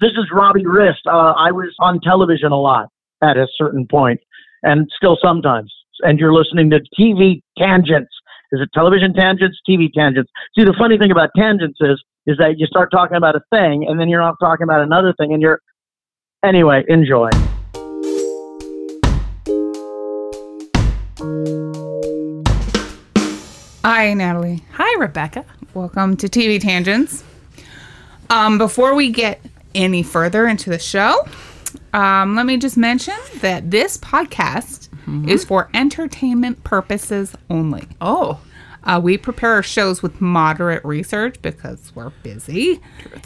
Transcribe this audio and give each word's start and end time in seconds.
This 0.00 0.12
is 0.12 0.26
Robbie 0.32 0.64
Rist. 0.64 1.00
Uh, 1.08 1.32
I 1.36 1.50
was 1.50 1.74
on 1.80 1.98
television 2.00 2.52
a 2.52 2.56
lot 2.56 2.88
at 3.20 3.36
a 3.36 3.48
certain 3.56 3.84
point, 3.84 4.20
and 4.62 4.88
still 4.96 5.18
sometimes. 5.20 5.74
And 6.02 6.20
you're 6.20 6.32
listening 6.32 6.70
to 6.70 6.78
TV 6.96 7.42
Tangents. 7.58 8.12
Is 8.52 8.60
it 8.60 8.68
television 8.72 9.12
tangents, 9.12 9.58
TV 9.68 9.92
tangents? 9.92 10.30
See, 10.56 10.64
the 10.64 10.74
funny 10.78 10.98
thing 10.98 11.10
about 11.10 11.30
tangents 11.36 11.80
is, 11.80 12.00
is 12.28 12.38
that 12.38 12.60
you 12.60 12.66
start 12.66 12.92
talking 12.92 13.16
about 13.16 13.34
a 13.34 13.40
thing, 13.50 13.86
and 13.88 13.98
then 13.98 14.08
you're 14.08 14.22
off 14.22 14.36
talking 14.38 14.62
about 14.62 14.82
another 14.82 15.12
thing, 15.18 15.32
and 15.32 15.42
you're 15.42 15.60
anyway. 16.44 16.84
Enjoy. 16.86 17.30
Hi, 23.84 24.14
Natalie. 24.14 24.62
Hi, 24.74 25.00
Rebecca. 25.00 25.44
Welcome 25.74 26.16
to 26.18 26.28
TV 26.28 26.60
Tangents. 26.60 27.24
Um, 28.30 28.58
before 28.58 28.94
we 28.94 29.10
get 29.10 29.40
any 29.74 30.02
further 30.02 30.46
into 30.46 30.70
the 30.70 30.78
show, 30.78 31.26
um, 31.92 32.34
let 32.34 32.46
me 32.46 32.56
just 32.56 32.76
mention 32.76 33.14
that 33.40 33.70
this 33.70 33.96
podcast 33.98 34.88
is 35.26 35.42
for 35.44 35.70
entertainment 35.72 36.62
purposes 36.64 37.34
only. 37.48 37.88
Oh, 38.00 38.40
Uh, 38.84 38.98
we 39.02 39.18
prepare 39.18 39.52
our 39.54 39.62
shows 39.62 40.02
with 40.02 40.18
moderate 40.20 40.82
research 40.84 41.36
because 41.42 41.92
we're 41.94 42.10
busy. 42.22 42.80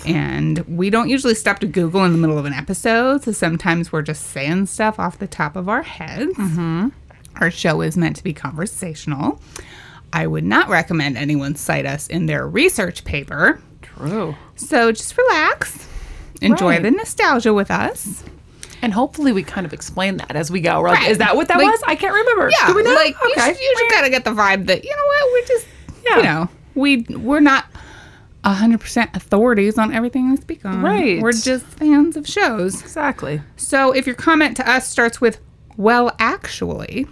And 0.07 0.59
we 0.67 0.91
don't 0.91 1.09
usually 1.09 1.34
stop 1.34 1.59
to 1.61 1.67
Google 1.67 2.05
in 2.05 2.12
the 2.12 2.19
middle 2.19 2.39
of 2.39 2.47
an 2.47 2.53
episode. 2.55 3.23
So 3.23 3.33
sometimes 3.33 3.93
we're 3.93 4.03
just 4.03 4.31
saying 4.31 4.67
stuff 4.67 4.98
off 4.98 5.19
the 5.19 5.27
top 5.29 5.55
of 5.55 5.69
our 5.69 5.83
heads. 5.83 6.34
Our 7.37 7.51
show 7.51 7.81
is 7.81 7.97
meant 7.97 8.17
to 8.17 8.25
be 8.25 8.33
conversational. 8.33 9.41
I 10.12 10.27
would 10.27 10.45
not 10.45 10.69
recommend 10.69 11.17
anyone 11.17 11.55
cite 11.55 11.87
us 11.87 12.06
in 12.09 12.27
their 12.27 12.48
research 12.48 13.05
paper. 13.05 13.61
true. 13.83 14.34
So 14.56 14.91
just 14.93 15.17
relax, 15.17 15.87
enjoy 16.43 16.71
Right. 16.75 16.83
the 16.83 16.91
nostalgia 16.91 17.53
with 17.55 17.71
us. 17.71 18.23
And 18.83 18.93
hopefully 18.93 19.33
we 19.33 19.43
kind 19.45 19.65
of 19.65 19.73
explain 19.73 20.17
that 20.17 20.35
as 20.35 20.51
we 20.51 20.61
go. 20.61 20.81
Right? 20.81 20.99
Right. 20.99 21.11
Is 21.11 21.19
that 21.19 21.37
what 21.37 21.49
that 21.49 21.59
Like- 21.59 21.69
was? 21.69 21.81
I 21.87 21.95
can't 21.95 22.12
remember. 22.15 22.51
Yeah, 22.51 22.67
Do 22.69 22.75
we 22.75 22.83
know? 22.83 22.95
like 22.95 23.15
you, 23.23 23.34
should, 23.41 23.57
you 23.61 23.75
should 23.79 23.91
kind 23.91 24.05
of 24.07 24.11
get 24.12 24.25
the 24.25 24.33
vibe 24.33 24.67
that 24.67 24.84
you 24.84 24.91
know 24.91 25.07
what 25.07 25.33
we're 25.33 25.47
just 25.47 25.67
Yeah. 26.05 26.17
you 26.17 26.23
know 26.25 26.49
we 26.75 27.07
we're 27.17 27.41
not 27.41 27.67
hundred 28.45 28.81
percent 28.81 29.11
authorities 29.15 29.79
on 29.79 29.95
everything 29.95 30.31
we 30.33 30.37
speak 30.37 30.65
on. 30.65 30.83
Right. 30.83 31.23
we're 31.23 31.31
just 31.31 31.65
fans 31.65 32.17
of 32.17 32.27
shows. 32.27 32.81
Exactly. 32.83 33.41
So 33.56 33.93
if 33.93 34.05
your 34.06 34.17
comment 34.17 34.56
to 34.56 34.69
us 34.69 34.89
starts 34.89 35.21
with 35.21 35.39
"well, 35.77 36.11
actually," 36.19 37.06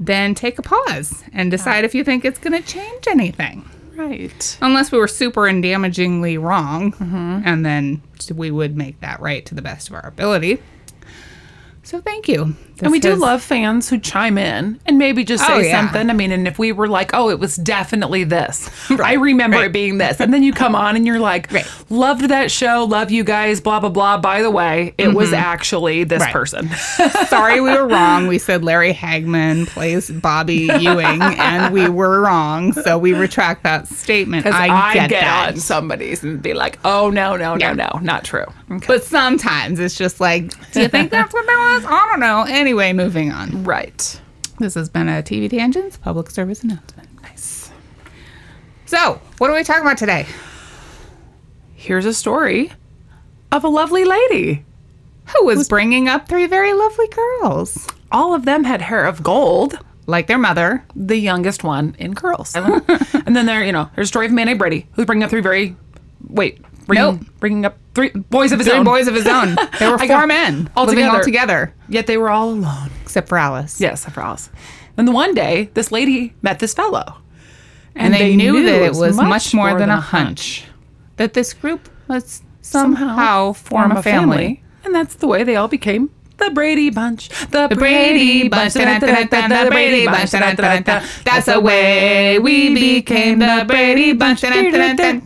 then 0.00 0.34
take 0.34 0.58
a 0.58 0.62
pause 0.62 1.24
and 1.34 1.50
decide 1.50 1.84
if 1.84 1.94
you 1.94 2.04
think 2.04 2.24
it's 2.24 2.38
going 2.38 2.52
to 2.60 2.66
change 2.66 3.06
anything. 3.06 3.68
Right. 3.96 4.58
Unless 4.60 4.92
we 4.92 4.98
were 4.98 5.08
super 5.08 5.46
and 5.46 5.62
damagingly 5.64 6.40
wrong, 6.40 6.92
Mm-hmm. 6.92 7.42
and 7.44 7.64
then 7.64 8.02
we 8.34 8.50
would 8.50 8.76
make 8.76 9.00
that 9.00 9.20
right 9.20 9.44
to 9.46 9.54
the 9.54 9.62
best 9.62 9.88
of 9.88 9.94
our 9.94 10.06
ability. 10.06 10.62
So 11.82 12.00
thank 12.00 12.28
you. 12.28 12.56
And 12.82 12.92
we 12.92 13.00
do 13.00 13.10
has- 13.10 13.18
love 13.18 13.42
fans 13.42 13.88
who 13.88 13.98
chime 13.98 14.36
in 14.38 14.78
and 14.86 14.98
maybe 14.98 15.24
just 15.24 15.46
say 15.46 15.52
Oh, 15.52 15.58
yeah. 15.58 15.80
something. 15.80 16.10
I 16.10 16.12
mean, 16.12 16.30
and 16.32 16.46
if 16.46 16.58
we 16.58 16.72
were 16.72 16.88
like, 16.88 17.10
oh, 17.14 17.30
it 17.30 17.38
was 17.38 17.56
definitely 17.56 18.24
this. 18.24 18.68
I 18.90 19.14
remember 19.14 19.56
right. 19.58 19.66
it 19.66 19.72
being 19.72 19.98
this. 19.98 20.20
And 20.20 20.32
then 20.34 20.42
you 20.42 20.52
come 20.52 20.74
on 20.74 20.96
and 20.96 21.06
you're 21.06 21.18
like, 21.20 21.50
Right. 21.52 21.66
loved 21.90 22.28
that 22.28 22.50
show, 22.50 22.84
love 22.84 23.10
you 23.10 23.24
guys, 23.24 23.60
blah, 23.60 23.80
blah, 23.80 23.88
blah. 23.88 24.18
By 24.18 24.42
the 24.42 24.50
way, 24.50 24.94
it 24.98 25.14
was 25.14 25.32
actually 25.32 26.04
this 26.04 26.22
Mm-hmm. 26.22 26.24
Right. 26.26 26.32
person. 26.32 26.68
Sorry, 27.28 27.60
we 27.60 27.70
were 27.70 27.86
wrong. 27.86 28.26
We 28.26 28.38
said 28.38 28.64
Larry 28.64 28.92
Hagman 28.92 29.66
plays 29.68 30.10
Bobby 30.10 30.68
Ewing, 30.80 31.20
and 31.22 31.72
we 31.72 31.88
were 31.88 32.20
wrong. 32.22 32.72
So 32.72 32.98
we 32.98 33.12
retract 33.14 33.62
that 33.64 33.86
statement. 33.88 34.44
Because 34.44 34.58
I 34.58 34.68
I 34.68 34.94
get, 34.94 35.10
get, 35.10 35.24
on 35.24 35.56
somebody's 35.58 36.22
and 36.22 36.42
be 36.42 36.54
like, 36.54 36.78
oh, 36.84 37.10
no, 37.10 37.36
no, 37.36 37.54
no, 37.54 37.66
Yeah. 37.66 37.72
no, 37.74 38.00
not 38.02 38.24
true. 38.24 38.46
Okay. 38.70 38.86
But 38.86 39.04
sometimes 39.04 39.78
it's 39.78 39.96
just 39.96 40.20
like, 40.20 40.50
do 40.72 40.80
you 40.82 40.88
think 40.88 41.10
that's 41.10 41.32
what 41.32 41.46
that 41.46 41.74
was? 41.74 41.84
I 41.86 42.06
don't 42.10 42.20
know. 42.20 42.44
Anyway, 42.66 42.92
moving 42.92 43.30
on. 43.30 43.62
Right. 43.62 44.20
This 44.58 44.74
has 44.74 44.88
been 44.88 45.08
a 45.08 45.22
TV 45.22 45.48
Tangents 45.48 45.96
public 45.98 46.28
service 46.30 46.64
announcement. 46.64 47.08
Nice. 47.22 47.70
So, 48.86 49.20
what 49.38 49.48
are 49.50 49.54
we 49.54 49.62
talking 49.62 49.82
about 49.82 49.98
today? 49.98 50.26
Here's 51.76 52.06
a 52.06 52.12
story 52.12 52.72
of 53.52 53.62
a 53.62 53.68
lovely 53.68 54.04
lady. 54.04 54.64
Who 55.26 55.44
was 55.46 55.68
bringing 55.68 56.08
up 56.08 56.26
three 56.28 56.46
very 56.48 56.72
lovely 56.72 57.06
girls, 57.06 57.86
All 58.10 58.34
of 58.34 58.44
them 58.44 58.64
had 58.64 58.82
hair 58.82 59.06
of 59.06 59.22
gold. 59.22 59.78
like 60.08 60.26
their 60.26 60.36
mother. 60.36 60.84
The 60.96 61.16
youngest 61.16 61.62
one 61.62 61.94
in 62.00 62.14
curls. 62.16 62.52
and 62.56 63.36
then 63.36 63.46
there, 63.46 63.64
you 63.64 63.70
know, 63.70 63.88
there's 63.94 64.08
a 64.08 64.10
story 64.10 64.26
of 64.26 64.32
Mayonnaise 64.32 64.58
Brady, 64.58 64.88
who's 64.94 65.06
bringing 65.06 65.22
up 65.22 65.30
three 65.30 65.40
very, 65.40 65.76
wait, 66.26 66.60
bringing, 66.86 67.04
Nope. 67.20 67.26
bringing 67.38 67.64
up 67.64 67.78
three 67.96 68.10
boys 68.10 68.52
of 68.52 68.58
his 68.60 68.68
Three 68.68 68.76
own. 68.78 68.84
boys 68.84 69.08
of 69.08 69.14
his 69.14 69.26
own. 69.26 69.56
There 69.80 69.90
were 69.90 69.96
I 69.96 70.06
four 70.06 70.18
got- 70.20 70.28
men 70.28 70.70
all 70.76 70.84
living 70.86 71.04
all 71.06 71.20
together. 71.22 71.66
together, 71.66 71.74
Yet 71.88 72.06
they 72.06 72.16
were 72.18 72.30
all 72.30 72.50
alone. 72.50 72.90
except 73.02 73.28
for 73.28 73.38
Alice. 73.38 73.80
Yes, 73.80 74.00
except 74.02 74.14
for 74.14 74.20
Alice. 74.22 74.50
And 74.96 75.08
the 75.08 75.12
one 75.12 75.34
day, 75.34 75.70
this 75.74 75.90
lady 75.90 76.34
met 76.42 76.58
this 76.60 76.72
fellow. 76.74 77.16
and 77.96 78.12
they, 78.14 78.36
knew, 78.36 78.62
that 78.64 78.82
it 78.82 78.94
was 78.94 79.16
much, 79.16 79.52
more 79.54 79.76
than, 79.78 79.90
a 79.90 80.00
hunch. 80.00 80.64
That 81.16 81.32
this 81.34 81.52
group 81.54 81.88
must 82.08 82.44
somehow, 82.62 83.52
form, 83.54 83.90
a 83.92 84.02
family. 84.02 84.62
And 84.84 84.94
that's 84.94 85.14
the 85.16 85.26
way 85.26 85.42
they 85.44 85.56
all 85.56 85.68
became 85.68 86.10
the 86.36 86.50
Brady 86.50 86.90
Bunch. 86.90 87.30
The, 87.50 87.68
Brady 87.74 88.48
Bunch, 88.48 88.74
da-da-da-da-da, 88.74 89.64
the 89.64 89.70
Brady 89.70 90.04
Bunch, 90.06 90.30
da-da-da-da-da. 90.32 91.00
that's 91.24 91.46
the 91.46 91.58
way 91.60 92.38
we 92.38 92.74
became 92.74 93.38
the 93.38 93.64
Brady 93.66 94.12
Bunch. 94.12 94.42
da-da-da-da-da. 94.42 95.20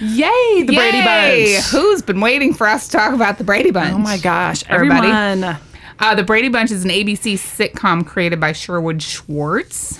Yay, 0.00 0.62
the 0.62 0.74
Brady 0.74 1.02
Bunch. 1.02 1.64
Who's 1.70 2.02
been 2.02 2.20
waiting 2.20 2.52
for 2.54 2.66
us 2.66 2.86
to 2.88 2.96
talk 2.98 3.14
about 3.14 3.38
the 3.38 3.44
Brady 3.44 3.70
Bunch? 3.70 3.92
Oh 3.94 3.98
my 3.98 4.18
gosh, 4.18 4.62
Everybody. 4.68 5.08
everybody. 5.08 5.58
Uh, 5.98 6.14
the 6.14 6.22
Brady 6.22 6.48
Bunch 6.50 6.70
is 6.70 6.84
an 6.84 6.90
ABC 6.90 7.34
sitcom 7.34 8.06
created 8.06 8.38
by 8.38 8.52
Sherwood 8.52 9.02
Schwartz, 9.02 9.98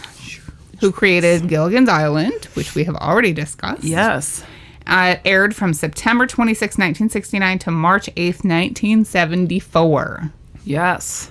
who 0.80 0.92
created 0.92 1.48
Gilligan's 1.48 1.88
Island, 1.88 2.44
which 2.54 2.74
we 2.74 2.84
have 2.84 2.96
already 2.96 3.32
discussed. 3.32 3.82
Yes. 3.84 4.44
Uh, 4.86 5.14
it 5.16 5.20
aired 5.24 5.56
from 5.56 5.72
September 5.72 6.26
26, 6.26 6.74
1969 6.76 7.58
to 7.60 7.70
March 7.70 8.06
8th, 8.14 8.44
1974. 8.44 10.30
Yes. 10.64 11.30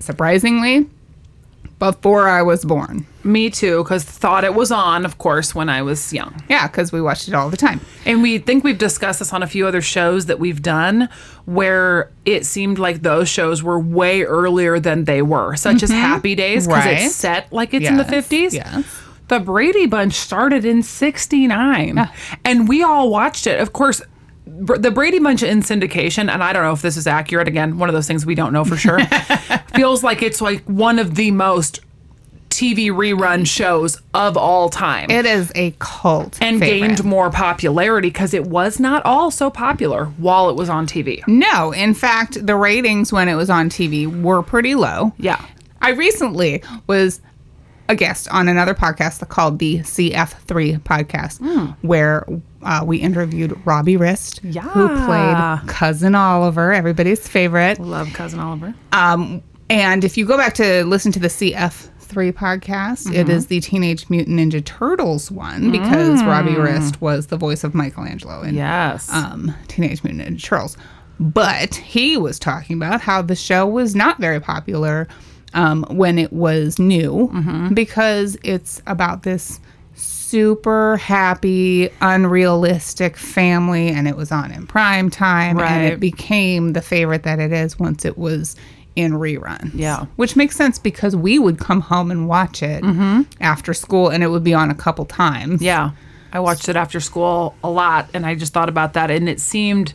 Surprisingly, 0.00 0.88
before 1.92 2.28
I 2.28 2.42
was 2.42 2.64
born. 2.64 3.06
Me 3.22 3.48
too, 3.50 3.82
because 3.82 4.04
thought 4.04 4.44
it 4.44 4.54
was 4.54 4.70
on, 4.70 5.04
of 5.04 5.18
course, 5.18 5.54
when 5.54 5.68
I 5.68 5.82
was 5.82 6.12
young. 6.12 6.42
Yeah, 6.48 6.66
because 6.66 6.92
we 6.92 7.00
watched 7.00 7.28
it 7.28 7.34
all 7.34 7.48
the 7.50 7.56
time. 7.56 7.80
And 8.04 8.22
we 8.22 8.38
think 8.38 8.64
we've 8.64 8.78
discussed 8.78 9.18
this 9.20 9.32
on 9.32 9.42
a 9.42 9.46
few 9.46 9.66
other 9.66 9.80
shows 9.80 10.26
that 10.26 10.38
we've 10.38 10.60
done 10.60 11.08
where 11.46 12.10
it 12.24 12.44
seemed 12.46 12.78
like 12.78 13.02
those 13.02 13.28
shows 13.28 13.62
were 13.62 13.78
way 13.78 14.22
earlier 14.22 14.78
than 14.78 15.04
they 15.04 15.22
were, 15.22 15.56
such 15.56 15.82
as 15.82 15.90
mm-hmm. 15.90 16.00
Happy 16.00 16.34
Days, 16.34 16.66
because 16.66 16.84
Right. 16.84 17.02
it's 17.02 17.14
set 17.14 17.52
like 17.52 17.72
it's 17.74 17.86
in 17.86 17.96
the 17.96 18.04
50s. 18.04 18.52
yes. 18.52 18.84
The 19.28 19.40
Brady 19.40 19.86
Bunch 19.86 20.12
started 20.12 20.66
in 20.66 20.82
69, 20.82 22.10
and 22.44 22.68
we 22.68 22.82
all 22.82 23.08
watched 23.10 23.46
it. 23.46 23.58
Of 23.58 23.72
course, 23.72 24.02
the 24.46 24.90
Brady 24.90 25.18
Bunch 25.18 25.42
in 25.42 25.60
syndication, 25.60 26.30
and 26.32 26.42
I 26.42 26.52
don't 26.52 26.62
know 26.62 26.72
if 26.72 26.82
this 26.82 26.96
is 26.96 27.06
accurate. 27.06 27.48
Again, 27.48 27.78
one 27.78 27.88
of 27.88 27.94
those 27.94 28.06
things 28.06 28.26
we 28.26 28.34
don't 28.34 28.52
know 28.52 28.64
for 28.64 28.76
sure. 28.76 28.98
feels 29.74 30.02
like 30.04 30.22
it's 30.22 30.40
like 30.40 30.62
one 30.64 30.98
of 30.98 31.14
the 31.14 31.30
most 31.30 31.80
TV 32.50 32.86
rerun 32.90 33.44
shows 33.44 34.00
of 34.12 34.36
all 34.36 34.68
time 34.70 35.10
It 35.10 35.26
is 35.26 35.50
a 35.56 35.74
cult 35.80 36.38
and 36.40 36.60
favorite. 36.60 36.86
gained 36.88 37.04
more 37.04 37.28
popularity 37.28 38.10
because 38.10 38.32
it 38.32 38.44
was 38.46 38.78
not 38.78 39.04
all 39.04 39.32
so 39.32 39.50
popular 39.50 40.04
while 40.18 40.48
it 40.50 40.54
was 40.54 40.68
on 40.68 40.86
TV. 40.86 41.26
No, 41.26 41.72
in 41.72 41.94
fact, 41.94 42.46
the 42.46 42.54
ratings 42.54 43.12
when 43.12 43.28
it 43.28 43.34
was 43.34 43.50
on 43.50 43.70
TV 43.70 44.06
were 44.22 44.40
pretty 44.42 44.76
low. 44.76 45.12
Yeah. 45.18 45.44
I 45.82 45.90
recently 45.90 46.62
was 46.86 47.20
a 47.88 47.96
guest 47.96 48.28
on 48.30 48.48
another 48.48 48.72
podcast 48.74 49.28
called 49.28 49.58
the 49.58 49.80
CF3 49.80 50.78
podcast, 50.82 51.38
Hmm. 51.38 51.72
where 51.86 52.24
uh, 52.64 52.82
we 52.84 52.98
interviewed 52.98 53.58
Robbie 53.64 53.96
Rist, 53.96 54.38
who 54.40 54.88
played 55.06 55.60
Cousin 55.68 56.14
Oliver, 56.14 56.72
everybody's 56.72 57.26
favorite. 57.26 57.78
Love 57.78 58.12
Cousin 58.12 58.40
Oliver. 58.40 58.74
Um, 58.92 59.42
and 59.70 60.04
if 60.04 60.16
you 60.16 60.26
go 60.26 60.36
back 60.36 60.54
to 60.54 60.84
listen 60.84 61.10
to 61.12 61.20
the 61.20 61.28
CF3 61.28 62.32
podcast, 62.32 63.06
it 63.12 63.26
Mm-hmm. 63.26 63.30
is 63.30 63.46
the 63.46 63.60
Teenage 63.60 64.08
Mutant 64.10 64.38
Ninja 64.38 64.64
Turtles 64.64 65.30
one 65.30 65.70
because 65.70 66.22
Robbie 66.24 66.56
Rist 66.56 67.00
was 67.00 67.28
the 67.28 67.36
voice 67.36 67.64
of 67.64 67.74
Michelangelo 67.74 68.42
in 68.42 68.54
Yes. 68.54 69.10
um, 69.10 69.54
Teenage 69.68 70.04
Mutant 70.04 70.28
Ninja 70.36 70.42
Turtles. 70.42 70.76
But 71.20 71.74
he 71.76 72.16
was 72.16 72.38
talking 72.38 72.76
about 72.76 73.00
how 73.00 73.22
the 73.22 73.36
show 73.36 73.66
was 73.66 73.94
not 73.94 74.18
very 74.20 74.40
popular 74.40 75.06
um, 75.54 75.84
when 75.88 76.18
it 76.18 76.32
was 76.32 76.78
new 76.78 77.30
Mm-hmm. 77.32 77.74
because 77.74 78.36
it's 78.42 78.82
about 78.86 79.22
this 79.22 79.60
super 80.34 80.96
happy, 80.96 81.88
unrealistic 82.00 83.16
family, 83.16 83.86
and 83.86 84.08
it 84.08 84.16
was 84.16 84.32
on 84.32 84.50
in 84.50 84.66
prime 84.66 85.08
time, 85.08 85.60
and 85.60 85.84
it 85.84 86.00
became 86.00 86.72
the 86.72 86.82
favorite 86.82 87.22
that 87.22 87.38
it 87.38 87.52
is 87.52 87.78
once 87.78 88.04
it 88.04 88.18
was 88.18 88.56
in 88.96 89.12
reruns. 89.12 89.70
Yeah. 89.74 90.06
which 90.16 90.34
makes 90.34 90.56
sense 90.56 90.76
because 90.76 91.14
we 91.14 91.38
would 91.38 91.60
come 91.60 91.80
home 91.80 92.10
and 92.10 92.26
watch 92.26 92.64
it 92.64 92.82
mm-hmm. 92.82 93.22
after 93.40 93.72
school, 93.72 94.08
and 94.08 94.24
it 94.24 94.26
would 94.26 94.42
be 94.42 94.54
on 94.54 94.72
a 94.72 94.74
couple 94.74 95.04
times. 95.04 95.62
yeah. 95.62 95.92
I 96.32 96.40
watched 96.40 96.68
it 96.68 96.74
after 96.74 96.98
school 96.98 97.54
a 97.62 97.70
lot, 97.70 98.10
and 98.12 98.26
I 98.26 98.34
just 98.34 98.52
thought 98.52 98.68
about 98.68 98.94
that, 98.94 99.12
and 99.12 99.28
it 99.28 99.38
seemed. 99.38 99.94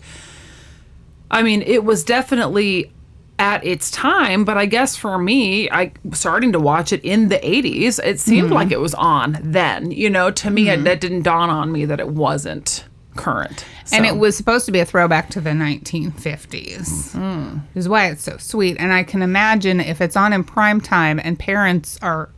I 1.29 1.43
mean, 1.43 1.61
it 1.63 1.83
was 1.83 2.05
definitely 2.05 2.93
at 3.39 3.65
its 3.65 3.89
time, 3.89 4.43
but 4.43 4.57
I 4.57 4.65
guess 4.67 4.95
for 4.95 5.17
me, 5.17 5.69
I 5.71 5.91
starting 6.13 6.51
to 6.51 6.59
watch 6.59 6.93
it 6.93 7.03
in 7.03 7.29
the 7.29 7.37
80s, 7.39 7.99
it 8.03 8.19
seemed 8.19 8.45
Mm-hmm. 8.47 8.53
like 8.53 8.71
it 8.71 8.79
was 8.79 8.93
on 8.95 9.39
then. 9.41 9.89
You 9.91 10.09
know, 10.09 10.29
to 10.29 10.51
me, 10.51 10.69
it, 10.69 10.83
that 10.83 11.01
didn't 11.01 11.23
dawn 11.23 11.49
on 11.49 11.71
me 11.71 11.85
that 11.85 11.99
it 11.99 12.09
wasn't 12.09 12.83
current. 13.15 13.65
And 13.91 14.05
it 14.05 14.17
was 14.17 14.37
supposed 14.37 14.65
to 14.67 14.71
be 14.71 14.79
a 14.79 14.85
throwback 14.85 15.29
to 15.31 15.41
the 15.41 15.49
1950s, 15.51 17.15
Mm. 17.15 17.53
which 17.55 17.61
is 17.81 17.89
why 17.89 18.07
it's 18.07 18.23
so 18.23 18.37
sweet. 18.37 18.77
And 18.79 18.93
I 18.93 19.03
can 19.03 19.21
imagine 19.21 19.79
if 19.79 19.99
it's 20.01 20.15
on 20.15 20.31
in 20.33 20.43
prime 20.43 20.79
time 20.81 21.19
and 21.23 21.39
parents 21.39 21.97
are 22.01 22.29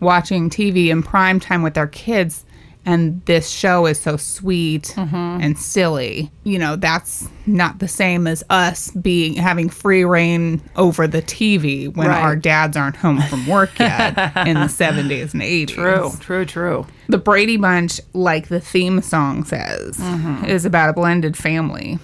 watching 0.00 0.48
TV 0.48 0.88
in 0.88 1.02
prime 1.02 1.38
time 1.40 1.62
with 1.62 1.74
their 1.74 1.86
kids, 1.86 2.44
and 2.86 3.20
this 3.26 3.50
show 3.50 3.84
is 3.86 4.00
so 4.00 4.16
sweet 4.16 4.94
Mm-hmm. 4.96 5.40
and 5.42 5.58
silly, 5.58 6.30
you 6.44 6.58
know, 6.58 6.76
that's 6.76 7.28
not 7.46 7.80
the 7.80 7.88
same 7.88 8.26
as 8.26 8.42
us 8.48 8.90
being 8.92 9.34
having 9.34 9.68
free 9.68 10.04
reign 10.04 10.62
over 10.76 11.06
the 11.06 11.20
TV 11.20 11.94
when 11.94 12.08
Right. 12.08 12.22
our 12.22 12.36
dads 12.36 12.76
aren't 12.76 12.96
home 12.96 13.20
from 13.22 13.46
work 13.46 13.78
yet 13.78 14.16
in 14.46 14.54
the 14.54 14.66
70s 14.68 15.34
and 15.34 15.42
80s. 15.42 15.68
True, 15.68 16.10
true, 16.20 16.44
true. 16.46 16.86
The 17.08 17.18
Brady 17.18 17.56
Bunch, 17.56 18.00
like 18.14 18.48
the 18.48 18.60
theme 18.60 19.02
song 19.02 19.44
says, 19.44 20.00
is 20.46 20.64
about 20.64 20.88
a 20.90 20.92
blended 20.92 21.36
family 21.36 21.98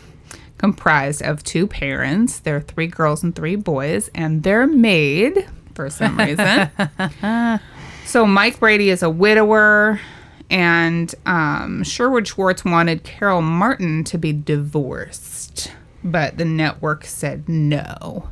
comprised 0.58 1.22
of 1.22 1.42
two 1.42 1.66
parents. 1.66 2.38
There 2.40 2.56
are 2.56 2.60
three 2.60 2.86
girls 2.86 3.22
and 3.24 3.34
three 3.34 3.56
boys, 3.56 4.10
and 4.14 4.42
they're 4.44 4.66
made 4.68 5.48
for 5.74 5.90
some 5.90 6.16
reason. 6.18 6.70
so 8.04 8.26
Mike 8.26 8.60
Brady 8.60 8.90
is 8.90 9.02
a 9.02 9.10
widower, 9.10 10.00
and 10.52 11.12
um, 11.26 11.82
Sherwood 11.82 12.28
Schwartz 12.28 12.64
wanted 12.64 13.02
Carol 13.02 13.42
Martin 13.42 14.04
to 14.04 14.18
be 14.18 14.32
divorced, 14.32 15.72
but 16.04 16.36
the 16.38 16.44
network 16.44 17.04
said 17.04 17.48
no. 17.48 18.28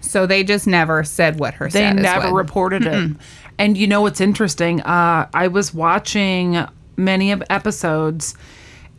So 0.00 0.26
they 0.26 0.42
just 0.44 0.66
never 0.66 1.04
said 1.04 1.38
what 1.38 1.54
her 1.54 1.68
They 1.70 1.92
never 1.92 2.26
was. 2.32 2.34
reported 2.34 2.84
it. 2.86 3.12
And 3.58 3.78
you 3.78 3.86
know 3.86 4.02
what's 4.02 4.20
interesting? 4.20 4.80
Uh, 4.82 5.28
I 5.32 5.46
was 5.48 5.72
watching 5.72 6.62
many 6.96 7.30
of 7.32 7.42
episodes, 7.48 8.34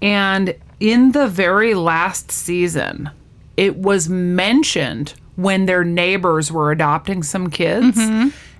and 0.01 0.55
in 0.79 1.11
the 1.11 1.27
very 1.27 1.73
last 1.73 2.31
season, 2.31 3.09
it 3.57 3.77
was 3.77 4.07
mentioned 4.09 5.13
when 5.35 5.65
their 5.65 5.83
neighbors 5.83 6.51
were 6.51 6.71
adopting 6.71 7.23
some 7.23 7.49
kids. 7.49 7.97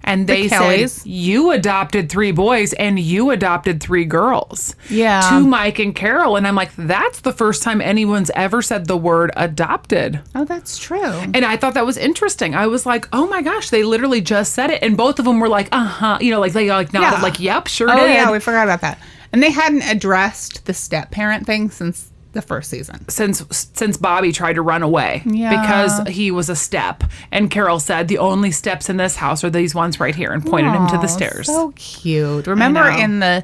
And 0.05 0.27
they 0.27 0.47
said, 0.49 0.59
Kellys. 0.59 1.05
You 1.05 1.51
adopted 1.51 2.09
three 2.09 2.31
boys 2.31 2.73
and 2.73 2.99
you 2.99 3.29
adopted 3.31 3.81
three 3.81 4.03
girls. 4.05 4.75
Yeah. 4.89 5.21
To 5.29 5.39
Mike 5.39 5.79
and 5.79 5.95
Carol. 5.95 6.35
And 6.35 6.45
I'm 6.47 6.55
like, 6.55 6.75
That's 6.75 7.21
the 7.21 7.31
first 7.31 7.63
time 7.63 7.79
anyone's 7.81 8.29
ever 8.35 8.61
said 8.61 8.87
the 8.87 8.97
word 8.97 9.31
adopted. 9.37 10.19
Oh, 10.35 10.45
that's 10.45 10.77
true. 10.77 11.01
And 11.03 11.45
I 11.45 11.55
thought 11.57 11.73
that 11.75 11.85
was 11.85 11.97
interesting. 11.97 12.53
I 12.55 12.67
was 12.67 12.85
like, 12.85 13.07
oh 13.13 13.27
my 13.27 13.41
gosh, 13.41 13.69
they 13.69 13.83
literally 13.83 14.21
just 14.21 14.53
said 14.53 14.69
it. 14.69 14.83
And 14.83 14.97
both 14.97 15.19
of 15.19 15.25
them 15.25 15.39
were 15.39 15.49
like, 15.49 15.69
uh 15.71 15.85
huh. 15.85 16.17
You 16.21 16.31
know, 16.31 16.39
like 16.39 16.53
they 16.53 16.69
like 16.69 16.91
nodded, 16.93 17.17
Yeah. 17.17 17.21
like, 17.21 17.39
yep, 17.39 17.67
sure 17.67 17.89
Oh 17.89 17.95
did. 17.95 18.13
yeah, 18.13 18.31
we 18.31 18.39
forgot 18.39 18.63
about 18.67 18.81
that. 18.81 18.99
And 19.31 19.41
they 19.41 19.51
hadn't 19.51 19.83
addressed 19.83 20.65
the 20.65 20.73
step 20.73 21.11
parent 21.11 21.45
thing 21.47 21.69
since 21.71 22.11
the 22.33 22.41
first 22.41 22.69
season. 22.69 23.07
since 23.09 23.43
since 23.73 23.95
Bobby 23.97 24.31
tried 24.31 24.53
to 24.53 24.61
run 24.61 24.83
away 24.83 25.21
Yeah. 25.25 25.61
because 25.61 26.07
he 26.13 26.29
was 26.31 26.49
a 26.49 26.55
step. 26.55 27.03
And 27.31 27.49
Carol 27.49 27.79
said, 27.79 28.07
the 28.07 28.17
only 28.17 28.51
steps 28.51 28.89
in 28.89 28.97
this 28.97 29.15
house 29.15 29.43
are 29.43 29.49
these 29.49 29.73
ones 29.73 29.99
right 29.99 30.13
here 30.15 30.31
and 30.31 30.45
pointed 30.45 30.71
him 30.73 30.87
to 30.89 30.97
the 30.97 31.07
stairs. 31.07 31.47
So 31.47 31.71
cute. 31.75 32.47
Remember 32.47 32.87
in 32.89 33.19
the 33.19 33.43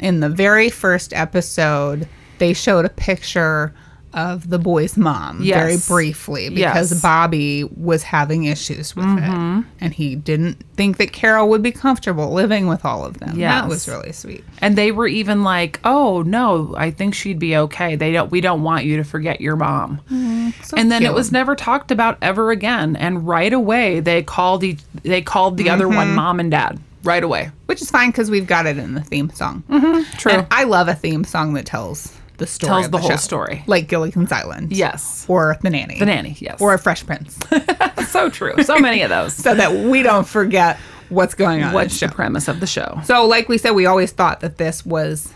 in 0.00 0.20
the 0.20 0.28
very 0.28 0.68
first 0.70 1.12
episode, 1.12 2.08
they 2.38 2.52
showed 2.52 2.84
a 2.84 2.88
picture 2.90 3.72
of 4.14 4.48
the 4.48 4.58
boy's 4.58 4.96
mom 4.96 5.42
Yes. 5.42 5.56
very 5.58 5.76
briefly 5.98 6.48
because 6.48 6.92
Yes. 6.92 7.02
Bobby 7.02 7.64
was 7.76 8.02
having 8.02 8.44
issues 8.44 8.94
with 8.96 9.04
Mm-hmm. 9.04 9.58
it. 9.58 9.64
And 9.80 9.92
he 9.92 10.14
didn't 10.16 10.62
think 10.76 10.96
that 10.98 11.12
Carol 11.12 11.48
would 11.50 11.62
be 11.62 11.72
comfortable 11.72 12.32
living 12.32 12.66
with 12.66 12.84
all 12.84 13.04
of 13.04 13.18
them. 13.18 13.38
That 13.38 13.68
was 13.68 13.86
really 13.88 14.12
sweet. 14.12 14.44
and 14.60 14.76
they 14.76 14.92
were 14.92 15.06
even 15.06 15.42
like, 15.42 15.80
"Oh 15.84 16.22
no, 16.22 16.74
I 16.76 16.90
think 16.90 17.14
she'd 17.14 17.38
be 17.38 17.56
okay. 17.56 17.96
They 17.96 18.12
don't. 18.12 18.30
We 18.30 18.40
don't 18.40 18.62
want 18.62 18.84
you 18.84 18.96
to 18.96 19.04
forget 19.04 19.40
your 19.40 19.56
mom." 19.56 20.00
So 20.62 20.76
and 20.76 20.90
then 20.90 21.02
it 21.04 21.12
was 21.12 21.30
never 21.32 21.54
talked 21.54 21.90
about 21.90 22.16
ever 22.22 22.50
again. 22.50 22.96
And 22.96 23.26
right 23.26 23.52
away, 23.52 24.00
they 24.00 24.22
called 24.22 24.64
each, 24.64 24.80
they 25.02 25.20
called 25.22 25.56
the 25.56 25.70
other 25.70 25.84
Mm-hmm. 25.86 25.96
one 25.96 26.14
mom 26.14 26.40
and 26.40 26.50
dad. 26.50 26.78
Right 27.02 27.22
away. 27.22 27.50
which 27.66 27.82
is 27.82 27.90
fine 27.90 28.10
because 28.10 28.30
we've 28.30 28.46
got 28.46 28.64
it 28.66 28.78
in 28.78 28.94
the 28.94 29.02
theme 29.02 29.28
song. 29.30 29.62
True. 30.16 30.32
And 30.32 30.46
I 30.50 30.64
love 30.64 30.88
a 30.88 30.94
theme 30.94 31.24
song 31.24 31.52
that 31.54 31.66
tells 31.66 32.12
the 32.38 32.46
story. 32.46 32.68
Tells 32.70 32.84
of 32.86 32.92
the 32.92 32.98
whole 32.98 33.10
show. 33.10 33.16
story. 33.16 33.62
Like 33.66 33.88
Gilligan's 33.88 34.32
Island. 34.32 34.72
yes. 34.72 35.24
Or 35.28 35.56
The 35.62 35.70
Nanny. 35.70 35.98
The 35.98 36.06
nanny. 36.06 36.36
Yes. 36.40 36.60
Or 36.60 36.74
a 36.74 36.78
Fresh 36.78 37.06
Prince. 37.06 37.38
so 38.08 38.28
true. 38.30 38.54
So 38.64 38.78
many 38.78 39.02
of 39.02 39.10
those. 39.10 39.34
so 39.46 39.54
that 39.54 39.72
we 39.88 40.02
don't 40.02 40.26
forget 40.26 40.78
what's 41.10 41.34
going 41.34 41.62
on. 41.62 41.72
What's 41.72 41.98
the 42.00 42.06
the 42.08 42.12
premise 42.14 42.48
of 42.48 42.60
the 42.60 42.66
show? 42.66 43.00
So, 43.04 43.26
like 43.26 43.48
we 43.48 43.58
said, 43.58 43.70
we 43.72 43.86
always 43.86 44.10
thought 44.12 44.40
that 44.40 44.56
this 44.58 44.84
was 44.84 45.32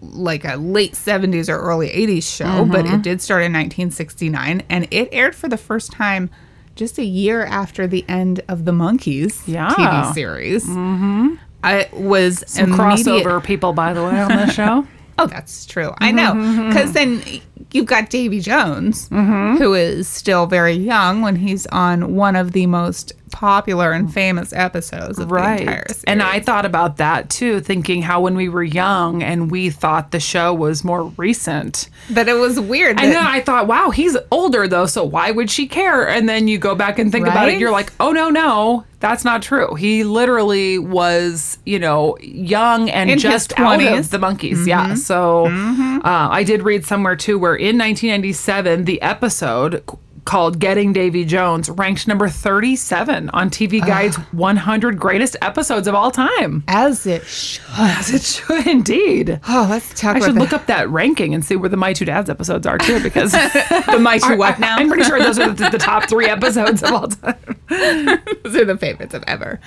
like 0.00 0.44
a 0.44 0.56
late 0.56 0.94
70s 0.94 1.48
or 1.48 1.58
early 1.58 1.88
80s 1.88 2.24
show, 2.36 2.64
but 2.64 2.84
Mm-hmm. 2.84 2.94
it 2.96 3.02
did 3.02 3.20
start 3.22 3.42
in 3.42 3.52
1969 3.52 4.62
and 4.68 4.88
it 4.90 5.08
aired 5.12 5.34
for 5.34 5.48
the 5.48 5.56
first 5.56 5.92
time 5.92 6.28
just 6.74 6.98
a 6.98 7.04
year 7.04 7.44
after 7.44 7.86
the 7.86 8.04
end 8.08 8.40
of 8.48 8.64
the 8.64 8.72
Monkees 8.72 9.46
Yeah. 9.46 9.68
TV 9.68 10.14
series. 10.14 10.64
Mm-hmm. 10.64 11.34
I 11.62 11.88
was 11.92 12.42
Some 12.48 12.72
immediate- 12.72 13.24
crossover 13.24 13.44
people, 13.44 13.72
by 13.74 13.92
the 13.92 14.02
way, 14.02 14.18
on 14.20 14.28
the 14.28 14.50
show. 14.50 14.86
Oh, 15.18 15.26
that's 15.26 15.66
true. 15.66 15.92
I 15.98 16.08
mm-hmm, 16.08 16.16
know. 16.16 16.32
Mm-hmm, 16.32 16.68
because 16.68 16.92
mm-hmm. 16.92 17.20
then 17.20 17.40
you've 17.72 17.86
got 17.86 18.10
Davy 18.10 18.40
Jones, 18.40 19.08
who 19.08 19.74
is 19.74 20.08
still 20.08 20.46
very 20.46 20.74
young 20.74 21.22
when 21.22 21.36
he's 21.36 21.66
on 21.68 22.14
one 22.14 22.36
of 22.36 22.52
the 22.52 22.66
most 22.66 23.12
popular 23.32 23.90
and 23.90 24.12
famous 24.12 24.52
episodes 24.52 25.18
of 25.18 25.28
the 25.28 25.34
entire 25.34 25.84
series. 25.88 26.04
And 26.04 26.22
I 26.22 26.38
thought 26.38 26.64
about 26.64 26.98
that 26.98 27.28
too, 27.30 27.58
thinking 27.60 28.02
how 28.02 28.20
when 28.20 28.36
we 28.36 28.48
were 28.48 28.62
young 28.62 29.22
and 29.22 29.50
we 29.50 29.70
thought 29.70 30.12
the 30.12 30.20
show 30.20 30.54
was 30.54 30.84
more 30.84 31.04
recent. 31.16 31.88
But 32.10 32.28
it 32.28 32.34
was 32.34 32.60
weird. 32.60 33.00
And 33.00 33.10
that- 33.10 33.14
then 33.14 33.26
I 33.26 33.40
thought, 33.40 33.66
wow, 33.66 33.90
he's 33.90 34.16
older 34.30 34.68
though, 34.68 34.86
so 34.86 35.02
why 35.04 35.30
would 35.32 35.50
she 35.50 35.66
care? 35.66 36.06
And 36.08 36.28
then 36.28 36.46
you 36.46 36.58
go 36.58 36.74
back 36.74 36.98
and 36.98 37.10
think 37.10 37.26
about 37.26 37.48
it, 37.48 37.52
Right? 37.52 37.58
you're 37.58 37.72
like, 37.72 37.92
oh 37.98 38.12
no, 38.12 38.30
no, 38.30 38.84
that's 39.00 39.24
not 39.24 39.42
true. 39.42 39.74
He 39.74 40.04
literally 40.04 40.78
was, 40.78 41.58
you 41.66 41.78
know, 41.80 42.16
young 42.20 42.88
and 42.90 43.10
In 43.10 43.18
just 43.18 43.58
out 43.58 43.82
of 43.82 44.10
the 44.10 44.18
Monkees. 44.18 44.66
Yeah. 44.66 44.94
So 44.94 45.46
uh, 45.46 46.00
I 46.04 46.44
did 46.44 46.62
read 46.62 46.84
somewhere 46.84 47.16
too 47.16 47.38
where 47.38 47.56
in 47.56 47.76
1997, 47.78 48.84
the 48.84 49.00
episode 49.02 49.82
called 50.24 50.58
Getting 50.58 50.92
Davy 50.92 51.24
Jones 51.24 51.68
ranked 51.70 52.06
number 52.06 52.28
37 52.28 53.30
on 53.30 53.50
TV 53.50 53.80
Guide's 53.80 54.16
100 54.16 54.98
greatest 54.98 55.36
episodes 55.42 55.86
of 55.88 55.94
all 55.94 56.10
time. 56.10 56.64
as 56.68 57.06
it 57.06 57.24
should. 57.24 57.62
As 57.76 58.12
it 58.12 58.22
should 58.22 58.66
indeed. 58.66 59.40
Oh, 59.48 59.66
let's 59.68 59.92
talk 59.98 60.16
I 60.16 60.20
should 60.20 60.34
the, 60.36 60.40
look 60.40 60.52
up 60.52 60.66
that 60.66 60.88
ranking 60.90 61.34
and 61.34 61.44
see 61.44 61.56
where 61.56 61.68
the 61.68 61.76
My 61.76 61.92
Two 61.92 62.04
Dads 62.04 62.30
episodes 62.30 62.66
are 62.66 62.78
too, 62.78 63.00
because 63.02 63.32
the 63.32 63.98
My 64.00 64.18
Two 64.18 64.36
What 64.36 64.58
Now. 64.58 64.76
I'm 64.76 64.88
pretty 64.88 65.04
sure 65.04 65.18
those 65.18 65.38
are 65.38 65.50
the, 65.50 65.70
the 65.70 65.78
top 65.78 66.08
three 66.08 66.26
episodes 66.26 66.82
of 66.82 66.92
all 66.92 67.08
time. 67.08 67.36
Those 67.68 68.56
are 68.56 68.64
the 68.66 68.76
favorites 68.78 69.14
of 69.14 69.24
ever. 69.26 69.58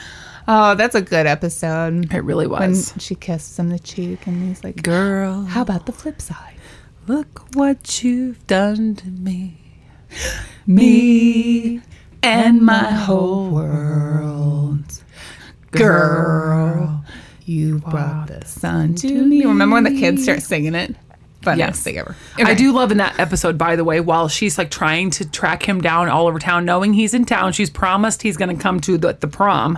Oh, 0.48 0.76
that's 0.76 0.94
a 0.94 1.02
good 1.02 1.26
episode. 1.26 2.14
It 2.14 2.20
really 2.20 2.46
was. 2.46 2.92
When 2.92 3.00
she 3.00 3.16
kisses 3.16 3.58
him 3.58 3.70
the 3.70 3.80
cheek 3.80 4.28
and 4.28 4.48
he's 4.48 4.64
like, 4.64 4.84
Girl, 4.84 5.42
how 5.42 5.64
about 5.64 5.88
the 5.88 5.92
flip 5.92 6.22
side? 6.22 6.54
look 7.08 7.46
what 7.54 8.04
you've 8.04 8.46
done 8.48 8.96
to 8.96 9.08
me. 9.08 9.65
Me 10.68 11.82
And 12.24 12.62
my 12.62 12.92
whole 12.92 13.50
world. 13.50 14.84
Girl, 15.72 17.04
you 17.46 17.80
brought 17.80 18.28
the 18.28 18.46
sun 18.46 18.96
to 18.96 19.26
me. 19.26 19.46
Remember 19.46 19.76
when 19.76 19.84
the 19.84 19.92
kids 19.92 20.24
start 20.24 20.42
singing 20.42 20.74
it? 20.74 20.96
Funniest 21.42 21.68
Yes. 21.68 21.84
thing 21.84 21.98
ever. 21.98 22.16
I 22.40 22.56
do 22.56 22.72
love 22.72 22.92
in 22.92 22.98
that 22.98 23.20
episode, 23.20 23.58
by 23.58 23.76
the 23.76 23.84
way, 23.84 24.00
while 24.00 24.28
she's 24.28 24.58
like 24.58 24.72
trying 24.72 25.12
to 25.12 25.30
track 25.30 25.68
him 25.68 25.82
down 25.82 26.10
all 26.10 26.26
over 26.28 26.40
town, 26.40 26.66
knowing 26.66 26.94
he's 26.94 27.14
in 27.14 27.26
town, 27.26 27.52
she's 27.54 27.70
promised 27.70 28.24
he's 28.24 28.38
going 28.38 28.56
to 28.56 28.62
come 28.62 28.80
to 28.82 28.98
the, 28.98 29.14
the 29.14 29.28
prom. 29.28 29.78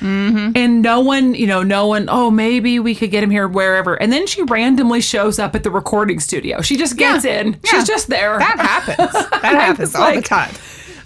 And 0.00 0.82
no 0.82 1.00
one, 1.00 1.34
you 1.34 1.46
know, 1.46 1.62
no 1.62 1.86
one, 1.86 2.08
oh, 2.08 2.30
maybe 2.30 2.78
we 2.78 2.94
could 2.94 3.10
get 3.10 3.22
him 3.22 3.30
here 3.30 3.48
wherever. 3.48 3.94
And 3.94 4.12
then 4.12 4.26
she 4.26 4.42
randomly 4.42 5.00
shows 5.00 5.38
up 5.38 5.54
at 5.54 5.62
the 5.62 5.70
recording 5.70 6.20
studio. 6.20 6.60
She 6.60 6.76
just 6.76 6.96
gets 6.96 7.24
Yeah. 7.24 7.40
in. 7.40 7.46
Yeah. 7.52 7.58
She's 7.70 7.86
just 7.86 8.08
there. 8.08 8.38
That 8.38 8.58
happens. 8.58 9.12
That 9.42 9.54
happens 9.54 9.94
all 9.94 10.14
the 10.14 10.22
time. 10.22 10.54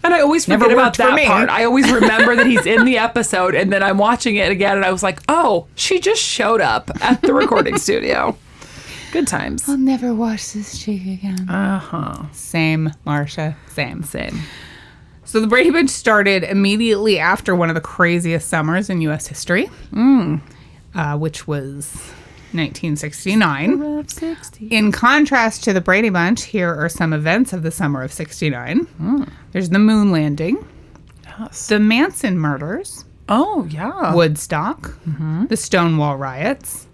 And 0.03 0.15
I 0.15 0.21
always 0.21 0.49
Never 0.49 0.65
forget 0.65 0.79
about 0.79 0.97
that 0.97 1.15
me. 1.15 1.27
part. 1.27 1.51
I 1.51 1.65
always 1.65 1.91
remember 2.01 2.35
that 2.37 2.47
he's 2.47 2.65
in 2.65 2.85
the 2.87 2.97
episode, 2.97 3.55
and 3.55 3.71
then 3.73 3.83
I'm 3.83 3.99
watching 3.99 4.37
it 4.37 4.51
again, 4.51 4.77
and 4.79 4.85
I 4.87 4.91
was 4.91 5.03
like, 5.03 5.21
"Oh, 5.29 5.67
she 5.75 6.01
just 6.01 6.23
showed 6.23 6.63
up 6.63 6.91
at 7.03 7.21
the 7.21 7.35
recording 7.35 7.77
studio." 7.87 8.35
Good 9.13 9.27
times. 9.29 9.69
I'll 9.69 9.77
never 9.77 10.15
wash 10.15 10.53
this 10.53 10.79
cheek 10.83 11.03
again. 11.03 11.51
Uh 11.51 11.79
huh. 11.79 12.23
Same, 12.33 12.93
Marcia. 13.05 13.57
Same. 13.75 14.03
Same. 14.03 14.41
So 15.31 15.39
the 15.41 15.47
Brady 15.47 15.71
Bunch 15.71 15.91
started 15.91 16.43
immediately 16.43 17.21
after 17.21 17.55
one 17.55 17.69
of 17.69 17.77
the 17.77 17.81
craziest 17.81 18.49
summers 18.49 18.91
in 18.91 19.01
U.S. 19.03 19.29
history, 19.29 19.71
mm, 19.93 20.41
uh, 20.93 21.17
which 21.19 21.47
was 21.47 21.95
1969. 22.51 24.05
In 24.73 24.91
contrast 24.91 25.63
to 25.63 25.73
the 25.73 25.81
Brady 25.81 26.09
Bunch, 26.11 26.43
here 26.43 26.75
are 26.75 26.89
some 26.89 27.13
events 27.13 27.53
of 27.53 27.63
the 27.63 27.71
summer 27.71 28.03
of 28.03 28.13
69. 28.13 28.89
Mm. 29.01 29.31
There's 29.53 29.69
the 29.69 29.79
moon 29.79 30.11
landing, 30.11 30.67
Yes. 31.39 31.69
the 31.69 31.79
Manson 31.79 32.37
murders, 32.37 33.05
Oh, 33.29 33.69
yeah. 33.71 34.13
Woodstock, 34.13 34.99
the 35.49 35.57
Stonewall 35.57 36.17
riots. 36.17 36.89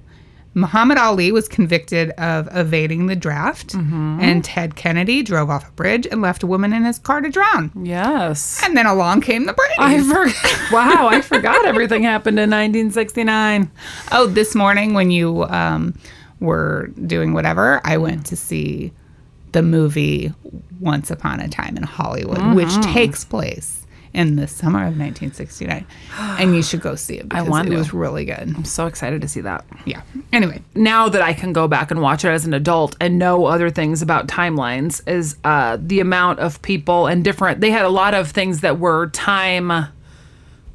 Muhammad 0.56 0.96
Ali 0.98 1.30
was 1.32 1.46
convicted 1.48 2.10
of 2.12 2.48
evading 2.50 3.06
the 3.06 3.14
draft, 3.14 3.74
and 3.74 4.42
Ted 4.42 4.74
Kennedy 4.74 5.22
drove 5.22 5.50
off 5.50 5.68
a 5.68 5.72
bridge 5.72 6.06
and 6.10 6.22
left 6.22 6.42
a 6.42 6.46
woman 6.46 6.72
in 6.72 6.84
his 6.84 6.98
car 6.98 7.20
to 7.20 7.28
drown. 7.28 7.70
Yes. 7.82 8.60
And 8.64 8.74
then 8.76 8.86
along 8.86 9.20
came 9.20 9.44
the 9.44 9.52
Brady's. 9.52 10.10
I 10.10 10.30
forgot. 10.32 10.72
wow, 10.72 11.08
I 11.08 11.20
forgot 11.20 11.66
everything 11.66 12.02
happened 12.02 12.38
in 12.38 12.48
1969. 12.50 13.70
Oh, 14.12 14.26
this 14.26 14.54
morning 14.54 14.94
when 14.94 15.10
you 15.10 15.44
um, 15.44 15.94
were 16.40 16.88
doing 17.06 17.34
whatever, 17.34 17.80
I 17.84 17.98
went 17.98 18.24
to 18.26 18.36
see 18.36 18.92
the 19.52 19.62
movie 19.62 20.32
Once 20.80 21.10
Upon 21.10 21.40
a 21.40 21.48
Time 21.48 21.76
in 21.76 21.82
Hollywood, 21.82 22.54
which 22.54 22.68
Mm-hmm. 22.68 22.92
takes 22.92 23.24
place 23.24 23.85
in 24.16 24.36
the 24.36 24.48
summer 24.48 24.80
of 24.80 24.98
1969. 24.98 25.86
and 26.18 26.56
you 26.56 26.62
should 26.62 26.80
go 26.80 26.94
see 26.94 27.18
it 27.18 27.28
because 27.28 27.46
want 27.48 27.68
it 27.68 27.72
to. 27.72 27.76
was 27.76 27.92
really 27.92 28.24
good. 28.24 28.54
I'm 28.56 28.64
so 28.64 28.86
excited 28.86 29.20
to 29.20 29.28
see 29.28 29.42
that. 29.42 29.64
Yeah. 29.84 30.00
Anyway, 30.32 30.62
now 30.74 31.10
that 31.10 31.20
I 31.20 31.34
can 31.34 31.52
go 31.52 31.68
back 31.68 31.90
and 31.90 32.00
watch 32.00 32.24
it 32.24 32.28
as 32.28 32.46
an 32.46 32.54
adult 32.54 32.96
and 32.98 33.18
know 33.18 33.44
other 33.44 33.68
things 33.68 34.00
about 34.00 34.26
timelines 34.26 35.06
is 35.06 35.36
uh, 35.44 35.76
the 35.78 36.00
amount 36.00 36.38
of 36.38 36.62
people 36.62 37.06
and 37.06 37.22
different. 37.22 37.60
They 37.60 37.70
had 37.70 37.84
a 37.84 37.90
lot 37.90 38.14
of 38.14 38.30
things 38.30 38.62
that 38.62 38.78
were 38.78 39.08
time. 39.10 39.70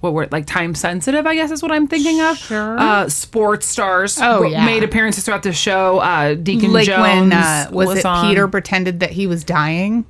What 0.01 0.13
were 0.13 0.27
like 0.31 0.45
time 0.45 0.75
sensitive? 0.75 1.25
I 1.25 1.35
guess 1.35 1.49
is 1.49 1.63
what 1.63 1.71
I'm 1.71 1.87
thinking 1.87 2.21
of. 2.21 2.37
Sure. 2.37 2.77
Uh, 2.77 3.09
sports 3.09 3.65
stars. 3.65 4.19
Oh, 4.21 4.43
yeah. 4.43 4.65
made 4.65 4.83
appearances 4.83 5.25
throughout 5.25 5.43
the 5.43 5.53
show. 5.53 5.99
Uh, 5.99 6.35
Deacon 6.35 6.73
like 6.73 6.85
Jones 6.85 7.01
when 7.01 7.33
uh, 7.33 7.69
was, 7.71 7.99
it. 7.99 8.05
Peter 8.21 8.47
pretended 8.47 8.99
that 8.99 9.11
he 9.11 9.25
was 9.25 9.43
dying? 9.43 10.05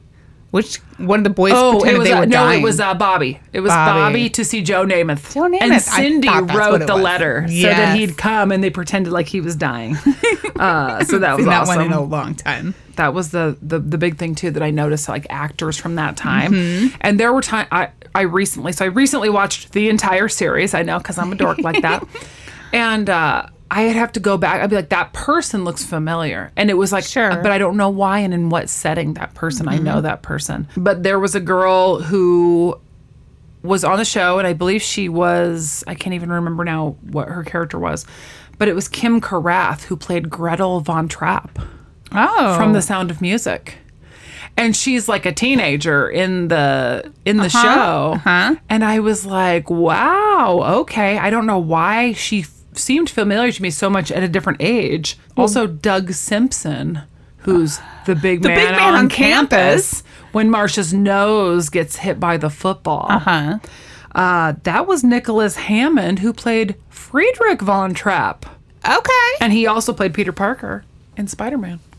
Which 0.51 0.77
one 0.97 1.19
of 1.19 1.23
the 1.23 1.29
boys 1.29 1.53
Oh, 1.55 1.81
it 1.85 1.97
was 1.97 2.07
they 2.07 2.13
uh, 2.13 2.19
were 2.19 2.25
no, 2.25 2.31
dying? 2.33 2.59
it 2.61 2.63
was 2.63 2.79
uh, 2.81 2.93
Bobby. 2.93 3.39
It 3.53 3.61
was 3.61 3.69
Bobby. 3.69 3.99
Bobby. 3.99 4.29
to 4.31 4.43
see 4.43 4.61
Joe 4.61 4.85
Namath. 4.85 5.33
Joe 5.33 5.43
Namath, 5.43 5.61
And 5.61 5.81
Cindy 5.81 6.27
thought 6.27 6.47
that's 6.47 6.57
what 6.59 6.71
wrote 6.81 6.87
the 6.87 6.93
was. 6.95 7.03
letter 7.03 7.47
so 7.47 7.53
that 7.67 7.97
he'd 7.97 8.17
come, 8.17 8.51
and 8.51 8.61
they 8.61 8.69
pretended 8.69 9.13
like 9.13 9.27
he 9.27 9.39
was 9.39 9.55
dying. 9.55 9.95
uh, 10.59 11.03
so 11.05 11.19
that 11.19 11.37
was 11.37 11.45
that 11.45 11.61
awesome. 11.61 11.75
one 11.77 11.85
in 11.85 11.93
a 11.93 12.01
long 12.01 12.35
time. 12.35 12.75
that 12.97 13.13
was 13.13 13.31
the, 13.31 13.57
the 13.61 13.79
the 13.79 13.97
big 13.97 14.17
thing 14.17 14.35
too 14.35 14.51
that 14.51 14.61
I 14.61 14.71
noticed 14.71 15.07
like 15.07 15.25
actors 15.29 15.77
from 15.77 15.95
that 15.95 16.17
time. 16.17 16.51
Mm-hmm. 16.51 16.95
And 17.01 17.17
there 17.19 17.31
were 17.31 17.41
time 17.41 17.67
I 17.71 17.89
I 18.13 18.21
recently 18.21 18.73
so 18.73 18.83
I 18.83 18.89
recently 18.89 19.29
watched 19.29 19.71
the 19.71 19.89
entire 19.89 20.27
series. 20.27 20.73
I 20.73 20.83
know 20.83 20.97
because 20.97 21.17
I'm 21.17 21.31
a 21.31 21.35
dork 21.35 21.59
like 21.59 21.81
that. 21.81 22.05
And 22.73 23.09
uh, 23.09 23.47
I'd 23.73 23.95
have 23.95 24.11
to 24.13 24.19
go 24.19 24.37
back. 24.37 24.61
I'd 24.61 24.69
be 24.69 24.75
like, 24.75 24.89
that 24.89 25.13
person 25.13 25.63
looks 25.63 25.83
familiar, 25.83 26.51
and 26.57 26.69
it 26.69 26.73
was 26.75 26.91
like, 26.91 27.05
Sure. 27.05 27.31
Mm-hmm. 27.31 27.41
but 27.41 27.51
I 27.53 27.57
don't 27.57 27.77
know 27.77 27.89
why 27.89 28.19
and 28.19 28.33
in 28.33 28.49
what 28.49 28.69
setting 28.69 29.13
that 29.15 29.33
person. 29.33 29.67
I 29.69 29.77
know 29.77 30.01
that 30.01 30.21
person, 30.21 30.67
but 30.75 31.03
there 31.03 31.19
was 31.19 31.33
a 31.35 31.39
girl 31.39 32.01
who 32.01 32.77
was 33.63 33.83
on 33.83 33.97
the 33.97 34.05
show, 34.05 34.37
and 34.39 34.47
I 34.47 34.53
believe 34.53 34.81
she 34.81 35.07
was. 35.07 35.83
I 35.87 35.95
can't 35.95 36.13
even 36.15 36.31
remember 36.31 36.63
now 36.65 36.97
what 37.01 37.29
her 37.29 37.43
character 37.43 37.79
was, 37.79 38.05
but 38.57 38.67
it 38.67 38.75
was 38.75 38.89
Kym 38.89 39.21
Karath 39.21 39.83
who 39.83 39.95
played 39.95 40.29
Gretel 40.29 40.81
von 40.81 41.07
Trapp 41.07 41.57
Oh, 42.11 42.55
from 42.57 42.73
The 42.73 42.81
Sound 42.81 43.09
of 43.09 43.21
Music. 43.21 43.77
And 44.57 44.75
she's 44.75 45.07
like 45.07 45.25
a 45.25 45.31
teenager 45.31 46.09
in 46.09 46.49
the 46.49 47.09
in 47.23 47.37
the 47.37 47.47
show. 47.47 48.13
uh-huh. 48.15 48.55
And 48.69 48.83
I 48.83 48.99
was 48.99 49.25
like, 49.25 49.69
"Wow, 49.69 50.61
okay. 50.81 51.17
I 51.17 51.29
don't 51.29 51.45
know 51.45 51.57
why 51.59 52.11
she 52.11 52.45
seemed 52.73 53.09
familiar 53.09 53.51
to 53.51 53.61
me 53.61 53.69
so 53.69 53.89
much 53.89 54.11
at 54.11 54.23
a 54.23 54.27
different 54.27 54.61
age." 54.61 55.17
Also 55.37 55.67
Doug 55.67 56.13
Simpson, 56.13 57.01
who's 57.39 57.79
the 58.05 58.15
big 58.15 58.43
man, 58.43 58.55
big 58.55 58.71
man 58.71 58.79
on, 58.79 58.93
on 58.95 59.09
campus, 59.09 60.03
when 60.31 60.49
Marcia's 60.49 60.93
nose 60.93 61.69
gets 61.69 61.97
hit 61.97 62.19
by 62.19 62.37
the 62.37 62.49
football. 62.49 63.07
Uh-huh. 63.09 63.59
Uh, 64.13 64.53
that 64.63 64.87
was 64.87 65.03
Nicholas 65.03 65.55
Hammond 65.55 66.19
who 66.19 66.33
played 66.33 66.75
Friedrich 66.89 67.61
von 67.61 67.93
Trapp. 67.93 68.45
Okay. 68.85 69.31
And 69.39 69.53
he 69.53 69.67
also 69.67 69.93
played 69.93 70.13
Peter 70.13 70.31
Parker 70.31 70.83
in 71.15 71.27
Spider-Man. 71.27 71.79
what? 71.79 71.90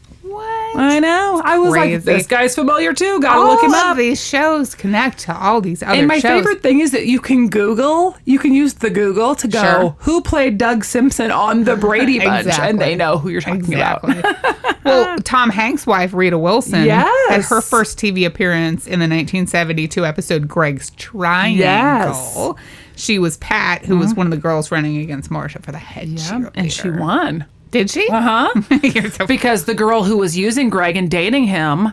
I 0.75 0.99
know. 1.01 1.43
I 1.45 1.59
was 1.59 1.73
Crazy. 1.73 1.95
like, 1.97 2.05
this 2.05 2.27
guy's 2.27 2.55
familiar 2.55 2.93
too. 2.93 3.21
Gotta 3.21 3.39
all 3.41 3.47
look 3.47 3.63
him 3.63 3.75
up. 3.75 3.97
these 3.97 4.23
shows 4.25 4.75
connect 4.75 5.19
to 5.21 5.37
all 5.37 5.61
these 5.61 5.83
other 5.83 5.93
shows. 5.93 5.99
And 5.99 6.09
my 6.09 6.19
shows. 6.19 6.45
favorite 6.45 6.63
thing 6.63 6.81
is 6.81 6.93
that 6.93 7.07
you 7.07 7.21
can 7.21 7.49
Google, 7.49 8.17
you 8.25 8.39
can 8.39 8.55
use 8.55 8.75
the 8.75 8.91
Google 8.91 9.35
to 9.37 9.49
go, 9.49 9.61
Sure. 9.63 9.97
who 10.01 10.21
played 10.23 10.59
Doug 10.59 10.85
Simpson 10.85 11.31
on 11.31 11.65
the 11.65 11.77
Brady 11.77 12.19
Bunch? 12.19 12.47
Exactly. 12.47 12.69
And 12.71 12.81
they 12.81 12.95
know 12.95 13.19
who 13.19 13.29
you're 13.29 13.41
talking 13.41 13.61
Exactly. 13.61 14.19
about. 14.19 14.85
well, 14.85 15.19
Tom 15.19 15.51
Hanks' 15.51 15.87
wife, 15.87 16.13
Rita 16.15 16.39
Wilson, 16.39 16.85
Yes. 16.85 17.31
had 17.31 17.43
her 17.45 17.61
first 17.61 17.99
TV 17.99 18.27
appearance 18.27 18.87
in 18.87 18.99
the 18.99 19.05
1972 19.09 20.05
episode 20.07 20.49
Greg's 20.49 20.91
Triangle. 20.91 21.59
Yes. 21.61 22.55
She 22.97 23.19
was 23.19 23.37
Pat, 23.39 23.85
who 23.85 23.97
was 23.99 24.11
mm-hmm. 24.11 24.19
one 24.19 24.27
of 24.27 24.31
the 24.31 24.37
girls 24.37 24.71
running 24.71 24.99
against 24.99 25.31
Marcia 25.31 25.61
for 25.61 25.73
the 25.73 25.79
head 25.79 26.09
cheerleader. 26.09 26.51
and 26.55 26.73
she 26.73 26.91
won. 26.91 27.47
Did 27.73 27.91
she? 27.91 28.07
Uh 28.09 28.21
huh. 28.21 29.11
So 29.13 29.27
because 29.27 29.65
the 29.65 29.75
girl 29.75 30.05
who 30.05 30.19
was 30.19 30.37
using 30.37 30.71
Greg 30.71 30.97
and 30.97 31.11
dating 31.11 31.45
him, 31.45 31.93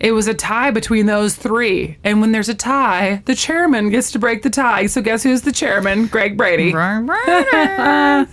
it 0.00 0.12
was 0.12 0.28
a 0.28 0.32
tie 0.34 0.70
between 0.70 1.06
those 1.06 1.34
three. 1.36 1.98
And 2.04 2.20
when 2.20 2.32
there's 2.32 2.48
a 2.48 2.54
tie, 2.54 3.20
the 3.26 3.34
chairman 3.34 3.90
gets 3.90 4.10
to 4.12 4.18
break 4.18 4.42
the 4.42 4.50
tie. 4.50 4.86
So 4.86 5.02
guess 5.02 5.22
who's 5.22 5.42
the 5.42 5.52
chairman? 5.52 6.06
Greg 6.06 6.36
Brady. 6.38 6.72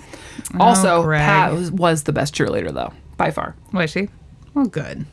Also, 0.60 1.04
Greg. 1.04 1.22
Pat 1.22 1.54
was, 1.54 1.72
was 1.72 2.04
the 2.04 2.12
best 2.12 2.34
cheerleader 2.34 2.74
though, 2.74 2.92
by 3.18 3.30
far. 3.30 3.56
Was 3.72 3.92
she? 3.92 4.10
Well, 4.56 4.66
good. 4.66 5.06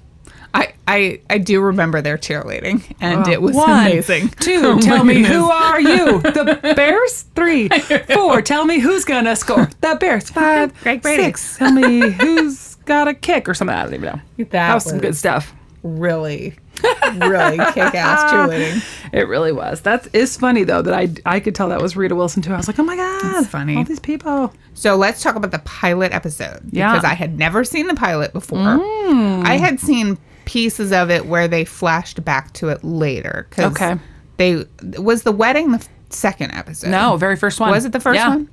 I, 0.57 0.73
I 0.89 1.21
I 1.29 1.39
do 1.39 1.61
remember 1.61 2.01
their 2.01 2.17
cheerleading, 2.17 2.83
and 3.01 3.27
oh. 3.27 3.31
it 3.31 3.43
was 3.43 3.55
One, 3.55 3.87
amazing. 3.87 4.29
Two, 4.31 4.61
Oh 4.65 4.81
tell 4.81 5.05
me 5.05 5.15
goodness. 5.15 5.33
who 5.33 5.51
are 5.51 5.81
you? 5.81 6.21
The 6.23 6.59
Bears. 6.77 7.23
Three, 7.35 7.69
four. 7.69 8.41
Tell 8.41 8.65
me 8.65 8.79
who's 8.79 9.05
gonna 9.05 9.37
score. 9.37 9.69
The 9.81 9.97
Bears. 10.01 10.31
Five, 10.31 10.73
Greg 10.83 11.03
Brady. 11.03 11.23
six. 11.25 11.59
Tell 11.59 11.73
me 11.73 12.11
who's 12.11 12.77
got 12.87 13.07
a 13.09 13.15
kick 13.15 13.49
or 13.49 13.55
something. 13.55 13.77
I 13.77 13.83
don't 13.85 13.95
even 13.95 14.07
know. 14.39 14.45
That, 14.51 14.75
was, 14.75 14.85
some 14.85 14.99
good 14.99 15.15
stuff. 15.17 15.53
really, 15.83 16.55
really 16.83 17.57
kick-ass 17.73 18.33
cheerleading. 18.33 18.83
It 19.13 19.29
really 19.29 19.53
was. 19.53 19.83
That 19.83 20.09
is 20.15 20.37
funny 20.37 20.65
though 20.65 20.83
that 20.83 20.93
I 20.93 21.09
I 21.25 21.41
could 21.41 21.55
tell 21.55 21.69
that 21.71 21.81
was 21.81 21.97
Rita 21.97 22.15
Wilson 22.15 22.43
too. 22.43 22.53
I 22.53 22.57
was 22.57 22.67
like, 22.67 22.79
oh 22.79 22.83
my 22.83 22.97
god, 22.97 23.23
That's 23.23 23.47
funny. 23.47 23.77
All 23.77 23.85
these 23.85 24.01
people. 24.01 24.53
So 24.75 24.97
let's 24.97 25.23
talk 25.23 25.37
about 25.37 25.53
the 25.53 25.61
pilot 25.61 26.13
episode 26.13 26.61
Yeah. 26.73 26.93
because 26.93 27.05
I 27.05 27.15
had 27.15 27.39
never 27.39 27.65
seen 27.65 27.87
the 27.87 27.95
pilot 27.95 28.33
before. 28.33 28.59
Mm. 28.59 29.45
I 29.47 29.57
had 29.57 29.81
seen 29.81 30.19
pieces 30.45 30.93
of 30.93 31.11
it 31.11 31.27
where 31.27 31.49
they 31.49 31.65
flashed 31.65 32.25
back 32.25 32.53
to 32.55 32.69
it 32.69 32.83
later. 32.85 33.47
Okay. 33.59 33.97
They 34.37 34.65
was 34.99 35.23
the 35.23 35.33
wedding 35.33 35.71
the 35.73 35.87
second 36.11 36.51
episode. 36.53 36.91
No, 36.91 37.17
very 37.17 37.37
first 37.37 37.59
one. 37.61 37.71
was 37.71 37.85
it 37.87 37.93
the 37.93 38.01
first 38.01 38.17
Yeah. 38.17 38.29
one? 38.31 38.49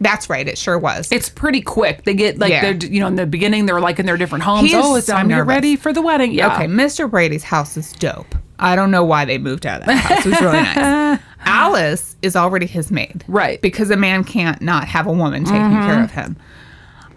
That's 0.00 0.30
right. 0.30 0.46
It 0.46 0.56
sure 0.58 0.78
was. 0.78 1.10
It's 1.10 1.28
pretty 1.28 1.60
quick. 1.60 2.04
They 2.04 2.14
get 2.14 2.38
like 2.38 2.50
Yeah. 2.50 2.72
they're 2.72 2.90
you 2.90 3.00
know 3.00 3.06
in 3.08 3.16
the 3.16 3.26
beginning 3.26 3.66
they're 3.66 3.80
like 3.80 3.98
in 3.98 4.06
their 4.06 4.16
different 4.16 4.44
homes. 4.44 4.62
He's 4.70 4.74
oh, 4.74 4.94
it's 4.96 5.06
so 5.06 5.12
time 5.14 5.26
to 5.28 5.32
get 5.34 5.36
nervous. 5.38 5.48
ready 5.48 5.76
for 5.76 5.92
the 5.92 6.02
wedding. 6.02 6.32
Yeah. 6.32 6.54
Okay, 6.54 6.66
Mr. 6.66 7.10
Brady's 7.10 7.44
house 7.44 7.76
is 7.76 7.92
dope. 7.94 8.34
I 8.60 8.74
don't 8.76 8.90
know 8.90 9.04
why 9.04 9.24
they 9.24 9.38
moved 9.38 9.66
out 9.66 9.80
of 9.80 9.86
that 9.86 9.96
house. 9.96 10.26
It 10.26 10.30
was 10.30 10.40
really 10.40 10.60
nice. 10.60 11.20
Alice 11.44 12.16
is 12.22 12.34
already 12.36 12.66
his 12.66 12.90
maid. 12.90 13.24
Right. 13.28 13.58
Mm-hmm. 13.58 13.62
Because 13.62 13.90
a 13.90 13.96
man 13.96 14.24
can't 14.24 14.60
not 14.60 14.88
have 14.88 15.06
a 15.06 15.12
woman 15.12 15.44
taking 15.44 15.70
care 15.70 16.02
of 16.02 16.10
him. 16.10 16.36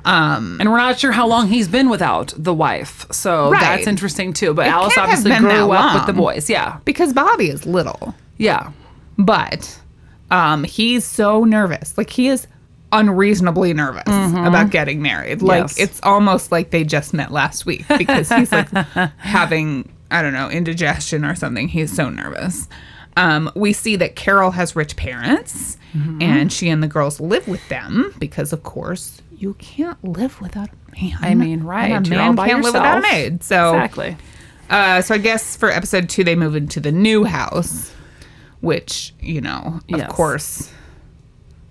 Um, 0.06 0.58
And 0.60 0.72
we're 0.72 0.78
not 0.78 0.98
sure 1.00 1.12
how 1.12 1.28
long 1.28 1.48
he's 1.48 1.68
been 1.68 1.90
without 1.90 2.34
the 2.38 2.54
wife. 2.54 3.06
So 3.12 3.52
Right. 3.52 3.60
that's 3.62 3.88
interesting 3.88 4.34
too. 4.34 4.54
But 4.54 4.68
It 4.68 4.70
Alice 4.70 4.98
obviously 4.98 5.36
grew 5.38 5.72
up 5.72 5.94
with 5.96 6.06
the 6.08 6.14
boys. 6.14 6.50
Yeah. 6.50 6.78
Because 6.86 7.14
Bobby 7.14 7.50
is 7.50 7.66
little. 7.66 8.16
Yeah. 8.38 8.72
But 9.18 9.80
um, 10.32 10.64
he's 10.64 11.06
so 11.06 11.44
nervous. 11.44 11.98
Like 11.98 12.10
he 12.10 12.28
is 12.30 12.48
unreasonably 12.92 13.74
nervous 13.74 14.04
about 14.08 14.70
getting 14.70 15.02
married. 15.02 15.42
Like 15.42 15.62
Yes. 15.64 15.80
it's 15.80 16.00
almost 16.04 16.52
like 16.52 16.72
they 16.72 16.84
just 16.84 17.14
met 17.14 17.32
last 17.32 17.66
week 17.66 17.86
because 17.98 18.30
he's 18.30 18.52
like 18.52 18.70
having 19.18 19.92
I 20.12 20.22
don't 20.22 20.34
know 20.34 20.50
indigestion 20.50 21.24
or 21.24 21.36
something. 21.36 21.68
He's 21.70 21.92
so 21.94 22.10
nervous. 22.10 22.68
Um, 23.18 23.52
we 23.56 23.74
see 23.74 23.96
that 23.98 24.16
Carol 24.16 24.52
has 24.52 24.76
rich 24.76 24.96
parents, 24.96 25.78
and 26.22 26.52
she 26.52 26.70
and 26.70 26.82
the 26.82 26.88
girls 26.88 27.20
live 27.20 27.46
with 27.48 27.68
them 27.68 28.14
because, 28.20 28.54
of 28.54 28.64
course, 28.64 29.22
you 29.36 29.54
can't 29.56 30.02
live 30.04 30.40
without 30.40 30.70
a 30.70 31.02
man. 31.02 31.18
I 31.20 31.36
mean, 31.36 31.64
right. 31.64 31.92
And 31.92 32.08
a 32.08 32.10
man 32.10 32.38
can't 32.38 32.64
live 32.64 32.74
without 32.74 33.00
a 33.00 33.02
maid. 33.02 33.44
So 33.44 33.76
Exactly. 33.76 34.16
uh, 34.70 35.02
so 35.02 35.16
I 35.16 35.18
guess 35.18 35.58
for 35.58 35.70
episode 35.70 36.08
two, 36.10 36.24
they 36.24 36.36
move 36.36 36.56
into 36.56 36.80
the 36.80 36.92
new 36.94 37.26
house, 37.26 37.94
which 38.62 39.14
you 39.20 39.42
know, 39.42 39.80
of 39.92 40.00
Yes. 40.00 40.12
course, 40.12 40.72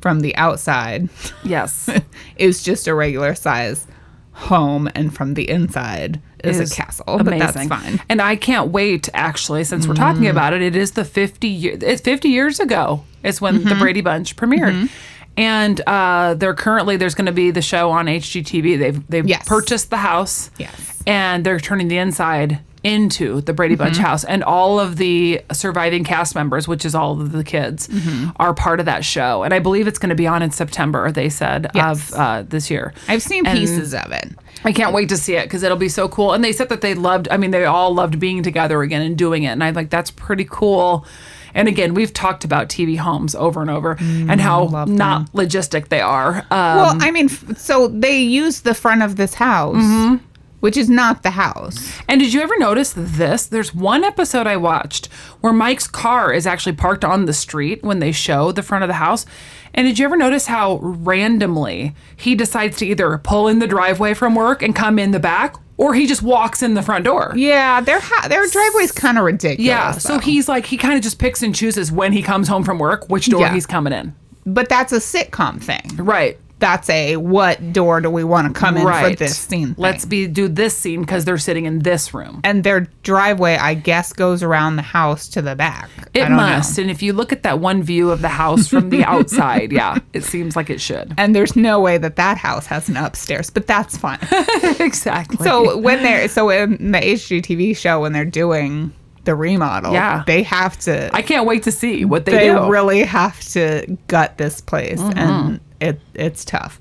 from 0.00 0.20
the 0.20 0.34
outside 0.36 1.08
Yes. 1.44 1.88
is 2.36 2.62
just 2.62 2.86
a 2.88 2.94
regular 2.94 3.34
size 3.34 3.86
home, 4.32 4.88
and 4.94 5.14
from 5.14 5.34
the 5.34 5.48
inside 5.50 6.20
is, 6.42 6.72
a 6.72 6.74
castle. 6.74 7.18
But 7.18 7.38
that's 7.38 7.66
fine. 7.66 8.00
And 8.08 8.22
I 8.22 8.36
can't 8.36 8.70
wait. 8.70 9.08
Actually, 9.12 9.64
since 9.64 9.86
we're 9.86 9.94
talking 9.94 10.22
Mm. 10.22 10.30
about 10.30 10.54
it, 10.54 10.62
it 10.62 10.74
is 10.76 10.92
the 10.92 11.04
fifty 11.04 11.48
year. 11.48 11.76
It's 11.80 12.00
fifty 12.00 12.30
years 12.30 12.58
ago. 12.60 13.04
Is 13.22 13.40
when 13.40 13.58
Mm-hmm. 13.58 13.68
the 13.68 13.74
Brady 13.74 14.00
Bunch 14.00 14.36
premiered, 14.36 14.88
And 15.36 15.80
uh, 15.86 16.34
they're 16.34 16.54
currently 16.54 16.96
there's 16.96 17.14
going 17.14 17.26
to 17.26 17.32
be 17.32 17.50
the 17.50 17.60
show 17.62 17.90
on 17.90 18.06
HGTV. 18.06 18.78
They've 18.78 19.06
they've 19.08 19.26
Yes. 19.28 19.46
purchased 19.46 19.90
the 19.90 19.98
house. 19.98 20.50
Yes. 20.58 21.02
And 21.06 21.44
they're 21.44 21.60
turning 21.60 21.88
the 21.88 21.98
inside 21.98 22.60
into 22.82 23.40
the 23.42 23.52
Brady 23.52 23.74
Bunch 23.76 23.96
house, 23.98 24.24
and 24.24 24.42
all 24.42 24.80
of 24.80 24.96
the 24.96 25.42
surviving 25.52 26.04
cast 26.04 26.34
members, 26.34 26.66
which 26.66 26.84
is 26.84 26.94
all 26.94 27.20
of 27.20 27.32
the 27.32 27.44
kids, 27.44 27.88
are 28.36 28.54
part 28.54 28.80
of 28.80 28.86
that 28.86 29.04
show. 29.04 29.42
And 29.42 29.52
I 29.52 29.58
believe 29.58 29.86
it's 29.86 29.98
going 29.98 30.08
to 30.10 30.14
be 30.14 30.26
on 30.26 30.42
in 30.42 30.50
September. 30.50 31.10
They 31.12 31.28
said 31.28 31.70
Yes. 31.74 32.12
of 32.12 32.18
uh, 32.18 32.42
this 32.48 32.70
year. 32.70 32.92
I've 33.08 33.22
seen 33.22 33.46
And- 33.46 33.58
pieces 33.58 33.92
of 33.94 34.10
it. 34.12 34.30
I 34.64 34.72
can't 34.72 34.92
wait 34.92 35.08
to 35.08 35.16
see 35.16 35.36
it 35.36 35.44
because 35.44 35.62
it'll 35.62 35.78
be 35.78 35.88
so 35.88 36.06
cool. 36.08 36.32
And 36.34 36.44
they 36.44 36.52
said 36.52 36.68
that 36.68 36.82
they 36.82 36.92
loved, 36.94 37.28
I 37.30 37.38
mean, 37.38 37.50
they 37.50 37.64
all 37.64 37.94
loved 37.94 38.18
being 38.20 38.42
together 38.42 38.82
again 38.82 39.00
and 39.00 39.16
doing 39.16 39.44
it. 39.44 39.48
And 39.48 39.64
I'm 39.64 39.72
like, 39.74 39.88
that's 39.88 40.10
pretty 40.10 40.46
cool. 40.48 41.06
And 41.54 41.66
again, 41.66 41.94
we've 41.94 42.12
talked 42.12 42.44
about 42.44 42.68
TV 42.68 42.96
homes 42.98 43.34
over 43.34 43.60
and 43.62 43.70
over 43.70 43.96
and 44.00 44.38
how 44.40 44.66
not 44.86 45.32
logistic 45.32 45.88
they 45.88 46.00
are. 46.00 46.36
Um, 46.50 46.76
Well, 46.76 46.96
I 47.00 47.10
mean, 47.10 47.26
f- 47.26 47.56
so 47.56 47.88
they 47.88 48.20
use 48.20 48.60
the 48.60 48.74
front 48.74 49.02
of 49.02 49.16
this 49.16 49.34
house, 49.34 49.76
Mm-hmm. 49.76 50.24
Which 50.60 50.76
is 50.76 50.88
not 50.88 51.22
the 51.22 51.30
house. 51.30 51.98
and 52.08 52.20
did 52.20 52.32
you 52.32 52.40
ever 52.40 52.56
notice 52.58 52.92
this? 52.96 53.46
There's 53.46 53.74
one 53.74 54.04
episode 54.04 54.46
I 54.46 54.56
watched 54.56 55.06
where 55.40 55.52
Mike's 55.52 55.86
car 55.86 56.32
is 56.32 56.46
actually 56.46 56.76
parked 56.76 57.04
on 57.04 57.24
the 57.26 57.32
street 57.32 57.82
when 57.82 57.98
they 57.98 58.12
show 58.12 58.52
the 58.52 58.62
front 58.62 58.84
of 58.84 58.88
the 58.88 58.94
house. 58.94 59.26
And 59.74 59.86
did 59.86 59.98
you 59.98 60.04
ever 60.04 60.16
notice 60.16 60.46
how 60.46 60.78
randomly 60.80 61.94
he 62.16 62.34
decides 62.34 62.76
to 62.78 62.86
either 62.86 63.18
pull 63.18 63.48
in 63.48 63.58
the 63.60 63.66
driveway 63.66 64.14
from 64.14 64.34
work 64.34 64.62
and 64.62 64.74
come 64.74 64.98
in 64.98 65.12
the 65.12 65.20
back, 65.20 65.54
or 65.76 65.94
he 65.94 66.06
just 66.06 66.22
walks 66.22 66.62
in 66.62 66.74
the 66.74 66.82
front 66.82 67.04
door? 67.04 67.32
Yeah, 67.36 67.80
their 67.80 68.00
ha- 68.02 68.26
their 68.28 68.46
driveway's 68.48 68.90
kind 68.92 69.16
of 69.16 69.24
ridiculous. 69.24 69.64
Yeah, 69.66 69.92
so 69.92 70.14
though. 70.14 70.18
he's 70.20 70.48
like 70.48 70.66
he 70.66 70.76
kind 70.76 70.96
of 70.96 71.02
just 71.02 71.18
picks 71.18 71.42
and 71.42 71.54
chooses 71.54 71.92
when 71.92 72.12
he 72.12 72.20
comes 72.22 72.48
home 72.48 72.64
from 72.64 72.78
work 72.78 73.08
which 73.08 73.26
door 73.26 73.40
Yeah. 73.42 73.54
he's 73.54 73.66
coming 73.66 73.92
in. 73.92 74.14
but 74.44 74.68
that's 74.68 74.92
a 74.92 74.96
sitcom 74.98 75.62
thing. 75.62 75.82
Right. 76.04 76.36
That's 76.60 76.88
a 76.90 77.16
what 77.16 77.72
door 77.72 78.00
do 78.00 78.08
we 78.10 78.22
want 78.22 78.46
to 78.54 78.58
come 78.58 78.76
in 78.76 78.84
right. 78.86 79.10
for 79.12 79.16
this 79.24 79.36
scene? 79.36 79.68
Thing. 79.74 79.74
Let's 79.82 80.04
be 80.04 80.26
do 80.28 80.46
this 80.46 80.76
scene 80.76 81.00
because 81.00 81.24
they're 81.24 81.38
sitting 81.38 81.64
in 81.64 81.80
this 81.80 82.14
room. 82.14 82.40
and 82.44 82.62
their 82.62 82.86
driveway, 83.02 83.56
I 83.56 83.74
guess, 83.74 84.12
goes 84.12 84.42
around 84.42 84.76
the 84.76 84.82
house 84.82 85.26
to 85.30 85.42
the 85.42 85.56
back. 85.56 85.88
I 85.98 86.02
It 86.14 86.20
don't 86.20 86.30
know. 86.32 86.36
must. 86.36 86.78
And 86.78 86.90
if 86.90 87.02
you 87.02 87.12
look 87.12 87.32
at 87.32 87.42
that 87.42 87.58
one 87.60 87.82
view 87.82 88.10
of 88.10 88.20
the 88.22 88.28
house 88.28 88.68
from 88.68 88.90
the 88.90 89.02
outside, 89.14 89.72
yeah, 89.72 89.98
it 90.12 90.22
seems 90.22 90.54
like 90.54 90.70
it 90.70 90.80
should. 90.80 91.14
And 91.18 91.34
there's 91.34 91.56
no 91.56 91.80
way 91.80 91.98
that 91.98 92.16
that 92.16 92.36
house 92.38 92.66
has 92.66 92.88
an 92.88 92.96
upstairs, 92.96 93.50
but 93.50 93.66
that's 93.66 93.96
fine. 93.96 94.18
exactly. 94.78 95.44
so 95.44 95.76
when 95.78 96.02
they're 96.02 96.28
so 96.28 96.50
in 96.50 96.92
the 96.92 96.98
HGTV 96.98 97.76
show 97.76 98.00
when 98.00 98.12
they're 98.12 98.24
doing 98.24 98.92
the 99.24 99.34
remodel, 99.34 99.92
Yeah. 99.92 100.24
they 100.26 100.42
have 100.42 100.78
to. 100.80 101.10
I 101.14 101.22
can't 101.22 101.46
wait 101.46 101.62
to 101.64 101.72
see 101.72 102.04
what 102.04 102.24
they, 102.24 102.32
they 102.32 102.46
do. 102.46 102.54
Mm-hmm. 102.54 102.70
really 102.70 103.02
have 103.02 103.40
to 103.52 103.96
gut 104.08 104.38
this 104.38 104.60
place, 104.60 105.00
and 105.00 105.60
it 105.80 106.00
it's 106.14 106.44
tough. 106.44 106.80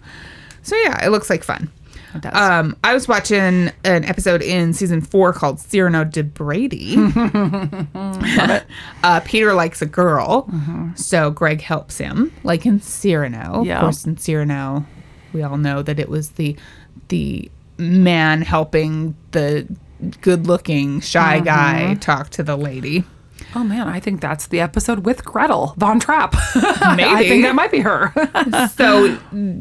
So 0.62 0.76
yeah, 0.78 1.06
it 1.06 1.10
looks 1.10 1.30
like 1.30 1.44
fun. 1.44 1.72
Um, 2.32 2.76
I 2.84 2.94
was 2.94 3.08
watching 3.08 3.72
an 3.84 4.04
episode 4.04 4.42
in 4.42 4.74
season 4.74 5.02
four 5.02 5.32
called 5.32 5.60
Cyrano 5.60 6.04
de 6.04 6.24
Brady. 6.24 6.96
uh, 9.04 9.20
Peter 9.26 9.54
likes 9.54 9.82
a 9.82 9.86
girl, 9.86 10.50
so 10.96 11.30
Greg 11.30 11.62
helps 11.62 11.98
him, 11.98 12.34
like 12.44 12.66
in 12.66 12.82
Cyrano. 12.82 13.64
Yeah. 13.64 13.78
Of 13.78 13.82
course, 13.82 14.06
in 14.06 14.18
Cyrano, 14.18 14.86
we 15.34 15.44
all 15.44 15.58
know 15.58 15.82
that 15.84 16.00
it 16.00 16.10
was 16.10 16.32
the 16.32 16.56
the 17.10 17.50
man 17.78 18.42
helping 18.42 19.16
the 19.32 19.68
good-looking 20.22 21.02
shy 21.02 21.40
guy 21.40 21.96
talk 21.96 22.30
to 22.32 22.44
the 22.44 22.56
lady. 22.58 23.04
Oh 23.56 23.64
man, 23.64 23.88
I 23.88 24.00
think 24.00 24.22
that's 24.22 24.48
the 24.48 24.60
episode 24.60 25.06
with 25.06 25.24
Gretel 25.26 25.74
Von 25.78 26.00
Trapp. 26.00 26.34
I 26.56 27.26
think 27.28 27.44
that 27.44 27.56
might 27.56 27.72
be 27.72 27.80
her. 27.80 28.14
So 28.70 29.18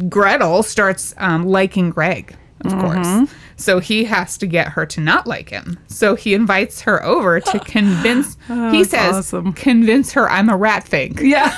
Gretel 0.09 0.63
starts 0.63 1.15
um, 1.19 1.47
liking 1.47 1.91
Greg, 1.91 2.37
of 2.65 2.73
course. 2.73 3.31
So 3.57 3.81
he 3.81 4.05
has 4.05 4.39
to 4.39 4.47
get 4.47 4.69
her 4.69 4.87
to 4.87 5.01
not 5.01 5.27
like 5.27 5.49
him. 5.51 5.79
So 5.89 6.15
he 6.15 6.35
invites 6.35 6.81
her 6.83 7.03
over 7.05 7.41
to 7.41 7.59
convince. 7.65 8.37
he 8.47 8.85
says, 8.85 9.15
awesome. 9.17 9.53
"Convince 9.53 10.13
her 10.13 10.29
I'm 10.31 10.49
a 10.49 10.57
rat 10.57 10.87
fink." 10.87 11.21
yeah. 11.21 11.57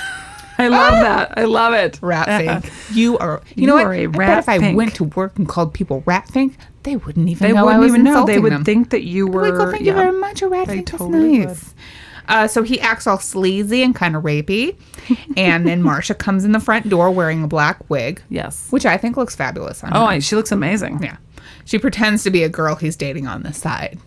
I 0.59 0.69
love 0.69 0.93
that. 0.93 1.39
I 1.39 1.45
love 1.45 1.73
it. 1.73 1.99
Rat 2.03 2.61
fink. 2.63 2.73
You 2.93 3.17
are. 3.17 3.41
You, 3.55 3.63
You 3.63 3.67
know 3.67 3.79
are 3.79 3.89
what? 3.89 3.97
a 3.97 4.03
I 4.03 4.07
rat 4.07 4.39
if 4.41 4.49
I 4.49 4.75
went 4.75 4.95
to 4.97 5.05
work 5.05 5.39
and 5.39 5.49
called 5.49 5.73
people 5.73 6.03
rat 6.05 6.29
fink, 6.29 6.57
they 6.83 6.97
wouldn't 6.97 7.29
even 7.31 7.49
They 7.49 7.55
know 7.55 7.67
I 7.67 7.79
wouldn't 7.79 7.89
even 8.01 8.05
know. 8.05 8.27
They 8.27 8.39
would 8.39 8.53
them. 8.53 8.65
think 8.65 8.91
that 8.91 9.03
you 9.05 9.27
were. 9.27 9.49
Like, 9.51 9.69
oh, 9.69 9.71
thank 9.71 9.81
you 9.85 9.93
yeah. 9.93 9.95
very 9.95 10.19
much. 10.19 10.43
A 10.43 10.49
rat 10.49 10.67
They 10.69 10.77
fink 10.77 10.87
totally 10.89 11.39
is 11.39 11.47
nice. 11.47 11.75
Uh, 12.31 12.47
so 12.49 12.63
he 12.63 12.81
acts 12.81 13.07
all 13.07 13.19
sleazy 13.19 13.83
and 13.83 13.95
kind 13.95 14.17
of 14.17 14.23
rapey. 14.23 14.77
and 15.37 15.67
then 15.67 15.83
Marcia 15.83 16.15
comes 16.15 16.45
in 16.45 16.53
the 16.53 16.61
front 16.61 16.89
door 16.89 17.11
wearing 17.11 17.43
a 17.45 17.49
black 17.49 17.89
wig, 17.91 18.23
Yes. 18.29 18.69
which 18.71 18.87
I 18.87 18.97
think 18.97 19.17
looks 19.17 19.35
fabulous 19.37 19.83
on 19.85 19.91
Oh, 19.95 20.07
her. 20.07 20.21
She 20.21 20.37
looks 20.37 20.53
amazing. 20.53 21.03
Yeah. 21.03 21.17
She 21.65 21.79
pretends 21.79 22.23
to 22.25 22.31
be 22.31 22.43
a 22.43 22.49
girl 22.49 22.75
he's 22.77 22.97
dating 22.97 23.27
on 23.27 23.43
the 23.43 23.53
side. 23.53 23.99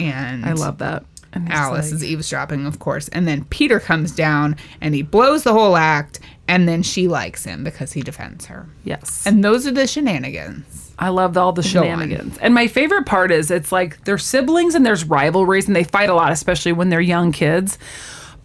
And 0.00 0.44
I 0.44 0.52
love 0.52 0.78
that. 0.78 1.04
And 1.32 1.50
Alice 1.50 1.86
like- 1.86 1.94
is 1.94 2.04
eavesdropping, 2.04 2.66
of 2.66 2.78
course. 2.78 3.08
And 3.08 3.26
then 3.26 3.44
Peter 3.46 3.80
comes 3.80 4.12
down 4.12 4.56
and 4.80 4.94
he 4.94 5.02
blows 5.02 5.42
the 5.44 5.52
whole 5.52 5.76
act. 5.76 6.20
And 6.46 6.68
then 6.68 6.82
she 6.82 7.08
likes 7.08 7.44
him 7.44 7.64
because 7.64 7.92
he 7.94 8.02
defends 8.02 8.46
her. 8.46 8.68
yes. 8.84 9.24
And 9.26 9.42
those 9.42 9.66
are 9.66 9.72
the 9.72 9.86
shenanigans. 9.86 10.83
I 10.98 11.08
love 11.08 11.36
all 11.36 11.52
the 11.52 11.62
shenanigans. 11.62 12.38
And 12.38 12.54
my 12.54 12.66
favorite 12.68 13.06
part 13.06 13.30
is 13.32 13.50
it's 13.50 13.72
like 13.72 14.04
they're 14.04 14.18
siblings 14.18 14.74
and 14.74 14.84
there's 14.86 15.04
rivalries 15.04 15.66
and 15.66 15.74
they 15.74 15.84
fight 15.84 16.08
a 16.08 16.14
lot, 16.14 16.32
especially 16.32 16.72
when 16.72 16.88
they're 16.88 17.00
young 17.00 17.32
kids. 17.32 17.78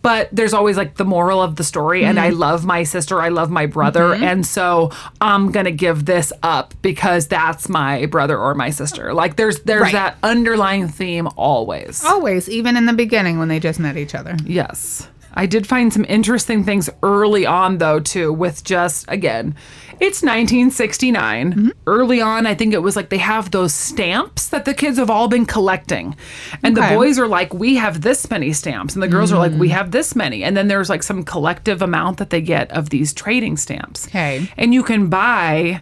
But 0.01 0.29
there's 0.31 0.53
always 0.53 0.77
like 0.77 0.95
the 0.95 1.03
moral 1.03 1.41
of 1.41 1.57
the 1.57 1.63
story. 1.65 2.05
And 2.05 2.17
Mm-hmm. 2.17 2.27
I 2.27 2.29
love 2.29 2.65
my 2.65 2.83
sister. 2.83 3.21
I 3.21 3.27
love 3.29 3.49
my 3.51 3.65
brother. 3.65 4.13
And 4.13 4.45
so 4.47 4.91
I'm 5.19 5.51
going 5.51 5.65
to 5.65 5.73
give 5.73 6.05
this 6.05 6.31
up 6.41 6.73
because 6.81 7.27
that's 7.27 7.67
my 7.67 8.05
brother 8.05 8.38
or 8.38 8.55
my 8.55 8.69
sister. 8.69 9.13
Like 9.13 9.35
there's 9.35 9.59
there's 9.63 9.81
Right. 9.81 9.91
that 9.93 10.17
underlying 10.23 10.88
theme 10.88 11.27
always. 11.35 12.03
Always, 12.05 12.49
even 12.49 12.77
in 12.77 12.85
the 12.85 12.93
beginning 12.93 13.39
when 13.39 13.49
they 13.49 13.59
just 13.59 13.77
met 13.79 13.97
each 13.97 14.15
other. 14.15 14.38
Yes. 14.45 15.09
I 15.33 15.45
did 15.45 15.67
find 15.67 15.93
some 15.93 16.05
interesting 16.09 16.63
things 16.63 16.89
early 17.03 17.45
on, 17.45 17.77
though, 17.77 17.99
too, 17.99 18.33
with 18.33 18.63
just, 18.63 19.05
again, 19.09 19.53
it's 19.99 20.21
1969. 20.23 21.51
Mm-hmm. 21.53 21.69
Early 21.88 22.21
on, 22.21 22.45
I 22.45 22.55
think 22.55 22.73
it 22.73 22.79
was 22.81 22.95
like 22.95 23.09
they 23.09 23.17
have 23.17 23.51
those 23.51 23.73
stamps 23.73 24.47
that 24.49 24.65
the 24.65 24.73
kids 24.73 24.97
have 24.97 25.09
all 25.09 25.27
been 25.27 25.45
collecting. 25.45 26.15
And 26.63 26.77
Okay. 26.77 26.89
the 26.89 26.95
boys 26.95 27.19
are 27.19 27.27
like, 27.27 27.53
we 27.53 27.75
have 27.75 28.01
this 28.01 28.29
many 28.29 28.53
stamps. 28.53 28.93
And 28.95 29.03
the 29.03 29.07
girls 29.07 29.31
are 29.31 29.38
like, 29.38 29.51
we 29.53 29.69
have 29.69 29.91
this 29.91 30.15
many. 30.15 30.43
And 30.43 30.55
then 30.55 30.67
there's 30.67 30.89
like 30.89 31.03
some 31.03 31.23
collective 31.23 31.81
amount 31.81 32.17
that 32.17 32.29
they 32.29 32.41
get 32.41 32.71
of 32.71 32.89
these 32.89 33.13
trading 33.13 33.57
stamps. 33.57 34.07
Okay. 34.07 34.49
And 34.57 34.73
you 34.73 34.83
can 34.83 35.07
buy 35.07 35.81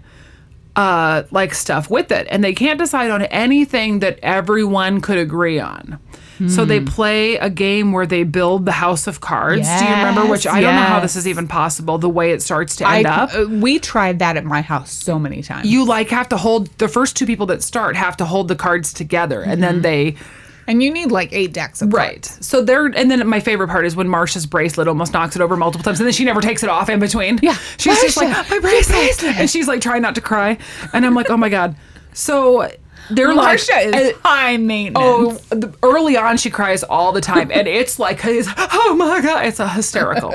uh, 0.76 1.24
like 1.32 1.54
stuff 1.56 1.90
with 1.90 2.12
it, 2.12 2.28
and 2.30 2.44
they 2.44 2.54
can't 2.54 2.78
decide 2.78 3.10
on 3.10 3.24
anything 3.24 3.98
that 4.00 4.20
everyone 4.22 5.02
could 5.02 5.18
agree 5.18 5.60
on. 5.60 6.00
So 6.48 6.66
they 6.66 6.80
play 6.80 7.36
a 7.38 7.50
game 7.50 7.92
where 7.92 8.06
they 8.06 8.24
build 8.24 8.66
the 8.66 8.72
house 8.72 9.08
of 9.08 9.22
cards. 9.22 9.68
Do 9.68 9.86
you 9.86 9.90
remember? 9.92 10.26
Which 10.28 10.46
Yes, 10.46 10.54
I 10.54 10.62
don't 10.62 10.76
know 10.76 10.82
how 10.82 11.00
this 11.00 11.16
is 11.16 11.28
even 11.28 11.48
possible. 11.48 11.98
The 11.98 12.10
way 12.10 12.32
it 12.32 12.42
starts 12.44 12.76
to 12.78 12.86
I, 12.86 12.98
end 12.98 13.08
up. 13.08 13.34
uh, 13.34 13.46
we 13.50 13.80
tried 13.80 14.20
that 14.20 14.38
at 14.38 14.46
my 14.46 14.62
house 14.62 14.92
so 14.92 15.18
many 15.18 15.42
times. 15.42 15.68
you 15.68 15.86
like 15.86 16.10
have 16.10 16.30
to 16.30 16.38
hold 16.38 16.68
the 16.78 16.88
first 16.88 17.16
two 17.18 17.26
people 17.26 17.48
that 17.48 17.64
start 17.64 17.96
have 17.96 18.18
to 18.18 18.26
hold 18.26 18.50
the 18.50 18.56
cards 18.56 18.94
together, 18.94 19.42
and 19.42 19.64
then 19.64 19.82
they 19.82 20.16
and 20.68 20.84
you 20.84 20.92
need 20.92 21.12
like 21.12 21.32
eight 21.32 21.54
decks 21.54 21.82
of 21.82 21.90
cards. 21.92 22.06
right. 22.08 22.26
So 22.44 22.62
they're 22.62 22.86
and 22.88 23.10
then 23.10 23.26
my 23.28 23.40
favorite 23.40 23.70
part 23.70 23.86
is 23.86 23.96
when 23.96 24.08
Marcia's 24.08 24.46
bracelet 24.46 24.88
almost 24.88 25.14
knocks 25.14 25.36
it 25.36 25.42
over 25.42 25.56
multiple 25.56 25.84
times, 25.84 26.00
and 26.00 26.06
then 26.06 26.14
she 26.14 26.26
never 26.26 26.42
takes 26.42 26.62
it 26.62 26.70
off 26.70 26.90
in 26.90 27.00
between. 27.00 27.40
Yeah. 27.42 27.56
she's 27.78 28.00
just 28.02 28.18
like 28.18 28.30
my 28.30 28.44
bracelet. 28.60 28.98
bracelet. 28.98 29.36
and 29.38 29.50
she's 29.50 29.68
like 29.68 29.82
trying 29.82 30.02
not 30.02 30.14
to 30.16 30.22
cry, 30.22 30.58
and 30.94 31.06
I'm 31.06 31.16
like, 31.16 31.30
oh 31.30 31.38
my 31.38 31.50
god. 31.50 31.76
So 32.14 32.70
they're 33.10 33.34
Marcia 33.34 33.74
like, 33.74 33.96
is 33.96 34.14
uh, 34.14 34.18
high 34.24 34.58
maintenance. 34.58 35.46
Oh, 35.52 35.74
early 35.84 36.18
on 36.18 36.38
she 36.38 36.50
cries 36.50 36.84
all 36.84 37.12
the 37.12 37.22
time, 37.22 37.52
and 37.52 37.68
it's 37.68 38.00
like, 38.00 38.20
it's, 38.26 38.48
oh 38.58 38.96
my 38.98 39.22
god, 39.22 39.46
it's 39.46 39.60
a 39.60 39.68
hysterical. 39.68 40.34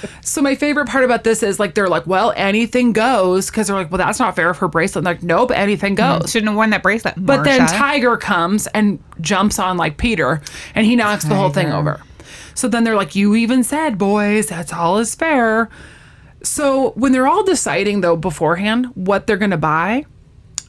so 0.20 0.42
my 0.42 0.54
favorite 0.54 0.88
part 0.88 1.04
about 1.04 1.24
this 1.24 1.42
is 1.42 1.58
like 1.58 1.74
they're 1.74 1.88
like, 1.88 2.06
well, 2.06 2.32
anything 2.36 2.92
goes, 2.92 3.50
because 3.50 3.66
they're 3.66 3.76
like, 3.76 3.90
well, 3.90 3.98
that's 3.98 4.18
not 4.18 4.36
fair 4.36 4.50
if 4.50 4.58
her 4.58 4.68
bracelet. 4.68 5.06
I'm 5.06 5.12
like, 5.12 5.22
nope, 5.22 5.50
anything 5.54 5.94
goes. 5.94 6.30
shouldn't 6.30 6.48
have 6.48 6.56
worn 6.56 6.70
that 6.70 6.82
bracelet. 6.82 7.14
But 7.16 7.44
then 7.44 7.66
Tiger 7.68 8.16
comes 8.16 8.66
and 8.68 9.02
jumps 9.20 9.58
on 9.58 9.76
like 9.76 9.98
Peter, 9.98 10.40
and 10.74 10.86
he 10.86 10.96
knocks 10.96 11.24
the 11.24 11.34
whole 11.34 11.50
thing 11.50 11.70
over. 11.70 12.00
So 12.54 12.68
then 12.68 12.84
they're 12.84 12.96
like, 12.96 13.14
you 13.14 13.34
even 13.34 13.62
said, 13.62 13.98
boys, 13.98 14.48
that's 14.48 14.72
all 14.72 14.98
is 14.98 15.14
fair. 15.14 15.68
So 16.42 16.90
when 16.92 17.12
they're 17.12 17.26
all 17.26 17.44
deciding 17.44 18.00
though 18.00 18.16
beforehand 18.16 18.86
what 18.94 19.26
they're 19.26 19.36
gonna 19.36 19.58
buy, 19.58 20.06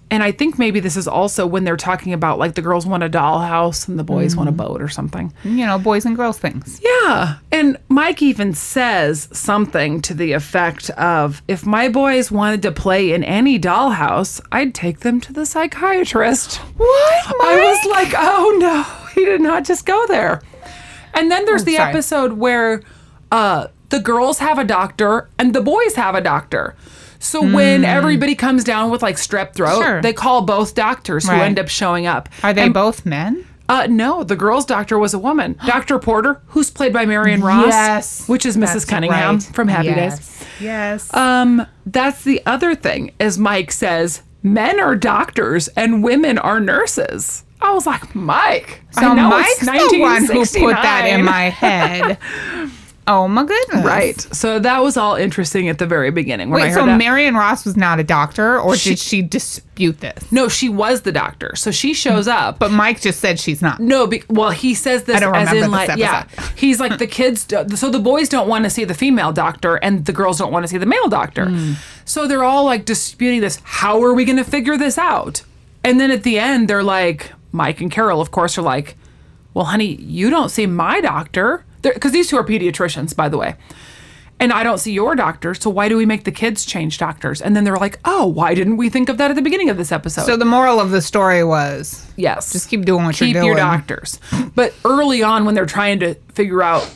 and 0.10 0.24
I 0.24 0.32
think 0.32 0.58
maybe 0.58 0.80
this 0.80 0.96
is 0.96 1.08
also 1.08 1.46
when 1.46 1.64
they're 1.66 1.76
talking 1.78 2.14
about 2.14 2.40
like 2.40 2.56
the 2.56 2.62
girls 2.62 2.86
want 2.86 3.04
a 3.04 3.10
dollhouse 3.10 3.88
and 3.88 4.00
the 4.00 4.04
boys 4.04 4.36
want 4.36 4.48
a 4.48 4.52
boat 4.54 4.82
or 4.82 4.88
something. 4.88 5.34
you 5.44 5.66
know, 5.66 5.78
boys 5.78 6.06
and 6.06 6.16
girls 6.16 6.38
things. 6.38 6.80
Yeah. 6.84 7.38
And 7.52 7.78
Mike 7.90 8.22
even 8.22 8.54
says 8.54 9.28
something 9.34 10.02
to 10.04 10.14
the 10.14 10.32
effect 10.34 10.90
of 10.92 11.42
if 11.48 11.66
my 11.66 11.90
boys 11.90 12.32
wanted 12.32 12.62
to 12.62 12.72
play 12.72 13.12
in 13.12 13.24
any 13.24 13.60
dollhouse, 13.60 14.40
I'd 14.52 14.74
take 14.74 15.02
them 15.02 15.20
to 15.22 15.34
the 15.34 15.46
psychiatrist. 15.46 16.58
What? 16.78 17.26
I 17.42 17.56
was 17.64 17.92
like, 17.92 18.14
oh 18.18 18.58
no, 18.60 18.84
he 19.14 19.26
did 19.26 19.42
not 19.42 19.66
just 19.66 19.86
go 19.86 20.06
there. 20.08 20.42
And 21.14 21.30
then 21.32 21.46
there's 21.46 21.64
Oh, 21.64 21.66
the 21.66 21.76
sorry. 21.76 21.90
episode 21.90 22.34
where 22.34 22.82
uh 23.32 23.68
the 23.90 24.00
girls 24.00 24.40
have 24.40 24.58
a 24.60 24.64
doctor 24.64 25.30
and 25.40 25.54
the 25.56 25.62
boys 25.62 25.96
have 25.96 26.14
a 26.16 26.22
doctor. 26.22 26.76
So 27.20 27.42
when 27.42 27.84
everybody 27.86 28.36
comes 28.36 28.64
down 28.64 28.90
with 28.92 29.02
like 29.02 29.16
strep 29.16 29.54
throat, 29.54 29.78
Hmm. 29.78 29.82
Sure. 29.84 30.02
they 30.02 30.14
call 30.14 30.42
both 30.44 30.76
doctors 30.76 31.28
who 31.28 31.36
end 31.36 31.60
up 31.60 31.68
showing 31.68 32.06
up. 32.08 32.30
Are 32.44 32.54
they 32.54 32.64
And- 32.64 32.74
both 32.74 33.06
men? 33.06 33.46
Uh, 33.70 33.86
no, 33.90 34.24
the 34.24 34.38
girl's 34.38 34.66
doctor 34.66 34.98
was 34.98 35.14
a 35.14 35.20
woman, 35.20 35.58
Dr. 35.66 36.00
Porter, 36.00 36.40
who's 36.48 36.70
played 36.70 36.94
by 36.94 37.06
Marion 37.06 37.42
Ross, 37.42 37.68
yes, 37.68 38.28
which 38.30 38.46
is 38.46 38.56
Mrs. 38.56 38.88
Cunningham 38.88 39.36
right. 39.36 39.44
from 39.44 39.68
Happy 39.68 39.88
yes. 39.88 40.18
Days. 40.20 40.48
Yes. 40.62 41.14
Um, 41.14 41.68
that's 41.86 42.24
the 42.24 42.42
other 42.46 42.76
thing, 42.76 43.12
as 43.20 43.38
Mike 43.38 43.74
says, 43.74 44.22
men 44.42 44.80
are 44.80 44.96
doctors 44.96 45.68
and 45.70 46.02
women 46.02 46.38
are 46.38 46.62
nurses. 46.62 47.44
I 47.60 47.74
was 47.74 47.86
like, 47.86 48.16
Mike. 48.16 48.84
so 48.92 49.02
I 49.02 49.14
know 49.16 49.38
it's 49.38 49.66
Mike's 49.66 49.92
the 49.92 50.00
one 50.00 50.26
who 50.26 50.46
put 50.46 50.76
that 50.76 51.06
in 51.08 51.26
my 51.26 51.50
head. 51.50 52.18
oh 53.08 53.28
my 53.28 53.44
goodness. 53.46 53.86
Right. 53.86 54.20
So 54.20 54.60
that 54.60 54.84
was 54.84 54.98
all 54.98 55.16
interesting 55.16 55.70
at 55.70 55.78
the 55.80 55.86
very 55.86 56.12
beginning 56.12 56.50
when 56.50 56.62
I 56.62 56.66
Wait, 56.66 56.70
heard 56.74 56.80
so 56.82 56.86
that. 56.88 56.98
Marion 56.98 57.36
Ross 57.36 57.66
was 57.66 57.76
not 57.78 58.00
a 58.00 58.04
doctor, 58.04 58.60
or 58.60 58.76
She- 58.76 58.92
did 58.92 59.00
she 59.00 59.22
dispute 59.22 60.00
this? 60.02 60.32
no, 60.32 60.48
she 60.48 60.70
was 60.70 61.02
the 61.02 61.12
doctor. 61.12 61.56
So 61.56 61.72
she 61.72 61.94
shows 61.94 62.28
up. 62.28 62.60
But 62.60 62.72
Mike 62.72 63.02
just 63.02 63.20
said 63.20 63.40
she's 63.40 63.62
not. 63.62 63.80
No, 63.80 64.08
be, 64.08 64.24
well, 64.30 64.50
he 64.52 64.74
says 64.74 65.04
this 65.04 65.18
I 65.18 65.20
don't 65.22 65.36
as 65.36 65.48
remember 65.50 65.66
in 65.66 65.72
this 65.72 65.90
like, 65.90 65.98
yeah, 65.98 66.28
he's 66.56 66.80
like 66.80 66.98
the 67.00 67.08
kids. 67.08 67.46
do- 67.46 67.66
So 67.76 67.90
the 67.90 68.00
boys 68.00 68.30
don't 68.30 68.48
want 68.48 68.64
to 68.66 68.70
see 68.70 68.84
the 68.84 68.94
female 68.94 69.32
doctor, 69.32 69.76
and 69.78 70.06
the 70.06 70.14
girls 70.14 70.38
don't 70.38 70.52
want 70.52 70.64
to 70.64 70.68
see 70.68 70.78
the 70.78 70.86
male 70.86 71.08
doctor. 71.08 71.46
Hmm. 71.50 71.74
So 72.06 72.28
they're 72.28 72.44
all 72.44 72.66
like 72.66 72.86
disputing 72.86 73.42
this. 73.42 73.60
How 73.64 74.02
are 74.04 74.14
we 74.14 74.26
going 74.26 74.38
to 74.38 74.44
figure 74.44 74.78
this 74.78 74.98
out? 74.98 75.44
And 75.84 76.00
then 76.00 76.12
at 76.12 76.24
the 76.24 76.40
end, 76.40 76.68
they're 76.68 76.84
like, 76.84 77.32
Mike 77.52 77.80
and 77.82 77.92
Carol, 77.92 78.20
of 78.20 78.32
course, 78.32 78.58
are 78.58 78.62
like, 78.62 78.98
well, 79.54 79.66
honey, 79.66 79.96
you 79.96 80.30
don't 80.30 80.50
see 80.50 80.66
my 80.66 81.02
doctor 81.02 81.64
because 81.82 82.12
these 82.12 82.28
two 82.30 82.38
are 82.38 82.44
pediatricians, 82.44 83.16
by 83.16 83.30
the 83.30 83.38
way. 83.38 83.56
And 84.40 84.54
I 84.54 84.62
don't 84.62 84.78
see 84.78 84.92
your 84.92 85.16
doctor, 85.16 85.56
so 85.56 85.70
why 85.72 85.90
do 85.90 85.98
we 85.98 86.06
make 86.06 86.24
the 86.24 86.32
kids 86.32 86.64
change 86.64 87.00
doctors? 87.00 87.42
And 87.42 87.56
then 87.56 87.64
they're 87.64 87.78
like, 87.78 88.00
"Oh, 88.06 88.28
why 88.28 88.54
didn't 88.54 88.78
we 88.78 88.88
think 88.88 89.10
of 89.10 89.18
that 89.18 89.32
at 89.32 89.36
the 89.36 89.42
beginning 89.42 89.72
of 89.72 89.78
this 89.78 89.92
episode?" 89.92 90.26
So 90.26 90.38
the 90.38 90.46
moral 90.46 90.80
of 90.80 90.92
the 90.92 91.02
story 91.02 91.44
was 91.44 92.06
Yes. 92.18 92.52
Just 92.52 92.70
keep 92.70 92.86
doing 92.86 93.06
what 93.06 93.16
keep 93.16 93.34
you're 93.34 93.42
doing. 93.42 93.56
Keep 93.56 93.58
your 93.58 93.66
doctors. 93.66 94.20
But 94.54 94.76
early 94.86 95.24
on, 95.24 95.46
when 95.46 95.56
they're 95.56 95.66
trying 95.66 96.00
to 96.02 96.14
figure 96.34 96.62
out 96.62 96.88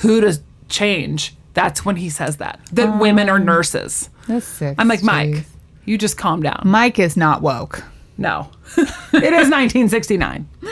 who 0.00 0.22
to 0.22 0.40
change, 0.70 1.34
that's 1.52 1.84
when 1.84 1.96
he 1.96 2.08
says 2.08 2.38
that 2.38 2.60
that 2.72 2.98
women 2.98 3.28
are 3.28 3.36
um, 3.36 3.44
nurses. 3.44 4.08
That's 4.26 4.46
sick. 4.46 4.76
I'm 4.78 4.88
like, 4.88 5.02
Mike, 5.02 5.44
you 5.84 5.98
just 5.98 6.16
calm 6.16 6.42
down. 6.42 6.62
Mike 6.64 6.98
is 6.98 7.14
not 7.16 7.42
woke. 7.42 7.84
No, 8.16 8.48
it 8.78 8.86
is 9.12 9.50
1969. 9.50 10.48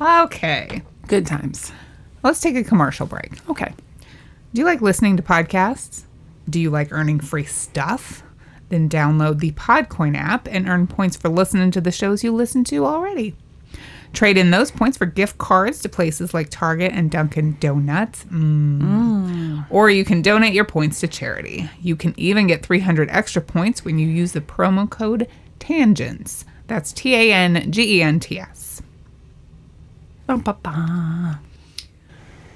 Okay. 0.00 0.82
Good 1.12 1.26
times. 1.26 1.72
Let's 2.22 2.40
take 2.40 2.56
a 2.56 2.64
commercial 2.64 3.06
break. 3.06 3.32
Okay. 3.50 3.74
Do 4.54 4.62
you 4.62 4.64
like 4.64 4.80
listening 4.80 5.18
to 5.18 5.22
podcasts? 5.22 6.04
Do 6.48 6.58
you 6.58 6.70
like 6.70 6.90
earning 6.90 7.20
free 7.20 7.44
stuff? 7.44 8.22
Then 8.70 8.88
download 8.88 9.40
the 9.40 9.52
Podcoin 9.52 10.16
app 10.16 10.48
and 10.48 10.66
earn 10.66 10.86
points 10.86 11.18
for 11.18 11.28
listening 11.28 11.70
to 11.72 11.82
the 11.82 11.92
shows 11.92 12.24
you 12.24 12.32
listen 12.32 12.64
to 12.64 12.86
already. 12.86 13.36
Trade 14.14 14.38
in 14.38 14.52
those 14.52 14.70
points 14.70 14.96
for 14.96 15.04
gift 15.04 15.36
cards 15.36 15.82
to 15.82 15.90
places 15.90 16.32
like 16.32 16.48
Target 16.48 16.92
and 16.94 17.10
Dunkin' 17.10 17.58
Donuts. 17.60 18.24
Mm. 18.32 19.66
Or 19.68 19.90
you 19.90 20.06
can 20.06 20.22
donate 20.22 20.54
your 20.54 20.64
points 20.64 21.00
to 21.00 21.08
charity. 21.08 21.68
You 21.82 21.94
can 21.94 22.14
even 22.16 22.46
get 22.46 22.64
300 22.64 23.10
extra 23.10 23.42
points 23.42 23.84
when 23.84 23.98
you 23.98 24.08
use 24.08 24.32
the 24.32 24.40
promo 24.40 24.88
code 24.88 25.28
TANGENTS. 25.58 26.46
That's 26.68 26.90
T 26.90 27.14
A 27.14 27.34
N 27.34 27.70
G 27.70 27.98
E 27.98 28.02
N 28.02 28.18
T 28.18 28.38
S. 28.40 28.61
Ba-ba-ba. 30.26 31.40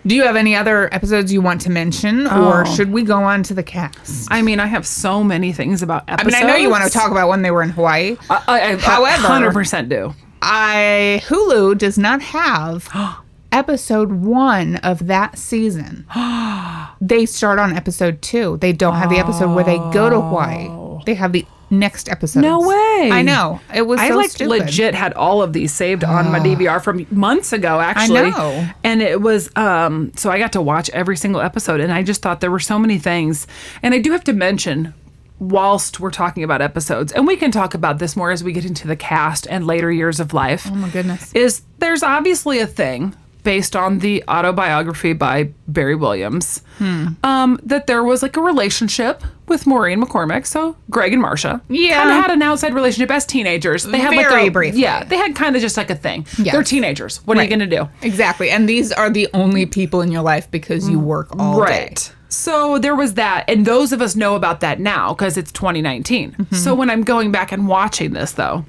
Do 0.06 0.14
you 0.14 0.22
have 0.22 0.36
any 0.36 0.54
other 0.54 0.92
episodes 0.94 1.32
you 1.32 1.40
want 1.40 1.60
to 1.62 1.70
mention, 1.70 2.28
or 2.28 2.62
oh. 2.62 2.74
should 2.76 2.92
we 2.92 3.02
go 3.02 3.16
on 3.24 3.42
to 3.44 3.54
the 3.54 3.64
cast? 3.64 4.28
I 4.30 4.40
mean, 4.40 4.60
I 4.60 4.66
have 4.66 4.86
so 4.86 5.24
many 5.24 5.52
things 5.52 5.82
about 5.82 6.04
I 6.06 6.12
episodes. 6.12 6.34
mean, 6.34 6.44
I 6.44 6.46
know 6.46 6.56
you 6.56 6.70
want 6.70 6.84
to 6.84 6.90
talk 6.90 7.10
about 7.10 7.28
when 7.28 7.42
they 7.42 7.50
were 7.50 7.62
in 7.62 7.70
Hawaii. 7.70 8.16
I, 8.30 8.44
I, 8.46 8.60
I 8.72 8.76
However- 8.76 9.50
100% 9.50 9.88
do. 9.88 10.14
I 10.42 11.22
Hulu 11.24 11.76
does 11.76 11.98
not 11.98 12.22
have 12.22 12.88
episode 13.52 14.12
one 14.12 14.76
of 14.76 15.06
that 15.08 15.38
season. 15.38 16.06
they 17.00 17.26
start 17.26 17.58
on 17.58 17.72
episode 17.72 18.22
two. 18.22 18.58
They 18.58 18.72
don't 18.72 18.94
have 18.94 19.10
the 19.10 19.18
episode 19.18 19.54
where 19.54 19.64
they 19.64 19.78
go 19.78 20.08
to 20.08 20.20
Hawaii. 20.20 20.68
Oh. 20.68 21.02
They 21.04 21.14
have 21.14 21.32
the 21.32 21.46
next 21.70 22.08
episode. 22.08 22.40
No 22.40 22.60
way. 22.60 23.10
I 23.12 23.22
know. 23.22 23.60
It 23.74 23.82
was 23.82 24.00
I 24.00 24.08
so 24.08 24.16
like 24.16 24.30
stupid. 24.30 24.48
legit 24.48 24.94
had 24.94 25.12
all 25.14 25.42
of 25.42 25.52
these 25.52 25.72
saved 25.72 26.04
on 26.04 26.30
my 26.30 26.38
DVR 26.38 26.82
from 26.82 27.06
months 27.10 27.52
ago 27.52 27.80
actually. 27.80 28.20
I 28.20 28.30
know. 28.30 28.68
And 28.84 29.02
it 29.02 29.20
was 29.20 29.50
um 29.56 30.12
so 30.16 30.30
I 30.30 30.38
got 30.38 30.52
to 30.52 30.62
watch 30.62 30.88
every 30.90 31.16
single 31.16 31.40
episode 31.40 31.80
and 31.80 31.92
I 31.92 32.02
just 32.02 32.22
thought 32.22 32.40
there 32.40 32.50
were 32.50 32.60
so 32.60 32.78
many 32.78 32.98
things. 32.98 33.46
And 33.82 33.94
I 33.94 33.98
do 33.98 34.12
have 34.12 34.24
to 34.24 34.32
mention 34.32 34.94
whilst 35.38 36.00
we're 36.00 36.10
talking 36.10 36.42
about 36.42 36.62
episodes 36.62 37.12
and 37.12 37.26
we 37.26 37.36
can 37.36 37.50
talk 37.50 37.74
about 37.74 37.98
this 37.98 38.16
more 38.16 38.30
as 38.30 38.42
we 38.42 38.52
get 38.52 38.64
into 38.64 38.86
the 38.86 38.96
cast 38.96 39.46
and 39.48 39.66
later 39.66 39.92
years 39.92 40.20
of 40.20 40.32
life. 40.32 40.66
Oh 40.70 40.74
my 40.74 40.88
goodness. 40.88 41.32
Is 41.34 41.62
there's 41.78 42.02
obviously 42.02 42.58
a 42.60 42.66
thing 42.66 43.14
based 43.46 43.76
on 43.76 44.00
the 44.00 44.24
autobiography 44.28 45.12
by 45.12 45.48
Barry 45.68 45.94
Williams 45.94 46.62
Hmm. 46.78 47.10
um, 47.22 47.60
that 47.62 47.86
there 47.86 48.02
was 48.02 48.20
like 48.20 48.36
a 48.36 48.40
relationship 48.40 49.22
with 49.46 49.68
Maureen 49.68 50.02
McCormick. 50.02 50.46
So 50.46 50.74
Greg 50.90 51.12
and 51.12 51.22
Marcia 51.22 51.62
Yeah. 51.68 51.94
kind 52.02 52.10
of 52.10 52.16
had 52.16 52.30
an 52.32 52.42
outside 52.42 52.74
relationship 52.74 53.12
as 53.12 53.24
teenagers. 53.24 53.84
They 53.84 53.98
had 54.00 54.16
like 54.16 54.28
Very 54.28 54.48
a, 54.48 54.50
briefly. 54.50 54.80
Yeah, 54.82 55.04
they 55.04 55.16
had 55.16 55.36
kind 55.36 55.54
of 55.54 55.62
just 55.62 55.76
like 55.76 55.90
a 55.90 55.94
thing. 55.94 56.26
Yes. 56.38 56.52
They're 56.52 56.64
teenagers. 56.64 57.18
What 57.24 57.38
are 57.38 57.42
you 57.44 57.48
going 57.48 57.60
to 57.60 57.66
do? 57.78 57.88
Exactly. 58.02 58.50
And 58.50 58.68
these 58.68 58.90
are 58.90 59.08
the 59.10 59.28
only 59.32 59.64
people 59.64 60.00
in 60.00 60.10
your 60.10 60.22
life 60.22 60.50
because 60.50 60.88
you 60.90 60.98
work 60.98 61.28
all 61.38 61.58
day. 61.64 61.70
right. 61.84 62.12
So 62.28 62.78
there 62.78 62.96
was 62.96 63.14
that, 63.14 63.44
and 63.48 63.64
those 63.64 63.92
of 63.92 64.02
us 64.02 64.16
know 64.16 64.34
about 64.34 64.58
that 64.60 64.80
now 64.80 65.14
because 65.14 65.36
it's 65.36 65.52
2019. 65.52 66.32
Mm-hmm. 66.32 66.54
So 66.56 66.74
when 66.74 66.90
I'm 66.90 67.04
going 67.04 67.30
back 67.30 67.52
and 67.52 67.68
watching 67.68 68.12
this, 68.12 68.32
though, 68.32 68.64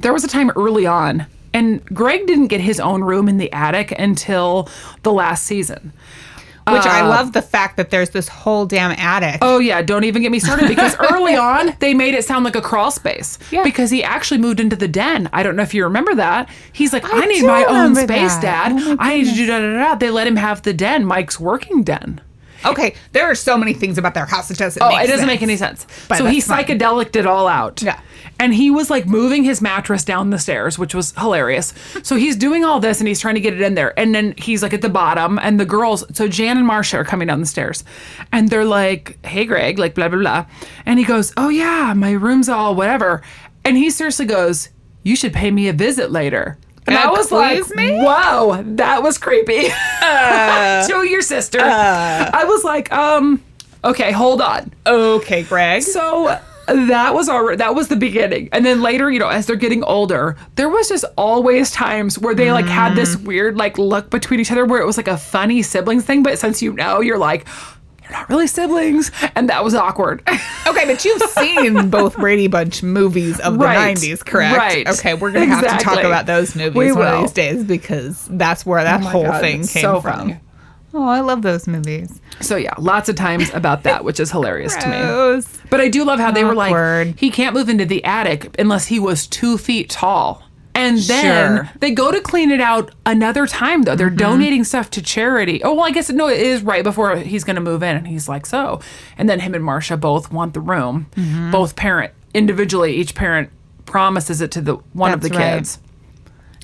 there 0.00 0.14
was 0.14 0.24
a 0.24 0.28
time 0.28 0.50
early 0.56 0.86
on, 0.86 1.26
and 1.52 1.84
Greg 1.86 2.26
didn't 2.26 2.46
get 2.48 2.60
his 2.60 2.78
own 2.80 3.02
room 3.02 3.28
in 3.28 3.38
the 3.38 3.52
attic 3.52 3.92
until 3.98 4.68
the 5.02 5.12
last 5.12 5.44
season. 5.44 5.92
Which 6.68 6.84
I 6.86 7.00
Uh, 7.00 7.08
love 7.08 7.32
the 7.32 7.42
fact 7.42 7.78
that 7.78 7.90
there's 7.90 8.10
this 8.10 8.28
whole 8.28 8.64
damn 8.64 8.92
attic. 8.92 9.38
Oh 9.42 9.58
yeah, 9.58 9.82
don't 9.82 10.04
even 10.04 10.22
get 10.22 10.30
me 10.30 10.38
started 10.38 10.68
because 10.68 10.94
early 11.10 11.34
on 11.34 11.74
they 11.80 11.94
made 11.94 12.14
it 12.14 12.24
sound 12.24 12.44
like 12.44 12.54
a 12.54 12.60
crawl 12.60 12.92
space. 12.92 13.38
Yeah. 13.50 13.64
Because 13.64 13.90
he 13.90 14.04
actually 14.04 14.38
moved 14.38 14.60
into 14.60 14.76
the 14.76 14.86
den. 14.86 15.28
I 15.32 15.42
don't 15.42 15.56
know 15.56 15.62
if 15.64 15.74
you 15.74 15.82
remember 15.82 16.14
that. 16.14 16.48
He's 16.72 16.92
like, 16.92 17.04
I, 17.12 17.22
I 17.22 17.26
need 17.26 17.44
my 17.44 17.64
own 17.64 17.96
space, 17.96 18.36
that. 18.36 18.68
Dad. 18.68 18.72
Oh 18.72 18.94
my 18.94 18.96
I 19.00 19.14
need 19.16 19.24
to 19.30 19.34
do 19.34 19.46
da 19.46 19.58
da 19.58 19.72
da. 19.72 19.94
They 19.96 20.10
let 20.10 20.28
him 20.28 20.36
have 20.36 20.62
the 20.62 20.72
den, 20.72 21.04
Mike's 21.04 21.40
working 21.40 21.82
den. 21.82 22.20
Okay, 22.64 22.94
there 23.12 23.24
are 23.30 23.34
so 23.34 23.56
many 23.56 23.72
things 23.72 23.98
about 23.98 24.14
their 24.14 24.26
house 24.26 24.48
that 24.48 24.58
doesn't 24.58 24.82
Oh, 24.82 24.88
make 24.88 25.04
it 25.04 25.06
doesn't 25.08 25.20
sense. 25.20 25.26
make 25.26 25.42
any 25.42 25.56
sense. 25.56 25.86
But 26.08 26.18
so 26.18 26.26
he 26.26 26.40
fine. 26.40 26.64
psychedelic 26.64 27.16
it 27.16 27.26
all 27.26 27.48
out. 27.48 27.82
Yeah. 27.82 28.00
And 28.38 28.54
he 28.54 28.70
was 28.70 28.88
like 28.90 29.06
moving 29.06 29.44
his 29.44 29.60
mattress 29.60 30.02
down 30.04 30.30
the 30.30 30.38
stairs, 30.38 30.78
which 30.78 30.94
was 30.94 31.12
hilarious. 31.18 31.74
So 32.02 32.16
he's 32.16 32.36
doing 32.36 32.64
all 32.64 32.80
this 32.80 32.98
and 33.00 33.06
he's 33.08 33.20
trying 33.20 33.34
to 33.34 33.40
get 33.40 33.52
it 33.52 33.60
in 33.60 33.74
there. 33.74 33.98
And 33.98 34.14
then 34.14 34.34
he's 34.38 34.62
like 34.62 34.72
at 34.72 34.80
the 34.82 34.88
bottom, 34.88 35.38
and 35.38 35.60
the 35.60 35.66
girls, 35.66 36.04
so 36.16 36.26
Jan 36.26 36.56
and 36.56 36.66
Marcia 36.66 36.98
are 36.98 37.04
coming 37.04 37.28
down 37.28 37.40
the 37.40 37.46
stairs. 37.46 37.84
And 38.32 38.48
they're 38.48 38.64
like, 38.64 39.24
hey, 39.26 39.44
Greg, 39.44 39.78
like 39.78 39.94
blah, 39.94 40.08
blah, 40.08 40.18
blah. 40.18 40.46
And 40.86 40.98
he 40.98 41.04
goes, 41.04 41.32
oh, 41.36 41.48
yeah, 41.50 41.92
my 41.94 42.12
room's 42.12 42.48
all 42.48 42.74
whatever. 42.74 43.22
And 43.64 43.76
he 43.76 43.90
seriously 43.90 44.26
goes, 44.26 44.70
you 45.02 45.16
should 45.16 45.32
pay 45.34 45.50
me 45.50 45.68
a 45.68 45.72
visit 45.74 46.10
later. 46.10 46.58
And 46.90 46.98
I 46.98 47.10
was 47.10 47.30
like, 47.30 47.68
me? 47.76 47.98
whoa, 48.02 48.62
that 48.76 49.02
was 49.02 49.18
creepy. 49.18 49.68
Uh, 50.02 50.86
to 50.88 51.08
your 51.08 51.22
sister. 51.22 51.60
Uh. 51.60 52.30
I 52.32 52.44
was 52.44 52.64
like, 52.64 52.92
um, 52.92 53.42
okay, 53.84 54.12
hold 54.12 54.40
on. 54.40 54.72
Okay, 54.86 55.42
Greg. 55.42 55.82
So 55.82 56.38
that 56.66 57.14
was 57.14 57.28
our 57.28 57.56
that 57.56 57.74
was 57.74 57.88
the 57.88 57.96
beginning. 57.96 58.48
And 58.52 58.64
then 58.64 58.80
later, 58.80 59.10
you 59.10 59.18
know, 59.18 59.28
as 59.28 59.46
they're 59.46 59.56
getting 59.56 59.82
older, 59.84 60.36
there 60.56 60.68
was 60.68 60.88
just 60.88 61.04
always 61.16 61.70
times 61.70 62.18
where 62.18 62.34
they 62.34 62.52
like 62.52 62.66
had 62.66 62.94
this 62.94 63.16
mm. 63.16 63.26
weird 63.26 63.56
like 63.56 63.78
look 63.78 64.10
between 64.10 64.40
each 64.40 64.52
other 64.52 64.64
where 64.64 64.80
it 64.80 64.86
was 64.86 64.96
like 64.96 65.08
a 65.08 65.16
funny 65.16 65.62
siblings 65.62 66.04
thing, 66.04 66.22
but 66.22 66.38
since 66.38 66.62
you 66.62 66.72
know, 66.72 67.00
you're 67.00 67.18
like 67.18 67.46
you're 68.10 68.18
not 68.18 68.28
really 68.28 68.46
siblings, 68.46 69.10
and 69.34 69.48
that 69.48 69.62
was 69.64 69.74
awkward. 69.74 70.22
Okay, 70.66 70.84
but 70.86 71.04
you've 71.04 71.22
seen 71.22 71.90
both 71.90 72.16
Brady 72.16 72.46
Bunch 72.46 72.82
movies 72.82 73.40
of 73.40 73.54
the 73.54 73.64
Right, 73.64 73.96
90s, 73.96 74.24
correct? 74.24 74.56
right. 74.56 74.86
Okay, 74.88 75.14
we're 75.14 75.32
going 75.32 75.48
to 75.48 75.54
have 75.56 75.78
to 75.78 75.84
talk 75.84 76.04
about 76.04 76.26
those 76.26 76.54
movies 76.54 76.74
We 76.76 76.92
one 76.92 77.08
of 77.08 77.20
these 77.22 77.32
days 77.32 77.64
because 77.64 78.28
that's 78.30 78.64
where 78.64 78.82
that 78.84 79.02
Oh 79.02 79.06
whole 79.06 79.24
God, 79.24 79.40
thing 79.40 79.66
came 79.66 79.82
so 79.82 80.00
from. 80.00 80.18
funny. 80.18 80.40
Oh, 80.94 81.08
I 81.08 81.20
love 81.20 81.42
those 81.42 81.66
movies. 81.66 82.20
so 82.40 82.56
yeah, 82.56 82.74
lots 82.78 83.08
of 83.08 83.16
times 83.16 83.50
about 83.52 83.82
that, 83.84 84.04
which 84.04 84.20
is 84.20 84.30
hilarious 84.30 84.76
to 84.76 84.86
me. 84.88 85.42
But 85.70 85.80
I 85.80 85.88
do 85.88 86.04
love 86.04 86.20
how 86.20 86.30
they 86.30 86.44
were 86.44 86.54
like, 86.54 87.18
he 87.18 87.30
can't 87.30 87.54
move 87.54 87.68
into 87.68 87.84
the 87.86 88.04
attic 88.04 88.54
unless 88.58 88.86
he 88.86 89.00
was 89.00 89.26
two 89.26 89.58
feet 89.58 89.90
tall. 89.90 90.42
And 90.80 90.98
then 90.98 91.56
Sure. 91.56 91.70
they 91.80 91.90
go 91.90 92.10
to 92.10 92.20
clean 92.20 92.50
it 92.50 92.60
out 92.60 92.92
another 93.06 93.46
time, 93.46 93.82
though. 93.82 93.94
They're 93.94 94.08
mm-hmm. 94.08 94.16
donating 94.16 94.64
stuff 94.64 94.90
to 94.90 95.02
charity. 95.02 95.62
Oh, 95.62 95.74
well, 95.74 95.84
I 95.84 95.90
guess 95.90 96.10
no, 96.10 96.28
it 96.28 96.40
is 96.40 96.62
right 96.62 96.82
before 96.82 97.16
he's 97.16 97.44
going 97.44 97.56
to 97.56 97.62
move 97.62 97.82
in. 97.82 97.96
And 97.96 98.06
he's 98.08 98.28
like, 98.28 98.46
so. 98.46 98.80
And 99.18 99.28
then 99.28 99.40
him 99.40 99.54
and 99.54 99.64
Marcia 99.64 99.96
both 99.96 100.32
want 100.32 100.54
the 100.54 100.60
room. 100.60 101.06
Mm-hmm. 101.16 101.50
Both 101.50 101.76
parent, 101.76 102.12
individually, 102.34 102.94
each 102.94 103.14
parent 103.14 103.50
promises 103.86 104.40
it 104.40 104.50
to 104.52 104.60
the 104.60 104.76
one 104.92 105.12
of 105.12 105.20
the 105.20 105.28
right. 105.30 105.56
kids. 105.56 105.78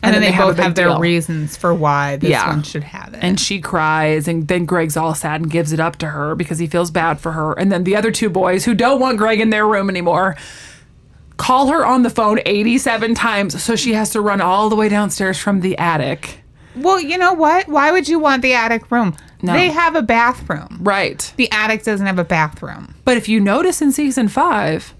And, 0.03 0.15
then, 0.15 0.21
they, 0.21 0.31
have 0.31 0.45
a 0.45 0.49
both 0.49 0.57
big 0.57 0.65
have 0.65 0.75
their 0.75 0.89
deal. 0.89 0.99
reasons 1.01 1.57
for 1.57 1.75
why 1.75 2.17
this 2.17 2.31
Yeah. 2.31 2.47
one 2.49 2.63
should 2.63 2.85
have 2.85 3.15
it. 3.15 3.21
And 3.23 3.41
she 3.41 3.61
cries, 3.61 4.29
and 4.29 4.47
then 4.47 4.67
Greg's 4.67 4.97
all 4.97 5.15
sad 5.15 5.41
and 5.41 5.51
gives 5.51 5.73
it 5.73 5.81
up 5.81 5.97
to 5.97 6.09
her 6.09 6.35
because 6.35 6.59
he 6.59 6.67
feels 6.67 6.91
bad 6.91 7.19
for 7.19 7.33
her. 7.33 7.55
And 7.55 7.73
then 7.73 7.85
the 7.85 7.97
other 7.97 8.13
two 8.13 8.29
boys, 8.29 8.67
who 8.67 8.75
don't 8.75 9.01
want 9.01 9.17
Greg 9.17 9.41
in 9.41 9.51
their 9.51 9.67
room 9.67 9.89
anymore, 9.89 10.37
call 11.37 11.68
her 11.68 11.85
on 11.85 12.03
the 12.03 12.11
phone 12.11 12.40
87 12.46 13.14
times. 13.14 13.62
So 13.62 13.77
she 13.77 13.92
has 13.94 14.11
to 14.11 14.20
run 14.20 14.40
all 14.40 14.68
the 14.68 14.77
way 14.77 14.88
downstairs 14.88 15.38
from 15.38 15.61
the 15.61 15.77
attic. 15.79 16.40
well, 16.75 17.01
you 17.01 17.18
know 17.18 17.33
what? 17.33 17.68
Why 17.68 17.92
would 17.92 18.09
you 18.09 18.18
want 18.18 18.42
the 18.42 18.55
attic 18.55 18.90
room? 18.90 19.14
No. 19.42 19.53
They 19.53 19.68
have 19.70 19.94
a 19.96 20.03
bathroom. 20.03 20.79
Right. 20.81 21.33
The 21.37 21.51
attic 21.53 21.83
doesn't 21.85 22.07
have 22.07 22.18
a 22.18 22.25
bathroom. 22.25 22.94
But 23.05 23.16
if 23.16 23.29
you 23.29 23.38
notice 23.38 23.83
in 23.83 23.92
season 23.92 24.29
five, 24.29 24.94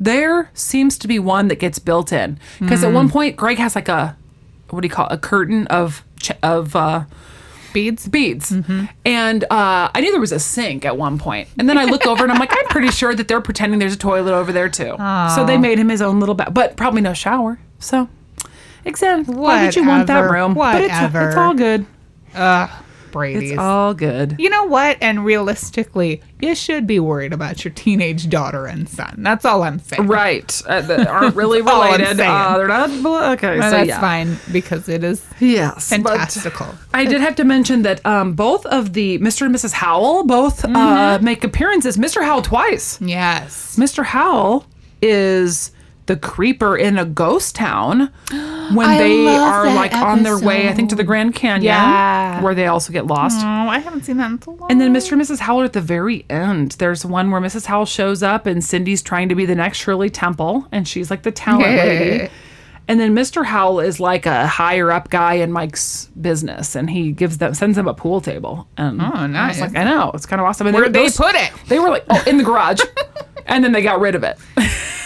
there 0.00 0.50
seems 0.54 0.96
to 0.98 1.08
be 1.08 1.18
one 1.18 1.48
that 1.48 1.56
gets 1.58 1.78
built 1.78 2.12
in. 2.12 2.38
Because 2.58 2.82
at 2.82 2.92
one 2.92 3.08
point, 3.10 3.36
Greg 3.36 3.58
has 3.58 3.74
like 3.74 3.88
a, 3.88 4.16
what 4.70 4.80
do 4.80 4.86
you 4.88 4.92
call 4.94 5.06
it? 5.08 5.12
A 5.12 5.18
curtain 5.18 5.66
of, 5.68 6.04
of, 6.42 6.74
uh, 6.74 7.04
Beads. 7.72 8.08
beads. 8.08 8.52
And 9.04 9.44
uh, 9.44 9.90
I 9.94 10.00
knew 10.00 10.10
there 10.10 10.20
was 10.20 10.32
a 10.32 10.38
sink 10.40 10.84
at 10.84 10.96
one 10.96 11.18
point. 11.18 11.48
And 11.58 11.68
then 11.68 11.78
I 11.78 11.84
look 11.84 12.06
over 12.06 12.22
and 12.22 12.32
I'm 12.32 12.38
like, 12.38 12.52
I'm 12.52 12.66
pretty 12.66 12.90
sure 12.90 13.14
that 13.14 13.28
they're 13.28 13.40
pretending 13.40 13.78
there's 13.78 13.94
a 13.94 13.98
toilet 13.98 14.32
over 14.32 14.52
there 14.52 14.68
too. 14.68 14.94
So 15.34 15.44
they 15.46 15.58
made 15.58 15.78
him 15.78 15.88
his 15.88 16.02
own 16.02 16.20
little 16.20 16.34
bath, 16.34 16.52
but 16.54 16.76
probably 16.76 17.00
no 17.00 17.12
shower. 17.14 17.58
So, 17.78 18.08
exactly. 18.84 19.34
Why 19.34 19.64
would 19.64 19.76
you 19.76 19.86
want 19.86 20.06
that 20.06 20.16
Whatever. 20.16 20.32
room? 20.34 20.54
But 20.54 20.82
it's, 20.82 20.94
it's 21.14 21.36
all 21.36 21.54
good. 21.54 21.86
Brady's. 23.16 23.50
It's 23.52 23.58
all 23.58 23.94
good. 23.94 24.36
you 24.38 24.50
know 24.50 24.64
what? 24.64 24.98
And 25.00 25.24
realistically, 25.24 26.22
you 26.40 26.54
should 26.54 26.86
be 26.86 27.00
worried 27.00 27.32
about 27.32 27.64
your 27.64 27.72
teenage 27.72 28.28
daughter 28.28 28.66
and 28.66 28.86
son. 28.88 29.14
That's 29.18 29.44
all 29.44 29.62
I'm 29.62 29.78
saying. 29.78 30.06
Right. 30.06 30.62
Uh, 30.66 30.82
that 30.82 31.06
aren't 31.06 31.34
really 31.42 31.62
That's 31.62 31.72
all 31.74 31.82
I'm 31.82 31.92
related. 32.00 32.20
Uh, 32.20 32.56
they're 32.58 32.68
not. 32.68 32.90
Okay. 33.38 33.58
Well, 33.58 33.70
so 33.70 33.76
that's 33.78 33.88
yeah. 33.88 34.00
fine 34.00 34.36
because 34.52 34.88
it 34.88 35.02
is 35.02 35.24
Yes. 35.40 35.88
fantastical. 35.88 36.74
I 36.92 37.06
did 37.06 37.20
have 37.22 37.36
to 37.36 37.44
mention 37.44 37.82
that 37.82 38.04
um, 38.04 38.34
both 38.34 38.66
of 38.66 38.92
the 38.92 39.18
Mr. 39.20 39.46
and 39.46 39.54
Mrs. 39.54 39.72
Howell 39.72 40.24
both 40.24 40.62
Mm-hmm. 40.62 40.76
uh, 40.76 41.18
make 41.22 41.42
appearances. 41.44 41.96
Mr. 41.96 42.22
Howell 42.22 42.42
twice. 42.42 43.00
yes. 43.00 43.76
Mr. 43.76 44.04
Howell 44.04 44.66
is 45.02 45.72
the 46.06 46.16
creeper 46.16 46.76
in 46.76 46.98
a 46.98 47.04
ghost 47.04 47.54
town 47.54 48.12
when 48.72 48.88
I 48.88 48.98
they 48.98 49.26
are 49.28 49.66
like 49.74 49.92
on 49.94 50.22
their 50.22 50.38
way, 50.38 50.68
I 50.68 50.72
think, 50.72 50.90
to 50.90 50.96
the 50.96 51.04
Grand 51.04 51.34
Canyon, 51.34 51.64
Yeah. 51.64 52.42
where 52.42 52.54
they 52.54 52.66
also 52.66 52.92
get 52.92 53.06
lost. 53.06 53.38
Oh, 53.44 53.46
I 53.68 53.78
haven't 53.80 54.04
seen 54.04 54.16
that 54.18 54.30
in 54.30 54.40
so 54.42 54.52
long. 54.52 54.70
And 54.70 54.80
then 54.80 54.94
Mr. 54.94 55.12
and 55.12 55.20
Mrs. 55.20 55.40
Howell 55.40 55.62
are 55.62 55.64
at 55.64 55.72
the 55.72 55.80
very 55.80 56.24
end. 56.30 56.72
There's 56.72 57.04
one 57.04 57.30
where 57.30 57.40
Mrs. 57.40 57.66
Howell 57.66 57.86
shows 57.86 58.22
up 58.22 58.46
and 58.46 58.64
Cindy's 58.64 59.02
trying 59.02 59.28
to 59.28 59.34
be 59.34 59.46
the 59.46 59.54
next 59.54 59.78
Shirley 59.78 60.10
Temple, 60.10 60.66
and 60.72 60.86
she's 60.86 61.10
like 61.10 61.22
the 61.22 61.32
talent 61.32 61.66
lady. 61.76 62.28
And 62.88 63.00
then 63.00 63.16
Mr. 63.16 63.44
Howell 63.44 63.80
is 63.80 63.98
like 63.98 64.26
a 64.26 64.46
higher 64.46 64.92
up 64.92 65.10
guy 65.10 65.34
in 65.34 65.50
Mike's 65.50 66.06
business, 66.20 66.76
and 66.76 66.88
he 66.88 67.10
gives 67.10 67.38
them 67.38 67.52
sends 67.52 67.74
them 67.74 67.88
a 67.88 67.94
pool 67.94 68.20
table. 68.20 68.68
And 68.76 69.02
Oh, 69.02 69.06
I 69.12 69.22
was 69.22 69.30
nice. 69.32 69.60
like, 69.60 69.74
I 69.76 69.82
know, 69.82 70.12
it's 70.14 70.24
kind 70.24 70.40
of 70.40 70.46
awesome. 70.46 70.68
And 70.68 70.76
Where'd 70.76 70.92
they 70.92 71.02
those- 71.02 71.16
put 71.16 71.34
it? 71.34 71.50
They 71.66 71.80
were 71.80 71.88
like, 71.90 72.04
oh, 72.08 72.22
in 72.28 72.36
the 72.38 72.44
garage, 72.44 72.80
and 73.46 73.64
then 73.64 73.72
they 73.72 73.82
got 73.82 74.00
rid 74.00 74.14
of 74.14 74.22
it. 74.22 74.38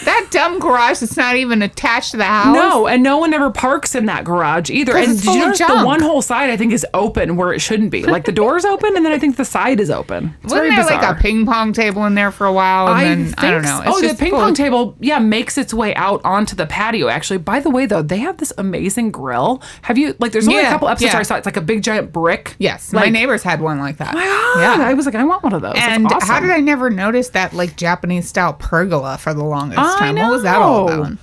that 0.03 0.27
dumb 0.31 0.59
garage 0.59 0.99
that's 0.99 1.15
not 1.17 1.35
even 1.35 1.61
attached 1.61 2.11
to 2.11 2.17
the 2.17 2.23
house. 2.23 2.55
No, 2.55 2.87
and 2.87 3.03
no 3.03 3.17
one 3.19 3.33
ever 3.33 3.51
parks 3.51 3.93
in 3.93 4.07
that 4.07 4.23
garage 4.23 4.69
either. 4.71 4.97
And 4.97 5.11
it's 5.11 5.21
did 5.21 5.25
you 5.25 5.31
full 5.31 5.41
of 5.41 5.45
notice 5.47 5.59
the 5.59 5.67
junk. 5.67 5.85
one 5.85 6.01
whole 6.01 6.21
side 6.23 6.49
I 6.49 6.57
think 6.57 6.73
is 6.73 6.85
open 6.93 7.35
where 7.35 7.53
it 7.53 7.59
shouldn't 7.59 7.91
be? 7.91 8.03
Like 8.03 8.25
the 8.25 8.31
door's 8.31 8.65
open, 8.65 8.95
and 8.95 9.05
then 9.05 9.11
I 9.13 9.19
think 9.19 9.37
the 9.37 9.45
side 9.45 9.79
is 9.79 9.89
open. 9.91 10.33
It's 10.43 10.51
Wasn't 10.51 10.59
very 10.61 10.69
there 10.71 10.83
bizarre. 10.83 11.01
like 11.11 11.19
a 11.19 11.21
ping 11.21 11.45
pong 11.45 11.71
table 11.73 12.05
in 12.05 12.15
there 12.15 12.31
for 12.31 12.47
a 12.47 12.53
while? 12.53 12.87
And 12.87 12.95
I 12.95 13.03
then, 13.03 13.25
think 13.25 13.43
I 13.43 13.51
don't 13.51 13.61
know. 13.61 13.67
so. 13.77 13.81
It's 13.89 13.97
Oh, 13.97 14.01
the 14.01 14.07
just 14.07 14.19
ping 14.19 14.31
full 14.31 14.39
pong 14.39 14.49
of- 14.51 14.57
table, 14.57 14.95
yeah, 14.99 15.19
makes 15.19 15.57
its 15.57 15.73
way 15.73 15.93
out 15.95 16.21
onto 16.25 16.55
the 16.55 16.65
patio. 16.65 17.07
Actually, 17.07 17.37
by 17.39 17.59
the 17.59 17.69
way, 17.69 17.85
though, 17.85 18.01
they 18.01 18.17
have 18.17 18.37
this 18.37 18.51
amazing 18.57 19.11
grill. 19.11 19.61
Have 19.83 19.97
you 19.97 20.15
like? 20.19 20.31
There's 20.31 20.47
only 20.47 20.61
a 20.61 20.63
Yeah, 20.63 20.69
couple 20.71 20.87
episodes 20.87 21.09
yeah. 21.09 21.13
where 21.15 21.19
I 21.19 21.23
saw 21.23 21.35
it. 21.35 21.39
it's 21.39 21.45
like 21.45 21.57
a 21.57 21.61
big 21.61 21.83
giant 21.83 22.11
brick. 22.11 22.55
Yes, 22.57 22.91
my 22.91 23.01
Like- 23.03 23.11
neighbors 23.11 23.43
had 23.43 23.61
one 23.61 23.79
like 23.79 23.97
that. 23.97 24.13
My 24.15 24.23
God, 24.25 24.59
Yeah. 24.79 24.87
I 24.87 24.93
was 24.95 25.05
like, 25.05 25.15
I 25.15 25.23
want 25.23 25.43
one 25.43 25.53
of 25.53 25.61
those. 25.61 25.73
That's 25.75 25.87
And 25.87 26.07
awesome. 26.07 26.27
how 26.27 26.39
did 26.39 26.49
I 26.49 26.59
never 26.59 26.89
notice 26.89 27.29
that 27.29 27.53
like 27.53 27.75
Japanese 27.75 28.27
style 28.31 28.53
pergola 28.53 29.17
for 29.17 29.33
the 29.33 29.43
longest 29.43 29.79
I 29.79 29.99
time? 29.99 30.15
What 30.15 30.31
was 30.31 30.43
that 30.43 30.61
all 30.61 30.89
about? 30.89 31.17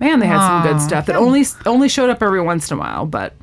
Man, 0.00 0.18
they 0.18 0.26
had 0.26 0.44
some 0.44 0.62
good 0.72 0.80
stuff 0.82 1.06
that 1.06 1.14
only 1.16 1.44
only 1.66 1.88
showed 1.88 2.10
up 2.10 2.22
every 2.22 2.42
once 2.42 2.70
in 2.70 2.76
a 2.76 2.80
while, 2.80 3.06
but. 3.06 3.34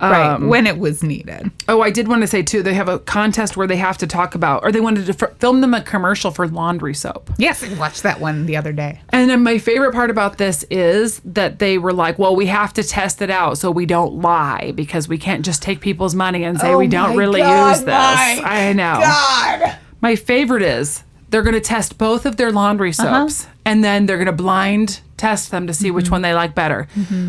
right 0.00 0.34
um, 0.34 0.46
when 0.46 0.64
it 0.68 0.78
was 0.78 1.02
needed. 1.02 1.50
Oh, 1.66 1.80
I 1.80 1.90
did 1.90 2.06
want 2.06 2.20
to 2.22 2.28
say 2.28 2.40
too. 2.40 2.62
They 2.62 2.74
have 2.74 2.88
a 2.88 3.00
contest 3.00 3.56
where 3.56 3.66
they 3.66 3.76
have 3.78 3.98
to 3.98 4.06
talk 4.06 4.36
about, 4.36 4.62
or 4.62 4.70
they 4.70 4.78
wanted 4.80 5.06
to 5.06 5.26
f- 5.26 5.36
film 5.38 5.60
them 5.60 5.74
a 5.74 5.82
commercial 5.82 6.30
for 6.30 6.46
laundry 6.46 6.94
soap. 6.94 7.30
Yes, 7.36 7.64
I 7.64 7.74
watched 7.74 8.04
that 8.04 8.20
one 8.20 8.46
the 8.46 8.56
other 8.56 8.72
day. 8.72 9.00
And 9.08 9.28
then 9.28 9.42
my 9.42 9.58
favorite 9.58 9.92
part 9.92 10.10
about 10.10 10.38
this 10.38 10.62
is 10.70 11.20
that 11.24 11.58
they 11.58 11.78
were 11.78 11.92
like, 11.92 12.16
"Well, 12.16 12.36
we 12.36 12.46
have 12.46 12.72
to 12.74 12.84
test 12.84 13.20
it 13.22 13.30
out 13.30 13.58
so 13.58 13.72
we 13.72 13.86
don't 13.86 14.20
lie 14.22 14.70
because 14.76 15.08
we 15.08 15.18
can't 15.18 15.44
just 15.44 15.62
take 15.62 15.80
people's 15.80 16.14
money 16.14 16.44
and 16.44 16.60
say 16.60 16.76
we 16.76 16.86
don't 16.86 17.16
really 17.16 17.40
God, 17.40 17.70
use 17.70 17.80
this." 17.80 17.94
I 18.44 18.72
know. 18.76 19.00
God. 19.00 19.78
My 20.00 20.14
favorite 20.14 20.62
is 20.62 21.02
they're 21.30 21.42
going 21.42 21.54
to 21.54 21.60
test 21.60 21.98
both 21.98 22.24
of 22.26 22.36
their 22.36 22.50
laundry 22.52 22.90
Uh-huh. 22.90 23.28
soaps 23.28 23.46
and 23.64 23.84
then 23.84 24.06
they're 24.06 24.16
going 24.16 24.26
to 24.26 24.32
blind 24.32 25.00
test 25.16 25.50
them 25.50 25.66
to 25.66 25.74
see 25.74 25.88
Mm-hmm. 25.88 25.96
which 25.96 26.10
one 26.10 26.22
they 26.22 26.32
like 26.34 26.54
better. 26.54 26.88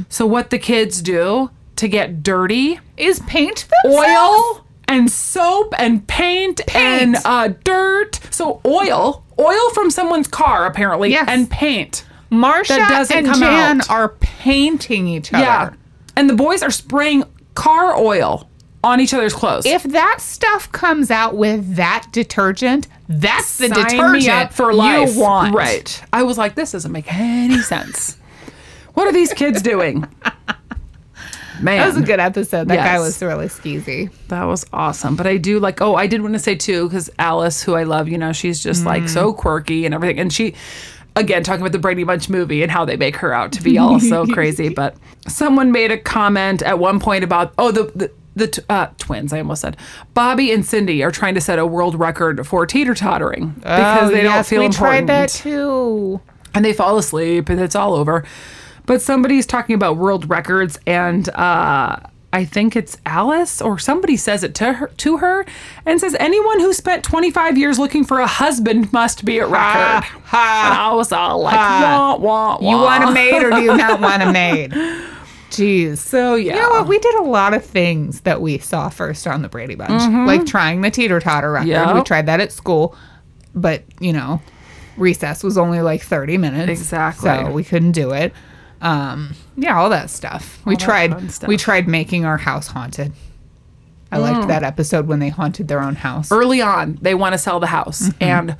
So 0.10 0.26
what 0.26 0.50
the 0.52 0.60
kids 0.60 1.02
do 1.02 1.50
to 1.78 1.88
get 1.88 2.22
dirty 2.24 2.80
Is 2.98 3.20
paint 3.22 3.68
themselves? 3.84 4.08
oil 4.08 4.66
and 4.88 5.10
soap 5.12 5.74
and 5.78 6.06
paint, 6.08 6.62
and 6.76 7.16
uh, 7.24 7.50
dirt. 7.64 8.20
So 8.32 8.60
oil, 8.66 9.24
oil 9.40 9.70
from 9.76 9.92
someone's 9.92 10.28
car 10.28 10.66
apparently, 10.66 11.12
Yes. 11.12 11.26
and 11.30 11.48
paint. 11.50 12.06
Marcia 12.32 12.78
doesn't 12.78 13.16
and 13.16 13.28
come 13.28 13.40
Jan 13.40 13.82
out. 13.82 13.90
are 13.90 14.10
painting 14.20 15.08
each 15.08 15.32
other. 15.34 15.44
Yeah, 15.44 15.74
and 16.16 16.28
the 16.30 16.34
boys 16.36 16.64
are 16.64 16.72
spraying 16.72 17.24
car 17.56 17.96
oil 17.98 18.50
on 18.84 19.00
each 19.00 19.14
other's 19.14 19.34
clothes. 19.34 19.66
If 19.68 19.84
that 19.84 20.18
stuff 20.22 20.72
comes 20.72 21.12
out 21.12 21.36
with 21.36 21.76
that 21.76 22.08
detergent, 22.12 22.88
that's 23.10 23.58
the 23.58 23.70
Sign 23.70 23.86
detergent 23.86 24.54
for 24.54 24.72
life, 24.72 25.16
you 25.16 25.22
want. 25.22 25.56
right? 25.56 26.04
I 26.14 26.22
was 26.22 26.38
like, 26.38 26.54
this 26.54 26.74
doesn't 26.74 26.92
make 26.92 27.12
any 27.12 27.60
sense. 27.60 28.18
what 28.94 29.08
are 29.08 29.12
these 29.12 29.34
kids 29.34 29.62
doing? 29.64 30.08
Man, 31.62 31.80
That 31.80 31.88
was 31.88 31.98
a 31.98 32.06
good 32.06 32.20
episode. 32.20 32.68
That 32.70 32.78
guy 32.78 33.00
was 33.00 33.22
really 33.22 33.48
skeezy. 33.48 34.12
That 34.28 34.44
was 34.44 34.66
awesome. 34.72 35.16
But 35.16 35.28
I 35.28 35.38
do 35.38 35.60
like, 35.60 35.82
oh, 35.82 35.96
I 35.96 36.08
did 36.08 36.22
want 36.22 36.34
to 36.34 36.40
say 36.40 36.56
too, 36.56 36.88
because 36.88 37.10
Alice, 37.20 37.62
who 37.64 37.76
I 37.76 37.84
love, 37.84 38.08
you 38.08 38.18
know, 38.18 38.32
she's 38.32 38.62
just 38.64 38.86
like 38.86 39.10
so 39.10 39.34
mm. 39.34 39.38
quirky 39.38 39.86
and 39.86 39.94
everything. 39.94 40.20
And 40.20 40.32
she, 40.32 40.56
again, 41.16 41.44
talking 41.44 41.62
about 41.62 41.74
the 41.74 41.80
Brady 41.80 42.04
Bunch 42.04 42.30
movie 42.30 42.64
and 42.64 42.72
how 42.72 42.86
they 42.86 42.96
make 42.96 43.18
her 43.18 43.34
out 43.34 43.52
to 43.54 43.62
be 43.62 43.78
all 43.78 44.00
so 44.00 44.26
crazy. 44.34 44.70
But 44.70 44.96
someone 45.28 45.72
made 45.72 45.92
a 45.92 45.98
comment 45.98 46.62
at 46.62 46.80
one 46.80 47.00
point 47.00 47.24
about, 47.24 47.54
oh, 47.58 47.72
the, 47.72 47.92
the, 47.96 48.12
the 48.40 48.48
t- 48.48 48.62
uh, 48.70 48.88
twins, 48.98 49.32
I 49.34 49.40
almost 49.40 49.62
said. 49.62 49.78
Bobby 50.14 50.52
and 50.52 50.66
Cindy 50.66 51.04
are 51.04 51.12
trying 51.12 51.36
to 51.36 51.42
set 51.42 51.60
a 51.60 51.66
world 51.66 51.94
record 52.00 52.48
for 52.48 52.66
teeter 52.66 52.96
tottering 52.96 53.50
because 53.60 54.10
Oh, 54.10 54.12
they 54.12 54.24
don't 54.24 54.32
yes, 54.34 54.50
feel 54.50 54.60
we 54.62 54.66
important 54.66 55.08
tried 55.08 55.08
that 55.08 55.30
too. 55.30 56.20
and 56.54 56.66
they 56.66 56.74
fall 56.74 56.98
asleep 56.98 57.50
and 57.50 57.60
it's 57.62 57.76
all 57.76 57.94
over. 57.94 58.24
But 58.86 59.02
somebody's 59.04 59.46
talking 59.46 59.76
about 59.76 59.98
world 59.98 60.30
records 60.30 60.80
and 60.88 61.30
uh 61.30 61.98
I 62.32 62.46
think 62.46 62.76
it's 62.76 62.96
Alice 63.08 63.60
or 63.60 63.80
somebody 63.80 64.16
says 64.16 64.44
it 64.44 64.54
to 64.56 64.74
her 64.74 64.88
to 64.98 65.18
her 65.18 65.46
and 65.88 66.00
says 66.00 66.16
anyone 66.20 66.60
who 66.60 66.74
spent 66.74 67.04
25 67.04 67.58
years 67.58 67.80
looking 67.80 68.04
for 68.06 68.20
a 68.20 68.28
husband 68.28 68.94
must 68.94 69.26
be 69.26 69.40
at 69.40 69.48
record. 69.50 70.04
ha. 70.26 70.66
and 70.70 70.80
I 70.80 70.94
was 70.94 71.12
all 71.12 71.42
like, 71.42 71.56
Ha. 71.56 72.18
wah, 72.22 72.58
wah, 72.60 72.60
You 72.62 72.78
want 72.78 73.04
a 73.04 73.12
maid 73.12 73.42
or 73.42 73.50
do 73.50 73.62
you 73.62 73.76
not 73.76 74.00
want 74.00 74.22
a 74.22 74.32
maid? 74.42 74.72
Jeez. 75.50 75.98
So 75.98 76.36
yeah. 76.36 76.56
You 76.56 76.62
know 76.62 76.70
what? 76.70 76.88
We 76.88 77.00
did 77.00 77.16
a 77.16 77.24
lot 77.24 77.54
of 77.54 77.66
things 77.66 78.22
that 78.22 78.42
we 78.42 78.58
saw 78.60 78.90
first 78.90 79.26
on 79.28 79.42
the 79.42 79.50
Brady 79.50 79.76
Bunch, 79.76 80.02
like 80.28 80.46
trying 80.46 80.82
the 80.82 80.92
teeter 80.92 81.20
totter 81.20 81.52
record. 81.52 81.68
Mm-hmm. 81.70 81.90
Yeah. 81.90 81.94
We 81.94 82.02
tried 82.04 82.28
that 82.28 82.40
at 82.40 82.52
school, 82.52 82.96
but 83.56 83.84
you 84.00 84.14
know, 84.14 84.42
recess 84.98 85.44
was 85.44 85.58
only 85.58 85.82
like 85.82 86.02
thirty 86.02 86.38
minutes. 86.38 86.70
Exactly. 86.70 87.30
So 87.30 87.52
we 87.52 87.64
couldn't 87.64 87.94
do 87.94 88.12
it. 88.12 88.34
Um, 88.82 89.36
yeah, 89.58 89.78
all 89.78 89.90
that 89.90 90.10
stuff. 90.10 90.62
we 90.66 90.76
that 90.76 90.84
tried. 90.86 91.32
stuff. 91.32 91.48
We 91.48 91.58
tried 91.58 91.88
making 91.88 92.26
our 92.26 92.38
house 92.38 92.68
haunted. 92.68 93.12
I 94.12 94.18
Mm. 94.18 94.22
liked 94.22 94.48
that 94.48 94.64
episode 94.64 95.06
when 95.08 95.20
they 95.20 95.30
haunted 95.30 95.68
their 95.68 95.82
own 95.82 95.96
house. 95.96 96.32
early 96.32 96.62
on 96.62 96.98
they 97.02 97.14
want 97.14 97.34
to 97.34 97.38
sell 97.38 97.60
the 97.60 97.68
house 97.68 98.10
Mm-hmm. 98.10 98.24
and 98.24 98.58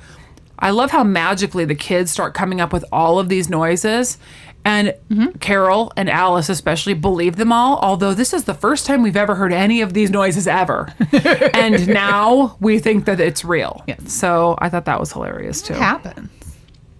i 0.60 0.70
love 0.70 0.90
how 0.92 1.02
magically 1.02 1.64
the 1.64 1.74
kids 1.74 2.10
start 2.12 2.34
coming 2.34 2.60
up 2.60 2.72
with 2.72 2.84
all 2.92 3.18
of 3.18 3.28
these 3.28 3.48
noises 3.50 4.16
and 4.64 4.94
Mm-hmm. 5.10 5.38
carol 5.38 5.92
and 5.96 6.08
alice 6.08 6.48
especially 6.48 6.94
believe 6.94 7.36
them 7.36 7.50
all 7.52 7.78
although 7.78 8.14
this 8.14 8.32
is 8.32 8.44
the 8.44 8.54
first 8.54 8.86
time 8.86 9.02
we've 9.02 9.16
ever 9.16 9.34
heard 9.34 9.52
any 9.52 9.80
of 9.80 9.92
these 9.92 10.10
noises 10.10 10.46
ever 10.46 10.92
and 11.54 11.88
now 11.88 12.56
we 12.60 12.78
think 12.78 13.06
that 13.06 13.18
it's 13.20 13.44
real 13.44 13.82
Yes. 13.88 14.12
so 14.12 14.54
i 14.58 14.68
thought 14.68 14.84
that 14.84 15.00
was 15.00 15.12
hilarious 15.12 15.62
too 15.62 15.74
happens. 15.74 16.30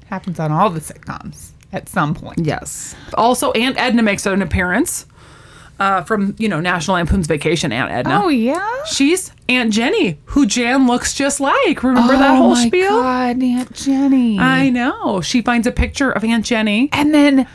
Happens 0.07 0.41
on 0.41 0.51
all 0.51 0.71
the 0.71 0.81
sitcoms 0.81 1.51
at 1.73 1.89
some 1.89 2.15
point. 2.15 2.39
yes 2.45 2.97
also 3.15 3.53
aunt 3.53 3.79
edna 3.79 4.03
makes 4.03 4.27
an 4.27 4.43
appearance 4.43 5.07
uh, 5.79 6.03
from 6.03 6.35
you 6.39 6.49
know 6.49 6.61
national 6.61 6.97
lampoon's 6.97 7.27
vacation 7.27 7.73
aunt 7.73 7.91
edna 7.93 8.21
Oh 8.25 8.29
yeah. 8.29 8.85
She's 8.85 9.33
Aunt 9.51 9.73
Jenny, 9.73 10.19
who 10.27 10.47
Jan 10.47 10.87
looks 10.87 11.13
just 11.15 11.41
like. 11.41 11.83
Remember 11.83 12.13
that 12.17 12.31
oh 12.31 12.37
whole 12.37 12.57
spiel? 12.57 12.87
oh 12.93 13.03
my 13.03 13.33
spiel? 13.35 13.43
God, 13.43 13.43
Aunt 13.43 13.73
Jenny. 13.75 14.39
I 14.39 14.71
know. 14.71 15.21
She 15.21 15.43
finds 15.43 15.67
a 15.67 15.73
picture 15.73 16.11
of 16.11 16.23
Aunt 16.25 16.45
Jenny. 16.45 16.89
and 16.93 17.13
then 17.13 17.47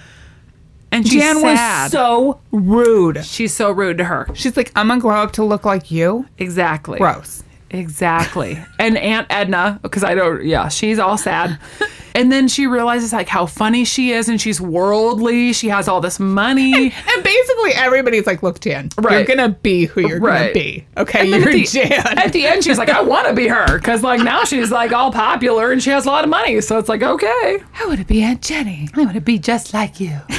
And 0.91 1.07
she's 1.07 1.21
Jan 1.21 1.39
sad. 1.39 1.83
was 1.85 1.91
so 1.91 2.39
rude. 2.51 3.25
She's 3.25 3.53
so 3.53 3.71
rude 3.71 3.97
to 3.99 4.03
her. 4.05 4.27
She's 4.33 4.55
like, 4.57 4.71
I'm 4.75 4.89
gonna 4.89 4.99
grow 5.01 5.15
up 5.21 5.31
to 5.33 5.43
look 5.43 5.63
like 5.65 5.89
you. 5.89 6.27
Exactly. 6.37 6.97
Gross. 6.99 7.43
Exactly. 7.71 8.57
and 8.79 8.97
Aunt 8.97 9.27
Edna, 9.29 9.79
because 9.81 10.03
I 10.03 10.15
don't, 10.15 10.43
yeah, 10.45 10.67
she's 10.69 10.99
all 10.99 11.17
sad. 11.17 11.57
And 12.15 12.31
then 12.31 12.47
she 12.47 12.65
realizes 12.65 13.11
like 13.13 13.27
how 13.27 13.45
funny 13.45 13.83
she 13.85 14.11
is 14.11 14.29
and 14.29 14.39
she's 14.39 14.59
worldly. 14.61 15.51
She 15.53 15.67
has 15.67 15.87
all 15.87 15.99
this 16.01 16.19
money. 16.19 16.73
And 16.73 17.23
basically 17.23 17.71
everybody's 17.75 18.25
like, 18.25 18.41
look, 18.41 18.59
Jan, 18.61 18.89
you're 19.01 19.25
gonna 19.25 19.49
be 19.49 19.85
who 19.85 20.01
you're 20.01 20.19
Right. 20.19 20.39
gonna 20.39 20.53
be. 20.53 20.87
Okay, 20.97 21.19
And 21.19 21.29
you're 21.29 21.49
at 21.49 21.53
the, 21.53 21.63
Jan. 21.65 22.17
at 22.17 22.31
the 22.33 22.47
end, 22.47 22.63
she's 22.63 22.77
like, 22.77 22.89
I 22.89 23.01
want 23.01 23.27
to 23.27 23.33
be 23.33 23.47
her. 23.49 23.77
Because 23.77 24.01
like 24.01 24.21
now 24.21 24.43
she's 24.45 24.71
like 24.71 24.93
all 24.93 25.11
popular 25.11 25.71
and 25.71 25.83
she 25.83 25.89
has 25.91 26.05
a 26.05 26.09
lot 26.09 26.23
of 26.23 26.29
money. 26.29 26.61
So 26.61 26.77
it's 26.79 26.89
like, 26.89 27.03
okay. 27.03 27.59
I 27.79 27.85
want 27.85 27.99
to 27.99 28.05
be 28.05 28.23
Aunt 28.23 28.41
Jenny. 28.41 28.87
I 28.95 29.01
want 29.01 29.13
to 29.15 29.21
be 29.21 29.37
just 29.37 29.73
like 29.73 29.99
you. 29.99 30.17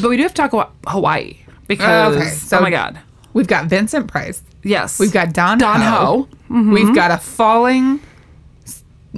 but 0.00 0.08
we 0.10 0.16
do 0.16 0.22
have 0.24 0.32
to 0.34 0.42
talk 0.42 0.52
about 0.52 0.74
Hawaii 0.86 1.36
because, 1.68 2.16
oh, 2.16 2.18
Okay, 2.18 2.28
so- 2.30 2.58
oh 2.58 2.60
my 2.60 2.70
God. 2.70 2.98
We've 3.34 3.46
got 3.46 3.64
Vincent 3.66 4.08
Price. 4.08 4.42
Yes. 4.62 4.98
We've 4.98 5.12
got 5.12 5.32
Don, 5.32 5.56
Don 5.58 5.80
Ho. 5.80 5.86
Ho. 5.88 6.28
Mm-hmm. 6.50 6.72
We've 6.72 6.94
got 6.94 7.10
a 7.10 7.16
falling. 7.18 8.00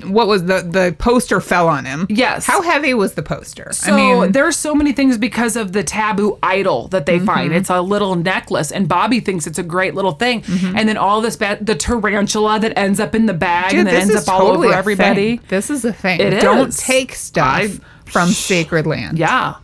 What 0.02 0.26
was 0.26 0.44
the 0.44 0.60
the 0.62 0.94
poster 0.98 1.40
fell 1.40 1.68
on 1.68 1.84
him? 1.84 2.06
Yes. 2.10 2.46
How 2.46 2.62
heavy 2.62 2.94
was 2.94 3.14
the 3.14 3.22
poster? 3.22 3.68
So 3.72 4.26
there's 4.28 4.56
so 4.56 4.74
many 4.74 4.92
things 4.92 5.16
because 5.18 5.54
of 5.56 5.72
the 5.72 5.84
taboo 5.84 6.36
idol 6.42 6.88
that 6.88 7.06
they 7.06 7.18
find. 7.20 7.50
Mm-hmm. 7.50 7.58
It's 7.58 7.70
a 7.70 7.80
little 7.80 8.16
necklace, 8.16 8.72
and 8.72 8.88
Bobby 8.88 9.20
thinks 9.20 9.46
it's 9.46 9.58
a 9.58 9.62
great 9.62 9.94
little 9.94 10.12
thing. 10.12 10.42
And 10.76 10.88
then 10.88 10.96
all 10.96 11.20
this 11.20 11.36
bad, 11.36 11.64
the 11.64 11.74
tarantula 11.76 12.58
that 12.60 12.76
ends 12.76 12.98
up 12.98 13.14
in 13.14 13.26
the 13.26 13.34
bag 13.34 13.70
Dude, 13.70 13.80
and 13.80 13.86
then 13.88 14.10
ends 14.10 14.16
up 14.28 14.34
all 14.34 14.48
over 14.48 14.72
everybody. 14.72 15.36
thing. 15.36 15.46
This 15.48 15.70
is 15.70 15.84
a 15.84 15.92
thing. 15.92 16.20
It 16.20 16.40
Don't 16.40 16.68
is. 16.70 16.78
take 16.78 17.14
stuff 17.14 17.46
I've- 17.46 17.80
from 18.06 18.28
sacred 18.30 18.86
land. 18.86 19.18
Yeah. 19.18 19.54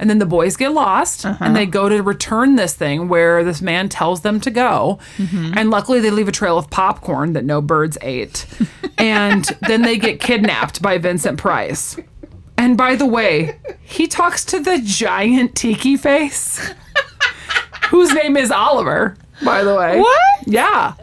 And 0.00 0.08
then 0.08 0.18
the 0.18 0.26
boys 0.26 0.56
get 0.56 0.72
lost 0.72 1.26
Uh-huh. 1.26 1.44
and 1.44 1.56
they 1.56 1.66
go 1.66 1.88
to 1.88 2.02
return 2.02 2.56
this 2.56 2.74
thing 2.74 3.08
where 3.08 3.42
this 3.42 3.60
man 3.60 3.88
tells 3.88 4.20
them 4.20 4.40
to 4.42 4.50
go. 4.50 4.98
Mm-hmm. 5.16 5.54
And 5.56 5.70
luckily 5.70 5.98
they 6.00 6.10
leave 6.10 6.28
a 6.28 6.32
trail 6.32 6.56
of 6.56 6.70
popcorn 6.70 7.32
that 7.32 7.44
no 7.44 7.60
birds 7.60 7.98
ate. 8.02 8.46
and 8.98 9.44
then 9.66 9.82
they 9.82 9.96
get 9.98 10.20
kidnapped 10.20 10.80
by 10.80 10.98
Vincent 10.98 11.38
Price. 11.38 11.96
And 12.56 12.76
by 12.76 12.96
the 12.96 13.06
way, 13.06 13.58
he 13.82 14.06
talks 14.08 14.44
to 14.46 14.58
the 14.60 14.80
giant 14.84 15.54
tiki 15.54 15.96
face, 15.96 16.72
whose 17.90 18.12
name 18.12 18.36
is 18.36 18.50
Oliver, 18.50 19.16
by 19.44 19.62
the 19.62 19.74
way. 19.74 19.98
What? 20.00 20.20
Yeah. 20.46 20.94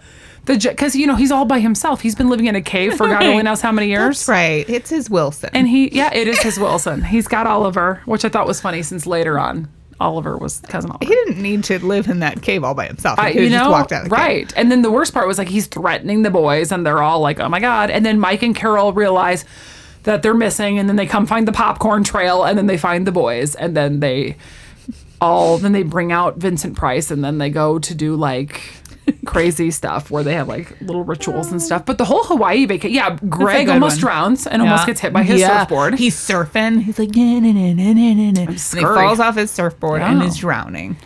The 0.46 0.58
Because, 0.58 0.96
you 0.96 1.08
know, 1.08 1.16
he's 1.16 1.32
all 1.32 1.46
by 1.46 1.60
himself. 1.60 2.02
He's 2.02 2.16
been 2.16 2.30
living 2.30 2.46
in 2.48 2.56
a 2.56 2.62
cave 2.62 2.96
for 2.96 3.08
God 3.08 3.24
only 3.24 3.44
knows 3.44 3.62
how 3.62 3.72
many 3.72 3.88
years. 3.90 4.20
That's 4.20 4.28
right. 4.30 4.70
It's 4.70 4.90
his 4.90 5.10
Wilson. 5.10 5.50
And 5.54 5.68
he, 5.68 5.90
yeah, 5.96 6.14
it 6.14 6.28
is 6.28 6.40
his 6.42 6.60
Wilson. 6.60 7.04
He's 7.04 7.28
got 7.28 7.48
Oliver, 7.48 8.02
which 8.06 8.24
I 8.26 8.30
thought 8.30 8.46
was 8.48 8.62
funny 8.62 8.84
since 8.84 9.08
later 9.08 9.40
on 9.40 9.68
Oliver 10.00 10.38
was 10.38 10.60
cousin 10.68 10.92
Oliver. 10.92 11.06
he 11.06 11.12
didn't 11.16 11.42
need 11.42 11.64
to 11.66 11.80
live 11.84 12.08
in 12.08 12.20
that 12.20 12.42
cave 12.42 12.64
all 12.64 12.74
by 12.74 12.86
himself. 12.88 13.18
He 13.20 13.26
I- 13.26 13.30
you 13.30 13.50
know, 13.50 13.58
just 13.60 13.70
walked 13.72 13.92
out 13.94 14.04
of 14.04 14.10
the 14.10 14.16
cave. 14.16 14.26
right? 14.26 14.54
And 14.58 14.70
then 14.72 14.82
the 14.82 14.92
worst 14.92 15.14
part 15.14 15.26
was 15.28 15.38
like 15.38 15.48
he's 15.48 15.68
threatening 15.68 16.22
the 16.24 16.30
boys, 16.30 16.72
and 16.72 16.86
they're 16.86 17.02
all 17.02 17.22
like, 17.22 17.40
"Oh 17.40 17.48
my 17.48 17.60
god!" 17.62 17.90
And 17.90 18.06
then 18.06 18.20
Mike 18.20 18.44
and 18.44 18.54
Carol 18.56 18.92
realize 18.92 19.46
that 20.04 20.22
they're 20.22 20.34
missing, 20.34 20.78
and 20.78 20.88
then 20.90 20.98
they 20.98 21.06
come 21.08 21.26
find 21.26 21.48
the 21.48 21.54
popcorn 21.54 22.04
trail, 22.04 22.44
and 22.44 22.58
then 22.58 22.68
they 22.68 22.78
find 22.78 23.08
the 23.08 23.12
boys, 23.14 23.56
and 23.56 23.76
then 23.76 24.02
they 24.02 24.36
all 25.22 25.58
then 25.58 25.72
they 25.72 25.82
bring 25.84 26.12
out 26.12 26.38
Vincent 26.38 26.76
Price, 26.76 27.10
and 27.10 27.24
then 27.24 27.38
they 27.38 27.50
go 27.50 27.80
to 27.80 27.96
do 27.96 28.16
like 28.18 28.62
crazy 29.26 29.72
stuff 29.72 30.10
where 30.12 30.24
they 30.24 30.34
have 30.34 30.48
like 30.48 30.80
little 30.82 31.04
rituals 31.04 31.52
and 31.52 31.62
stuff. 31.62 31.86
But 31.86 31.98
the 31.98 32.06
whole 32.06 32.24
Hawaii 32.24 32.66
vacation, 32.66 32.96
yeah, 32.96 33.18
Greg 33.30 33.68
almost 33.70 33.96
one. 33.98 34.02
drowns 34.02 34.48
and 34.48 34.62
almost 34.62 34.86
gets 34.86 35.00
hit 35.02 35.12
by 35.14 35.24
his 35.24 35.42
Yeah. 35.42 35.60
surfboard. 35.62 35.96
He's 35.96 36.16
surfing. 36.16 36.82
He's 36.84 37.00
like, 37.00 37.16
nah, 37.16 37.40
nah, 37.40 37.52
nah, 37.52 37.74
nah, 37.74 38.32
nah. 38.32 38.40
And 38.42 38.50
he 38.50 38.82
falls 38.84 39.20
off 39.20 39.36
his 39.36 39.52
surfboard 39.52 40.02
and 40.02 40.22
is 40.24 40.38
drowning. 40.38 40.98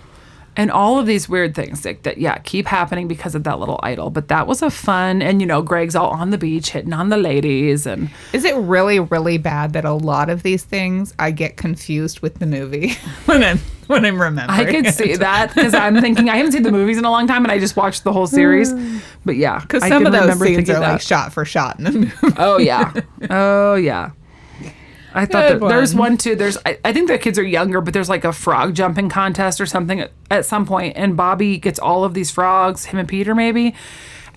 and 0.57 0.71
all 0.71 0.99
of 0.99 1.05
these 1.05 1.29
weird 1.29 1.55
things 1.55 1.81
that, 1.81 2.03
that 2.03 2.17
yeah 2.17 2.37
keep 2.39 2.65
happening 2.67 3.07
because 3.07 3.33
of 3.35 3.43
that 3.45 3.59
little 3.59 3.79
idol 3.83 4.09
but 4.09 4.27
that 4.29 4.45
was 4.47 4.61
a 4.63 4.69
fun 4.69 5.21
and 5.21 5.39
you 5.41 5.47
know 5.47 5.61
greg's 5.61 5.95
all 5.95 6.09
on 6.09 6.31
the 6.31 6.37
beach 6.39 6.71
hitting 6.71 6.91
on 6.91 7.07
the 7.09 7.15
ladies 7.17 7.85
and 7.85 8.09
Is 8.33 8.43
it 8.43 8.55
really, 8.55 8.99
really 8.99 9.37
bad 9.37 9.73
that 9.73 9.85
a 9.85 9.93
lot 9.93 10.29
of 10.29 10.41
these 10.43 10.63
things 10.65 11.13
I 11.19 11.31
get 11.31 11.55
confused 11.55 12.19
with 12.21 12.39
the 12.39 12.45
movie 12.47 12.93
when 13.25 13.43
When 13.93 14.05
I'm 14.05 14.21
remembering? 14.21 14.59
i 14.59 14.71
could 14.71 14.93
see 14.93 15.15
that 15.27 15.53
because 15.53 15.73
i'm 15.73 15.99
thinking 15.99 16.29
i 16.29 16.37
haven't 16.37 16.51
seen 16.51 16.61
the 16.63 16.71
movies 16.71 16.97
in 16.99 17.05
a 17.05 17.09
long 17.11 17.25
time 17.25 17.43
and 17.43 17.51
i 17.51 17.57
just 17.57 17.75
watched 17.75 18.03
the 18.03 18.13
whole 18.13 18.27
series 18.27 18.71
but 19.25 19.35
yeah 19.35 19.59
Because 19.61 19.87
some 19.87 20.05
of 20.05 20.11
those 20.13 20.39
scenes 20.39 20.69
are 20.69 20.79
like 20.79 21.01
shot 21.01 21.33
for 21.33 21.43
shot 21.43 21.79
in 21.79 21.85
the 21.85 21.91
movie. 21.91 22.11
oh 22.37 22.57
yeah 22.59 22.93
oh 23.31 23.73
yeah 23.75 24.11
I 25.11 25.25
thought 25.25 25.59
that 25.59 25.67
there's 25.67 25.95
one. 25.95 26.11
one 26.11 26.17
too. 26.17 26.35
There's 26.35 26.55
I, 26.67 26.77
I 26.85 26.93
think 26.93 27.07
the 27.07 27.17
kids 27.17 27.39
are 27.39 27.43
younger, 27.43 27.81
but 27.81 27.95
there's 27.95 28.09
like 28.09 28.23
a 28.23 28.31
frog 28.31 28.75
jumping 28.75 29.09
contest 29.09 29.59
or 29.59 29.65
something 29.65 29.99
at, 30.01 30.11
at 30.29 30.45
some 30.45 30.67
point, 30.67 30.95
and 30.95 31.17
Bobby 31.17 31.57
gets 31.57 31.79
all 31.79 32.03
of 32.03 32.13
these 32.13 32.29
frogs, 32.29 32.85
him 32.85 32.99
and 32.99 33.09
Peter 33.09 33.33
maybe, 33.33 33.73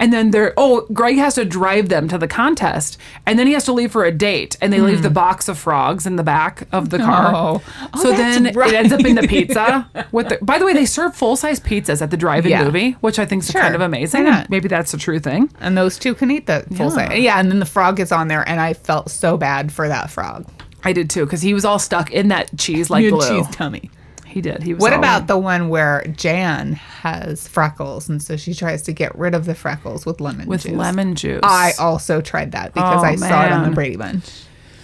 and 0.02 0.12
then 0.12 0.32
they're 0.32 0.52
oh 0.56 0.84
Greg 0.92 1.16
has 1.16 1.36
to 1.36 1.44
drive 1.44 1.88
them 1.88 2.08
to 2.08 2.18
the 2.18 2.26
contest, 2.26 2.98
and 3.24 3.38
then 3.38 3.46
he 3.46 3.52
has 3.52 3.64
to 3.66 3.72
leave 3.72 3.92
for 3.92 4.04
a 4.04 4.10
date, 4.10 4.56
and 4.60 4.72
they 4.72 4.80
leave 4.80 5.02
the 5.02 5.08
hmm. 5.08 5.14
box 5.14 5.48
of 5.48 5.56
frogs 5.56 6.06
in 6.06 6.16
the 6.16 6.24
back 6.24 6.66
of 6.72 6.90
the 6.90 6.98
car. 6.98 7.32
Oh. 7.32 7.62
Oh, 7.94 8.02
so 8.02 8.10
then 8.10 8.46
it 8.46 8.56
ends 8.56 8.92
up 8.92 9.04
in 9.04 9.14
the 9.14 9.28
pizza. 9.28 9.88
With 10.12 10.30
the, 10.30 10.38
by 10.42 10.58
the 10.58 10.66
way, 10.66 10.72
they 10.72 10.86
serve 10.86 11.14
full 11.14 11.36
size 11.36 11.60
pizzas 11.60 12.02
at 12.02 12.10
the 12.10 12.16
drive-in 12.16 12.50
Yeah. 12.50 12.64
movie, 12.64 12.92
which 13.00 13.20
I 13.20 13.26
think 13.26 13.44
is 13.44 13.50
Sure. 13.50 13.60
kind 13.60 13.76
of 13.76 13.80
amazing. 13.80 14.26
Maybe 14.48 14.66
that's 14.66 14.92
a 14.92 14.98
true 14.98 15.20
thing. 15.20 15.50
and 15.60 15.78
those 15.78 15.98
two 15.98 16.14
can 16.14 16.32
eat 16.32 16.46
the 16.46 16.66
full 16.74 16.86
Yeah. 16.86 17.08
size. 17.08 17.18
Yeah, 17.20 17.38
and 17.38 17.48
then 17.48 17.60
the 17.60 17.66
frog 17.66 17.96
gets 17.96 18.10
on 18.10 18.26
there, 18.26 18.46
and 18.48 18.60
I 18.60 18.72
felt 18.72 19.08
so 19.08 19.36
bad 19.36 19.70
for 19.70 19.86
that 19.86 20.10
frog. 20.10 20.46
I 20.82 20.92
did 20.92 21.10
too, 21.10 21.24
because 21.24 21.42
he 21.42 21.54
was 21.54 21.64
all 21.64 21.78
stuck 21.78 22.10
in 22.10 22.28
that 22.28 22.50
cheese 22.58 22.90
like 22.90 23.08
glue. 23.08 23.20
cheese 23.28 23.46
tummy. 23.52 23.88
He 24.32 24.40
did. 24.40 24.62
He 24.62 24.74
was. 24.74 24.80
What 24.80 24.92
about 24.92 25.26
the 25.26 25.36
one 25.38 25.68
where 25.68 26.04
Jan 26.16 26.72
has 26.72 27.46
freckles, 27.46 28.08
and 28.08 28.22
so 28.22 28.36
she 28.36 28.54
tries 28.54 28.82
to 28.82 28.92
get 28.92 29.16
rid 29.18 29.34
of 29.34 29.44
the 29.44 29.54
freckles 29.54 30.06
with 30.06 30.20
lemon 30.20 30.40
juice? 30.42 30.48
with 30.48 30.62
juice? 30.62 30.72
lemon 30.72 31.14
juice? 31.14 31.40
I 31.42 31.72
also 31.78 32.20
tried 32.20 32.52
that 32.52 32.72
because 32.74 33.02
Oh, 33.02 33.06
I 33.06 33.16
saw 33.16 33.44
it 33.46 33.52
on 33.52 33.68
the. 33.68 33.74
Brady 33.74 33.96
Bunch. 33.96 34.24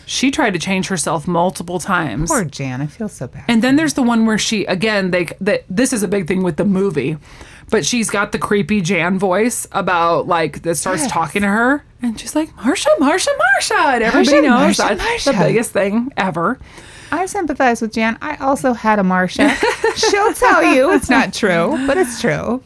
She 0.06 0.30
tried 0.30 0.54
to 0.54 0.58
change 0.58 0.88
herself 0.88 1.28
multiple 1.28 1.78
times. 1.78 2.30
Poor 2.30 2.42
Jan, 2.44 2.80
I 2.80 2.86
feel 2.86 3.08
so 3.10 3.26
bad. 3.26 3.44
And 3.46 3.62
then 3.62 3.76
there's 3.76 3.92
the 3.92 4.02
one 4.02 4.24
where 4.24 4.38
she 4.38 4.64
again 4.64 5.10
they 5.10 5.26
that 5.40 5.64
this 5.68 5.92
is 5.92 6.02
a 6.02 6.08
big 6.08 6.26
thing 6.26 6.42
with 6.42 6.56
the 6.56 6.64
movie, 6.64 7.18
but 7.70 7.84
she's 7.84 8.08
got 8.08 8.32
the 8.32 8.38
creepy 8.38 8.80
Jan 8.80 9.18
voice 9.18 9.66
about 9.70 10.26
like 10.26 10.62
that 10.62 10.76
starts 10.76 11.02
Yes. 11.02 11.12
talking 11.12 11.42
to 11.42 11.48
her 11.48 11.84
and 12.00 12.18
she's 12.18 12.34
like 12.34 12.54
Marcia, 12.56 12.88
Marcia, 12.98 13.30
Marcia, 13.54 13.74
and 13.74 14.02
everybody 14.02 14.48
Marcia, 14.48 14.48
knows 14.48 14.78
Marcia, 14.78 14.94
that's 14.96 15.24
the 15.26 15.32
biggest 15.32 15.72
thing 15.72 16.10
ever. 16.16 16.58
I 17.12 17.26
sympathize 17.26 17.80
with 17.82 17.92
Jan. 17.92 18.18
I 18.22 18.36
also 18.36 18.72
had 18.72 18.98
a 18.98 19.04
Marcia. 19.04 19.54
She'll 19.96 20.32
tell 20.34 20.62
you 20.62 20.92
it's 20.92 21.10
not 21.10 21.32
true, 21.32 21.76
but 21.86 21.96
it's 21.96 22.20
true. 22.20 22.62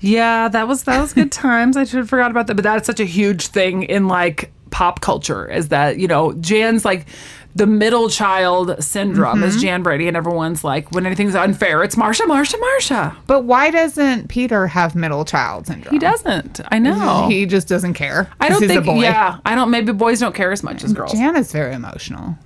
Yeah, 0.00 0.48
that 0.48 0.68
was 0.68 0.82
that 0.84 1.00
was 1.00 1.12
good 1.12 1.32
times. 1.32 1.76
I 1.76 1.84
should 1.84 1.98
have 1.98 2.08
forgot 2.08 2.30
about 2.30 2.46
that, 2.48 2.54
but 2.54 2.62
that's 2.62 2.86
such 2.86 3.00
a 3.00 3.04
huge 3.04 3.46
thing 3.48 3.84
in 3.84 4.06
like 4.08 4.50
pop 4.70 5.00
culture 5.00 5.48
is 5.48 5.68
that 5.68 5.98
you 5.98 6.08
know 6.08 6.32
Jan's 6.34 6.84
like 6.84 7.06
the 7.56 7.66
middle 7.66 8.08
child 8.10 8.82
syndrome 8.82 9.36
Mm-hmm. 9.38 9.44
is 9.44 9.62
Jan 9.62 9.82
Brady, 9.84 10.08
and 10.08 10.16
everyone's 10.16 10.64
like 10.64 10.90
when 10.92 11.06
anything's 11.06 11.34
unfair, 11.36 11.82
it's 11.84 11.96
Marcia, 11.96 12.26
Marcia, 12.26 12.58
Marcia. 12.58 13.16
But 13.28 13.44
why 13.44 13.70
doesn't 13.70 14.28
Peter 14.28 14.66
have 14.66 14.94
middle 14.96 15.24
child 15.24 15.68
syndrome? 15.68 15.92
He 15.92 15.98
doesn't. 16.00 16.60
I 16.72 16.78
know. 16.80 17.28
He 17.30 17.46
just 17.46 17.68
doesn't 17.68 17.94
care. 17.94 18.28
I 18.40 18.48
don't 18.48 18.60
he's 18.60 18.68
think. 18.68 18.82
a 18.82 18.84
boy. 18.84 19.00
Yeah, 19.02 19.38
I 19.46 19.54
don't. 19.54 19.70
Maybe 19.70 19.92
boys 19.92 20.18
don't 20.20 20.34
care 20.34 20.50
as 20.52 20.62
much 20.64 20.82
as 20.84 20.92
girls. 20.92 21.12
Jan 21.12 21.36
is 21.36 21.52
very 21.52 21.72
emotional, 21.74 22.36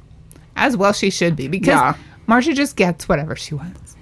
as 0.59 0.77
well 0.77 0.93
she 0.93 1.11
should 1.11 1.37
be 1.37 1.49
because 1.49 1.69
Yeah. 1.75 1.95
Marcia 2.27 2.53
just 2.53 2.77
gets 2.77 3.09
whatever 3.09 3.35
she 3.37 3.55
wants. 3.55 3.97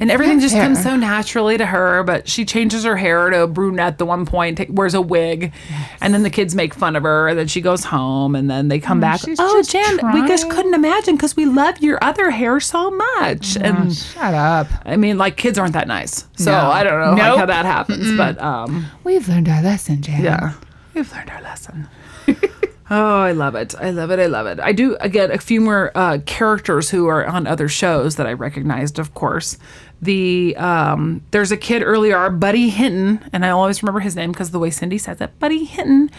and 0.00 0.10
everything 0.10 0.40
just 0.40 0.54
fair. 0.54 0.64
comes 0.64 0.82
so 0.82 0.96
naturally 0.96 1.56
to 1.56 1.66
her. 1.66 2.02
But 2.02 2.28
she 2.28 2.44
changes 2.44 2.82
her 2.84 2.96
hair 2.96 3.30
to 3.30 3.42
a 3.42 3.46
brunette 3.46 3.98
the 3.98 4.06
one 4.06 4.24
point, 4.26 4.58
ta- 4.58 4.64
wears 4.68 4.94
a 4.94 5.00
wig, 5.00 5.52
and 6.00 6.12
then 6.12 6.22
the 6.24 6.30
kids 6.30 6.54
make 6.54 6.74
fun 6.74 6.96
of 6.96 7.02
her. 7.04 7.28
And 7.28 7.38
then 7.38 7.46
she 7.46 7.60
goes 7.60 7.84
home, 7.84 8.34
and 8.34 8.50
then 8.50 8.66
they 8.68 8.80
come 8.80 8.98
back. 8.98 9.20
Oh, 9.38 9.56
just 9.58 9.70
Jan, 9.70 9.98
we 10.12 10.26
just 10.26 10.48
couldn't 10.50 10.74
imagine 10.74 11.14
because 11.16 11.36
we 11.36 11.44
love 11.46 11.78
your 11.80 11.98
other 12.02 12.30
hair 12.30 12.58
so 12.60 12.90
much. 12.90 13.56
Oh, 13.56 13.60
And 13.62 13.94
shut 13.94 14.34
up. 14.34 14.66
I 14.84 14.96
mean, 14.96 15.16
like 15.18 15.36
kids 15.36 15.58
aren't 15.58 15.74
that 15.74 15.86
nice, 15.86 16.26
so 16.36 16.50
No. 16.50 16.58
I 16.70 16.82
don't 16.82 17.00
know 17.00 17.10
like, 17.22 17.38
how 17.38 17.46
that 17.46 17.64
happens. 17.64 18.16
But 18.16 18.40
um, 18.42 18.86
We've 19.04 19.28
learned 19.28 19.48
our 19.48 19.62
lesson, 19.62 20.02
Jan. 20.02 20.24
yeah, 20.24 20.52
we've 20.94 21.12
learned 21.12 21.30
our 21.30 21.42
lesson. 21.42 21.88
oh, 22.90 23.20
I 23.20 23.32
love 23.32 23.54
it. 23.54 23.74
I 23.78 23.90
love 23.90 24.10
it. 24.10 24.18
I 24.18 24.26
love 24.26 24.46
it. 24.46 24.60
I 24.60 24.72
do 24.72 24.96
again 25.00 25.30
a 25.30 25.38
few 25.38 25.60
more 25.60 25.90
uh, 25.94 26.18
characters 26.26 26.90
who 26.90 27.06
are 27.06 27.26
on 27.26 27.46
other 27.46 27.68
shows 27.68 28.16
that 28.16 28.26
I 28.26 28.32
recognized, 28.32 28.98
of 28.98 29.14
course. 29.14 29.58
The 30.02 30.54
um, 30.56 31.22
there's 31.30 31.50
a 31.52 31.56
kid 31.56 31.82
earlier, 31.82 32.28
Buddy 32.30 32.68
Hinton, 32.68 33.24
and 33.32 33.44
I 33.44 33.50
always 33.50 33.82
remember 33.82 34.00
his 34.00 34.16
name 34.16 34.32
because 34.32 34.50
the 34.50 34.58
way 34.58 34.70
Cindy 34.70 34.98
says 34.98 35.20
it, 35.20 35.38
Buddy 35.38 35.64
Hinton, 35.64 36.10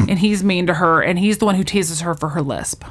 and 0.00 0.18
he's 0.18 0.42
mean 0.42 0.66
to 0.66 0.74
her, 0.74 1.00
and 1.00 1.18
he's 1.18 1.38
the 1.38 1.44
one 1.44 1.54
who 1.54 1.62
teases 1.64 2.00
her 2.00 2.14
for 2.14 2.30
her 2.30 2.42
lisp. 2.42 2.84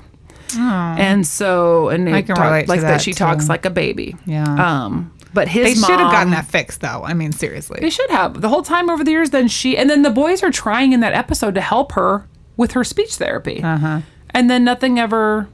And 0.58 1.28
so, 1.28 1.90
and 1.90 2.08
I 2.10 2.22
can 2.22 2.36
talk- 2.36 2.46
relate 2.46 2.68
like 2.70 2.82
that. 2.82 2.88
that, 2.88 3.02
She 3.02 3.14
talks 3.14 3.50
like 3.50 3.66
a 3.66 3.70
baby. 3.70 4.16
Yeah. 4.26 4.46
Um, 4.46 5.12
but 5.34 5.48
his 5.50 5.66
They 5.66 5.74
should 5.88 6.00
have 6.00 6.12
gotten 6.12 6.32
that 6.32 6.46
fixed, 6.46 6.82
though. 6.82 7.04
I 7.04 7.14
mean, 7.14 7.32
seriously. 7.32 7.80
they 7.82 7.90
should 7.90 8.10
have 8.10 8.42
the 8.42 8.50
whole 8.50 8.64
time 8.64 8.90
over 8.90 9.04
the 9.04 9.12
years. 9.12 9.32
Then 9.32 9.48
she 9.50 9.78
and 9.78 9.90
then 9.90 10.02
the 10.02 10.10
boys 10.10 10.42
are 10.44 10.52
trying 10.52 10.94
in 10.94 11.02
that 11.02 11.14
episode 11.14 11.56
to 11.56 11.62
help 11.62 11.92
her 11.92 12.26
with 12.58 12.72
her 12.74 12.84
speech 12.84 13.16
therapy, 13.16 13.62
Uh-huh. 13.64 14.02
and 14.32 14.50
then 14.50 14.64
nothing 14.66 15.00
ever 15.00 15.48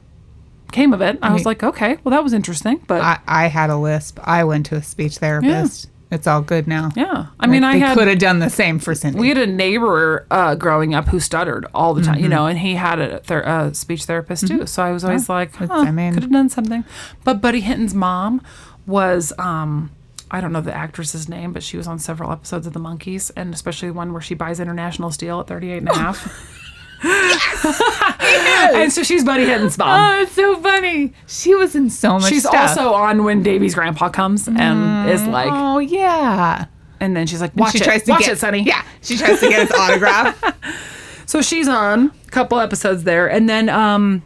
came 0.72 0.92
of 0.92 1.00
it. 1.00 1.18
I 1.22 1.32
was 1.32 1.44
like, 1.46 1.62
okay, 1.62 1.98
well, 2.02 2.10
that 2.10 2.24
was 2.24 2.32
interesting. 2.32 2.80
But 2.88 3.00
I, 3.00 3.18
I 3.28 3.46
had 3.46 3.70
a 3.70 3.76
lisp. 3.76 4.18
I 4.24 4.42
went 4.44 4.66
to 4.66 4.76
a 4.76 4.82
speech 4.82 5.18
therapist. 5.18 5.88
It's 6.10 6.26
all 6.28 6.42
good 6.42 6.68
now. 6.68 6.90
yeah, 6.94 7.26
I 7.40 7.46
mean, 7.48 7.64
I 7.64 7.76
had 7.76 7.96
could 7.98 8.06
have 8.06 8.18
done 8.18 8.38
the 8.38 8.48
same 8.50 8.78
for 8.78 8.94
Cindy. 8.94 9.18
we 9.18 9.28
had 9.28 9.38
a 9.38 9.46
neighbor 9.48 10.26
uh, 10.30 10.54
growing 10.54 10.94
up 10.94 11.06
who 11.08 11.18
stuttered 11.18 11.66
all 11.74 11.92
the 11.92 12.02
time, 12.02 12.20
you 12.20 12.28
know, 12.28 12.46
and 12.46 12.58
he 12.58 12.74
had 12.74 13.00
a 13.00 13.18
ther- 13.20 13.44
uh, 13.46 13.72
speech 13.72 14.04
therapist 14.04 14.46
too. 14.46 14.64
So 14.66 14.82
I 14.82 14.92
was 14.92 15.04
always 15.04 15.28
like, 15.28 15.54
huh, 15.56 15.66
I 15.70 15.90
mean- 15.90 16.14
could 16.14 16.22
have 16.22 16.32
done 16.32 16.48
something. 16.48 16.84
But 17.24 17.40
Buddy 17.40 17.60
Hinton's 17.60 17.94
mom 17.94 18.42
was, 18.86 19.32
um, 19.38 19.90
I 20.30 20.40
don't 20.40 20.52
know 20.52 20.60
the 20.60 20.74
actress's 20.74 21.28
name, 21.28 21.52
but 21.52 21.62
she 21.64 21.76
was 21.76 21.88
on 21.88 21.98
several 21.98 22.30
episodes 22.30 22.66
of 22.66 22.74
The 22.74 22.80
Monkees, 22.80 23.32
and 23.36 23.52
especially 23.52 23.90
one 23.90 24.12
where 24.12 24.22
she 24.22 24.34
buys 24.34 24.60
international 24.60 25.10
steel 25.10 25.40
at 25.40 25.48
38 25.48 25.78
and 25.78 25.88
a 25.88 25.94
half. 25.94 26.60
and 28.74 28.92
so 28.92 29.02
she's 29.02 29.24
Buddy 29.24 29.44
Hinton's 29.44 29.76
mom. 29.78 29.88
oh, 30.18 30.22
it's 30.22 30.32
so 30.32 30.56
funny. 30.60 31.12
She 31.26 31.54
was 31.54 31.74
in 31.74 31.90
so 31.90 32.18
much 32.18 32.28
She's 32.30 32.42
stuff. 32.42 32.54
also 32.78 32.92
on 32.92 33.24
when 33.24 33.42
Davy's 33.42 33.74
grandpa 33.74 34.08
comes 34.08 34.48
and 34.48 35.08
is 35.10 35.24
like, 35.26 35.48
Oh 35.50 35.78
yeah. 35.78 36.66
and 37.00 37.16
then 37.16 37.26
she's 37.26 37.40
like, 37.40 37.54
watch 37.56 37.72
she 37.72 37.78
it, 37.78 37.84
tries 37.84 38.02
to 38.04 38.12
watch 38.12 38.20
get 38.20 38.32
it, 38.32 38.38
Sonny. 38.38 38.62
Yeah, 38.62 38.82
she 39.02 39.16
tries 39.16 39.40
to 39.40 39.48
get 39.48 39.68
his 39.68 39.72
autograph. 39.78 40.42
So 41.26 41.40
she's 41.40 41.68
on 41.68 42.12
a 42.26 42.30
couple 42.30 42.60
episodes 42.60 43.04
there, 43.04 43.26
and 43.30 43.48
then 43.48 43.70
um, 43.70 44.22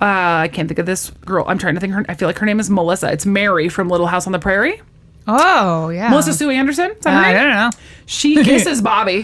uh, 0.00 0.04
I 0.04 0.50
can't 0.52 0.68
think 0.68 0.80
of 0.80 0.84
this 0.86 1.10
girl. 1.10 1.44
I'm 1.46 1.58
trying 1.58 1.74
to 1.76 1.80
think. 1.80 1.92
Her, 1.92 2.04
I 2.08 2.14
feel 2.14 2.28
like 2.28 2.38
her 2.40 2.44
name 2.44 2.58
is 2.58 2.68
Melissa. 2.68 3.12
It's 3.12 3.24
Mary 3.24 3.68
from 3.68 3.88
Little 3.88 4.08
House 4.08 4.26
on 4.26 4.32
the 4.32 4.40
Prairie. 4.40 4.82
Oh 5.28 5.90
yeah. 5.90 6.10
Melissa 6.10 6.34
Sue 6.34 6.50
Anderson. 6.50 6.90
Is 6.90 6.98
that 7.04 7.12
her 7.14 7.24
I 7.24 7.32
don't 7.32 7.50
know. 7.50 7.70
She 8.06 8.36
kisses 8.44 8.80
Bobby 8.80 9.22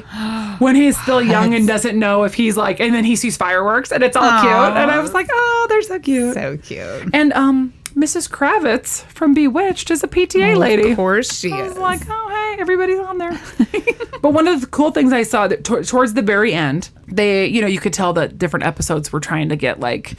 when 0.59 0.75
he's 0.75 1.01
still 1.01 1.23
young 1.23 1.55
and 1.55 1.67
doesn't 1.67 1.99
know 1.99 2.25
if 2.25 2.35
he's 2.35 2.57
like, 2.57 2.81
and 2.81 2.93
then 2.93 3.05
he 3.05 3.17
sees 3.17 3.37
fireworks 3.37 3.93
and 3.93 4.03
it's 4.03 4.17
all 4.17 4.41
cute. 4.41 4.53
And 4.53 4.91
I 4.91 4.99
was 4.99 5.15
like, 5.15 5.29
oh, 5.31 5.67
they're 5.69 5.83
so 5.83 5.99
cute. 6.01 6.35
So 6.35 6.57
cute. 6.59 7.11
And 7.15 7.33
um, 7.33 7.73
Mrs. 7.95 8.29
Kravitz 8.29 9.05
from 9.05 9.35
Bewitched 9.35 9.91
is 9.91 10.03
a 10.03 10.09
PTA 10.09 10.57
lady. 10.57 10.91
Of 10.91 10.97
course 10.97 11.39
she 11.39 11.53
I 11.53 11.67
is. 11.67 11.77
like, 11.77 12.01
oh, 12.09 12.29
hey, 12.29 12.61
everybody's 12.61 12.99
on 12.99 13.19
there. 13.19 13.41
but 14.21 14.33
one 14.33 14.49
of 14.49 14.61
the 14.63 14.67
cool 14.67 14.91
things 14.91 15.13
I 15.13 15.23
saw 15.23 15.47
that 15.47 15.65
tor- 15.65 15.85
towards 15.85 16.15
the 16.15 16.23
very 16.23 16.53
end, 16.53 16.91
they, 17.07 17.47
you 17.47 17.61
know, 17.61 17.69
you 17.69 17.79
could 17.79 17.93
tell 17.93 18.13
that 18.15 18.37
different 18.37 18.67
episodes 18.67 19.13
were 19.13 19.21
trying 19.21 19.49
to 19.51 19.57
get 19.57 19.79
like, 19.79 20.15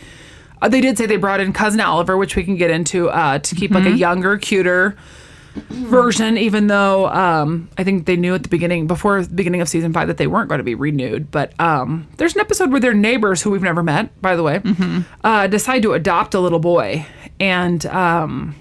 uh, 0.61 0.69
they 0.69 0.79
did 0.79 0.97
say 0.97 1.05
they 1.05 1.17
brought 1.17 1.41
in 1.41 1.51
cousin 1.51 1.81
Oliver, 1.81 2.15
which 2.15 2.37
we 2.37 2.43
can 2.43 2.55
get 2.55 2.71
into, 2.71 3.09
uh, 3.09 3.39
to 3.39 3.55
keep 3.55 3.71
like 3.71 3.85
a 3.85 3.91
younger, 3.91 4.37
cuter 4.37 4.95
version, 5.55 6.37
even 6.37 6.67
though 6.67 7.07
um, 7.09 7.69
I 7.77 7.83
think 7.83 8.05
they 8.05 8.15
knew 8.15 8.33
at 8.33 8.43
the 8.43 8.49
beginning, 8.49 8.87
before 8.87 9.23
the 9.23 9.33
beginning 9.33 9.61
of 9.61 9.69
season 9.69 9.93
five, 9.93 10.07
that 10.07 10.17
they 10.17 10.27
weren't 10.27 10.49
going 10.49 10.59
to 10.59 10.63
be 10.63 10.75
renewed. 10.75 11.31
But 11.31 11.59
um, 11.59 12.07
there's 12.17 12.35
an 12.35 12.41
episode 12.41 12.71
where 12.71 12.79
their 12.79 12.93
neighbors, 12.93 13.41
who 13.41 13.51
we've 13.51 13.61
never 13.61 13.83
met, 13.83 14.19
by 14.21 14.35
the 14.35 14.43
way, 14.43 14.61
uh, 15.23 15.47
decide 15.47 15.83
to 15.83 15.93
adopt 15.93 16.33
a 16.33 16.39
little 16.39 16.59
boy. 16.59 17.05
And 17.39 17.85
um, 17.87 18.55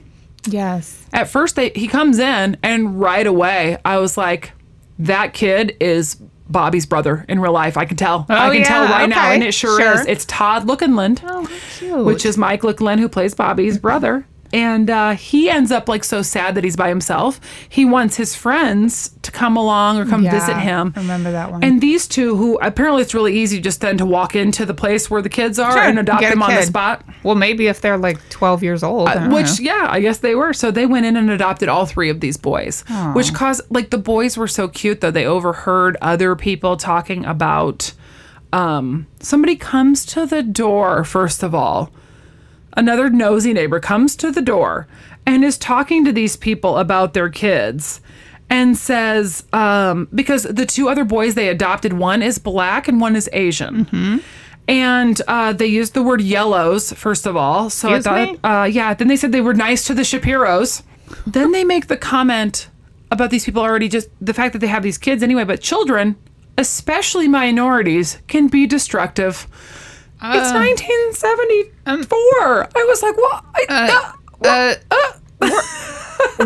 yes. 0.47 1.07
at 1.12 1.28
first, 1.28 1.57
they, 1.57 1.70
he 1.70 1.88
comes 1.88 2.18
in, 2.18 2.57
and 2.62 3.01
right 3.01 3.26
away, 3.26 3.78
I 3.84 3.99
was 3.99 4.16
like, 4.16 4.53
that 4.99 5.34
kid 5.34 5.76
is. 5.80 6.16
Bobby's 6.49 6.84
brother 6.84 7.24
in 7.30 7.40
real 7.40 7.53
life. 7.53 7.78
I 7.78 7.86
can 7.86 7.97
tell. 7.97 8.26
I 8.28 8.51
can 8.51 8.59
yeah, 8.59 8.64
tell 8.64 8.84
right 8.84 9.09
now, 9.09 9.32
and 9.32 9.43
it 9.43 9.55
sure, 9.55 9.80
sure. 9.80 9.95
is. 9.95 10.07
It's 10.07 10.26
Todd 10.26 10.66
Lookinland 10.66 11.22
Oh, 11.24 12.05
which 12.05 12.26
is 12.26 12.36
Mike 12.36 12.61
Lookinland, 12.61 12.99
who 12.99 13.09
plays 13.09 13.34
Bobby's 13.34 13.78
brother. 13.78 14.26
And 14.53 14.90
uh, 14.90 15.12
he 15.12 15.48
ends 15.48 15.70
up 15.70 15.88
like 15.88 16.05
so 16.05 16.20
sad 16.20 16.55
that 16.57 16.64
he's 16.64 16.76
by 16.76 16.88
himself. 16.88 17.40
He 17.68 17.84
wants 17.84 18.16
his 18.16 18.34
friends 18.36 19.16
to 19.22 19.30
come 19.30 19.57
along 19.57 19.98
or 19.98 20.05
come 20.05 20.22
Yeah, 20.24 20.32
visit 20.32 20.59
him. 20.59 20.92
I 20.94 21.00
remember 21.00 21.32
that 21.32 21.50
one. 21.50 21.64
And 21.64 21.80
these 21.80 22.07
two, 22.07 22.36
who 22.36 22.59
apparently 22.59 23.00
it's 23.03 23.14
really 23.14 23.38
easy 23.38 23.61
just 23.61 23.80
then 23.80 23.96
to 23.98 24.05
walk 24.05 24.36
into 24.36 24.66
the 24.66 24.74
place 24.74 25.11
where 25.11 25.22
the 25.22 25.30
kids 25.30 25.59
are 25.59 25.72
Sure, 25.72 25.80
and 25.80 25.98
adopt 25.98 26.22
them 26.22 26.42
on 26.42 26.55
the 26.55 26.62
spot. 26.62 27.05
Well, 27.22 27.34
maybe 27.34 27.66
if 27.68 27.80
they're 27.80 27.96
like 27.96 28.18
12 28.28 28.62
years 28.62 28.82
old. 28.82 29.09
Don't 29.09 29.30
Which, 29.32 29.59
know. 29.59 29.64
yeah, 29.64 29.86
I 29.88 30.00
guess 30.00 30.18
they 30.18 30.34
were. 30.34 30.53
So 30.53 30.70
they 30.70 30.84
went 30.86 31.07
in 31.07 31.16
and 31.16 31.30
adopted 31.30 31.68
all 31.68 31.86
three 31.86 32.11
of 32.11 32.20
these 32.20 32.36
boys, 32.36 32.84
which 33.14 33.32
caused, 33.32 33.62
like, 33.70 33.90
the 33.90 33.98
boys 33.98 34.36
were 34.36 34.48
so 34.48 34.68
cute, 34.68 35.00
though. 35.00 35.11
They 35.11 35.24
overheard 35.24 35.96
other 36.03 36.36
people 36.36 36.76
talking 36.76 37.24
about 37.24 37.92
um, 38.53 39.07
somebody 39.20 39.57
comes 39.57 40.05
to 40.07 40.26
the 40.26 40.42
door, 40.42 41.05
first 41.05 41.42
of 41.42 41.55
all. 41.55 41.90
Another 42.75 43.11
nosy 43.11 43.53
neighbor 43.53 43.81
comes 43.81 44.16
to 44.16 44.31
the 44.31 44.43
door 44.43 44.87
and 45.27 45.45
is 45.45 45.59
talking 45.59 46.05
to 46.05 46.12
these 46.12 46.37
people 46.37 46.79
about 46.79 47.14
their 47.14 47.29
kids 47.29 48.01
and 48.51 48.77
says, 48.77 49.45
um, 49.53 50.09
because 50.14 50.43
the 50.43 50.66
two 50.66 50.89
other 50.89 51.05
boys 51.05 51.35
they 51.35 51.49
adopted, 51.49 51.93
one 51.95 52.23
is 52.23 52.39
black 52.39 52.89
and 52.89 53.01
one 53.01 53.16
is 53.16 53.29
Asian. 53.33 54.20
And 54.68 55.20
uh, 55.27 55.53
they 55.55 55.66
used 55.66 55.95
the 55.95 56.03
word 56.03 56.20
yellows, 56.20 56.93
first 56.93 57.27
of 57.27 57.37
all. 57.37 57.68
So 57.70 57.89
Excuse 57.89 58.07
I 58.07 58.27
thought, 58.37 58.62
uh, 58.62 58.64
yeah, 58.64 58.95
then 58.95 59.09
they 59.09 59.16
said 59.16 59.33
they 59.33 59.41
were 59.41 59.55
nice 59.55 59.85
to 59.87 59.95
the 59.95 60.03
Shapiros. 60.03 60.83
then 61.27 61.53
they 61.53 61.64
make 61.64 61.89
the 61.89 61.97
comment 61.97 62.68
about 63.11 63.31
these 63.31 63.45
people 63.45 63.61
already 63.62 63.89
just 63.89 64.09
the 64.20 64.33
fact 64.33 64.53
that 64.55 64.61
they 64.61 64.66
have 64.68 64.83
these 64.83 64.99
kids 64.99 65.23
anyway, 65.23 65.45
but 65.45 65.61
children, 65.61 66.16
especially 66.57 67.29
minorities, 67.29 68.18
can 68.29 68.49
be 68.49 68.66
destructive. 68.66 69.47
It's 70.25 70.53
1974. 70.53 72.68
I 72.77 72.85
was 72.85 73.03
like, 73.03 73.16
what? 73.16 73.45
I, 73.57 74.12
uh, 74.45 74.75
Uh, 75.41 75.61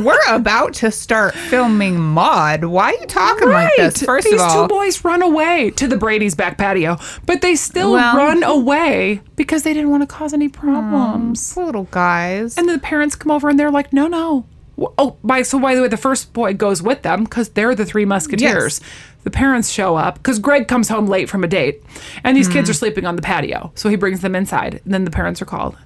we're 0.00 0.18
about 0.34 0.72
to 0.74 0.90
start 0.90 1.34
filming 1.34 1.98
Maude. 2.00 2.64
Why 2.64 2.92
are 2.92 2.94
you 2.94 3.06
talking 3.06 3.48
like 3.50 3.70
this? 3.76 4.02
First 4.02 4.24
These 4.26 4.34
of 4.34 4.40
all, 4.40 4.62
two 4.62 4.68
boys 4.74 5.04
run 5.04 5.22
away 5.22 5.70
to 5.76 5.86
the 5.86 5.96
Brady's 5.98 6.34
back 6.34 6.56
patio, 6.58 6.96
but 7.26 7.42
they 7.42 7.54
still 7.56 7.92
Well- 7.92 8.16
run 8.16 8.42
away 8.42 9.20
because 9.36 9.62
they 9.64 9.74
didn't 9.74 9.90
want 9.90 10.02
to 10.02 10.06
cause 10.06 10.32
any 10.32 10.48
problems. 10.48 11.54
little 11.56 11.88
guys. 11.90 12.56
And 12.56 12.66
the 12.68 12.78
parents 12.78 13.16
come 13.16 13.30
over 13.30 13.48
and 13.50 13.58
they're 13.58 13.70
like, 13.70 13.92
no, 13.92 14.06
no. 14.06 14.46
Oh, 14.78 15.16
by 15.24 15.42
so 15.42 15.58
by 15.58 15.74
the 15.74 15.82
way, 15.82 15.88
the 15.88 15.96
first 15.96 16.32
boy 16.32 16.52
goes 16.54 16.82
with 16.82 17.02
them 17.02 17.24
because 17.24 17.48
they're 17.50 17.74
the 17.74 17.86
three 17.86 18.04
musketeers. 18.04 18.80
The 19.24 19.30
parents 19.30 19.70
show 19.70 19.96
up 19.96 20.16
because 20.16 20.38
Greg 20.38 20.68
comes 20.68 20.88
home 20.88 21.06
late 21.06 21.28
from 21.28 21.42
a 21.42 21.48
date, 21.48 21.82
and 22.22 22.36
these 22.36 22.46
Hmm. 22.46 22.52
kids 22.54 22.70
are 22.70 22.74
sleeping 22.74 23.06
on 23.06 23.16
the 23.16 23.22
patio. 23.22 23.72
So 23.74 23.88
he 23.88 23.96
brings 23.96 24.20
them 24.20 24.36
inside. 24.36 24.80
And 24.84 24.92
then 24.94 25.04
the 25.04 25.10
parents 25.10 25.40
are 25.42 25.46
called. 25.46 25.76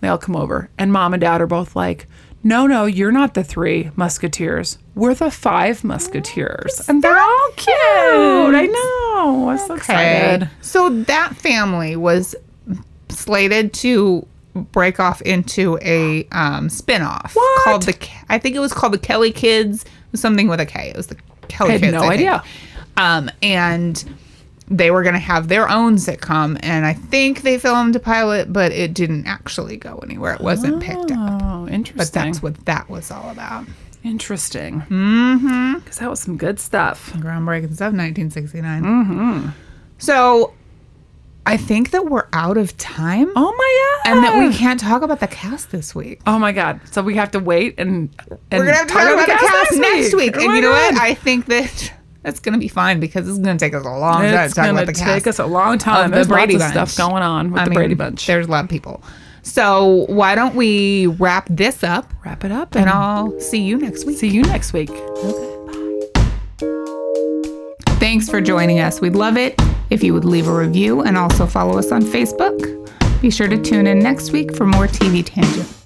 They 0.00 0.08
all 0.08 0.18
come 0.18 0.34
over, 0.34 0.70
and 0.78 0.92
mom 0.92 1.12
and 1.14 1.20
dad 1.20 1.40
are 1.40 1.46
both 1.46 1.76
like, 1.76 2.06
"No, 2.42 2.66
no, 2.66 2.86
you're 2.86 3.12
not 3.12 3.34
the 3.34 3.44
three 3.44 3.90
musketeers. 3.96 4.78
We're 4.94 5.14
the 5.14 5.30
five 5.30 5.84
musketeers." 5.84 6.86
and 6.88 7.02
they're 7.02 7.18
all 7.20 7.48
cute. 7.56 7.74
I 7.76 8.66
know. 8.66 9.48
I'm 9.50 9.58
so 9.58 9.74
excited. 9.74 10.48
So 10.62 10.88
that 10.88 11.36
family 11.36 11.96
was 11.96 12.34
slated 13.10 13.72
to 13.74 14.26
break 14.58 15.00
off 15.00 15.20
into 15.22 15.78
a 15.82 16.26
um, 16.32 16.68
spin-off 16.68 17.34
What? 17.34 17.64
called 17.64 17.82
the 17.84 18.08
I 18.28 18.38
think 18.38 18.56
it 18.56 18.60
was 18.60 18.72
called 18.72 18.92
the 18.94 18.98
Kelly 18.98 19.32
Kids, 19.32 19.84
something 20.14 20.48
with 20.48 20.60
a 20.60 20.66
K. 20.66 20.90
It 20.90 20.96
was 20.96 21.06
the 21.08 21.16
Kelly 21.48 21.70
I 21.70 21.72
had 21.74 21.80
Kids. 21.82 21.92
no 21.94 22.00
think. 22.00 22.12
idea. 22.14 22.42
Um, 22.96 23.30
and 23.42 24.04
they 24.70 24.90
were 24.90 25.02
going 25.02 25.14
to 25.14 25.18
have 25.20 25.48
their 25.48 25.68
own 25.68 25.94
sitcom, 25.96 26.58
and 26.62 26.84
I 26.84 26.92
think 26.92 27.40
they 27.42 27.56
filmed 27.58 27.96
a 27.96 28.00
pilot, 28.00 28.52
but 28.52 28.70
it 28.72 28.92
didn't 28.92 29.26
actually 29.26 29.76
go 29.78 29.98
anywhere. 29.98 30.34
It 30.34 30.40
wasn't 30.40 30.82
picked 30.82 31.10
up. 31.10 31.40
Oh, 31.42 31.66
interesting. 31.68 31.96
But 31.96 32.12
that's 32.12 32.42
what 32.42 32.64
that 32.66 32.90
was 32.90 33.10
all 33.10 33.30
about. 33.30 33.64
interesting. 34.04 34.82
Mm-hmm. 34.82 35.78
Because 35.78 35.98
that 35.98 36.10
was 36.10 36.20
some 36.20 36.36
good 36.36 36.60
stuff. 36.60 37.12
Groundbreaking 37.14 37.74
stuff, 37.74 37.92
1969. 37.94 38.82
Mm-hmm. 38.82 39.48
So 39.98 40.52
I 41.48 41.56
think 41.56 41.92
that 41.92 42.04
we're 42.06 42.28
out 42.34 42.58
of 42.58 42.76
time. 42.76 43.30
Oh 43.34 43.54
my 43.56 44.02
god! 44.04 44.12
and 44.16 44.24
that 44.24 44.38
we 44.38 44.54
can't 44.54 44.78
talk 44.78 45.00
about 45.00 45.20
the 45.20 45.26
cast 45.26 45.70
this 45.70 45.94
week. 45.94 46.20
Oh 46.26 46.38
my 46.38 46.52
god! 46.52 46.80
So 46.90 47.00
we 47.02 47.14
have 47.16 47.30
to 47.30 47.38
wait 47.40 47.74
and, 47.78 48.10
and 48.50 48.60
We're 48.60 48.66
gonna 48.66 48.76
have 48.76 48.86
to 48.86 48.92
talk 48.92 49.08
about 49.10 49.26
the 49.26 49.32
cast 49.32 49.72
next 49.78 50.14
week. 50.14 50.34
Oh 50.36 50.44
and 50.44 50.54
you 50.54 50.60
know 50.60 50.70
God. 50.72 50.94
what? 50.94 51.02
I 51.02 51.14
think 51.14 51.46
that 51.46 51.92
that's 52.22 52.38
gonna 52.40 52.58
be 52.58 52.68
fine 52.68 53.00
because 53.00 53.26
it's 53.26 53.38
gonna 53.38 53.58
take 53.58 53.72
us 53.74 53.84
a 53.86 53.88
long 53.88 54.20
time 54.20 54.34
It's 54.44 54.52
to 54.52 54.56
talk 54.56 54.66
gonna 54.66 54.82
about 54.82 54.86
the 54.88 54.92
take 54.92 55.24
cast. 55.24 55.26
us 55.26 55.38
a 55.38 55.46
long 55.46 55.78
time. 55.78 56.10
There's 56.10 56.28
Brady 56.28 56.58
lots 56.58 56.70
of 56.72 56.74
Bunch. 56.74 56.90
stuff 56.90 57.08
going 57.08 57.22
on 57.22 57.50
with 57.50 57.62
I 57.62 57.64
the 57.64 57.70
mean, 57.70 57.76
Brady 57.78 57.94
Bunch. 57.94 58.26
There's 58.26 58.46
a 58.46 58.50
lot 58.50 58.64
of 58.64 58.70
people. 58.70 59.02
So 59.42 60.04
why 60.10 60.34
don't 60.34 60.54
we 60.54 61.06
wrap 61.06 61.46
this 61.50 61.82
up 61.82 62.12
Wrap 62.26 62.44
it 62.44 62.52
up, 62.52 62.74
and 62.74 62.82
and 62.82 62.90
I'll 62.90 63.40
see 63.40 63.62
you 63.62 63.78
next 63.78 64.04
week. 64.04 64.18
see 64.18 64.28
you 64.28 64.42
next 64.42 64.74
week. 64.74 64.90
Okay. 64.90 65.54
Bye. 66.58 67.94
Thanks 67.98 68.28
for 68.28 68.42
joining 68.42 68.80
us. 68.80 69.00
We'd 69.00 69.16
love 69.16 69.38
it 69.38 69.58
if 69.90 70.02
you 70.02 70.12
would 70.14 70.24
leave 70.24 70.48
a 70.48 70.54
review 70.54 71.02
and 71.02 71.16
also 71.16 71.46
follow 71.46 71.78
us 71.78 71.92
on 71.92 72.02
Facebook. 72.02 72.58
Be 73.20 73.30
sure 73.30 73.48
to 73.48 73.60
tune 73.60 73.86
in 73.86 73.98
next 73.98 74.32
week 74.32 74.54
for 74.54 74.66
more 74.66 74.86
TV 74.86 75.24
Tangent. 75.24 75.77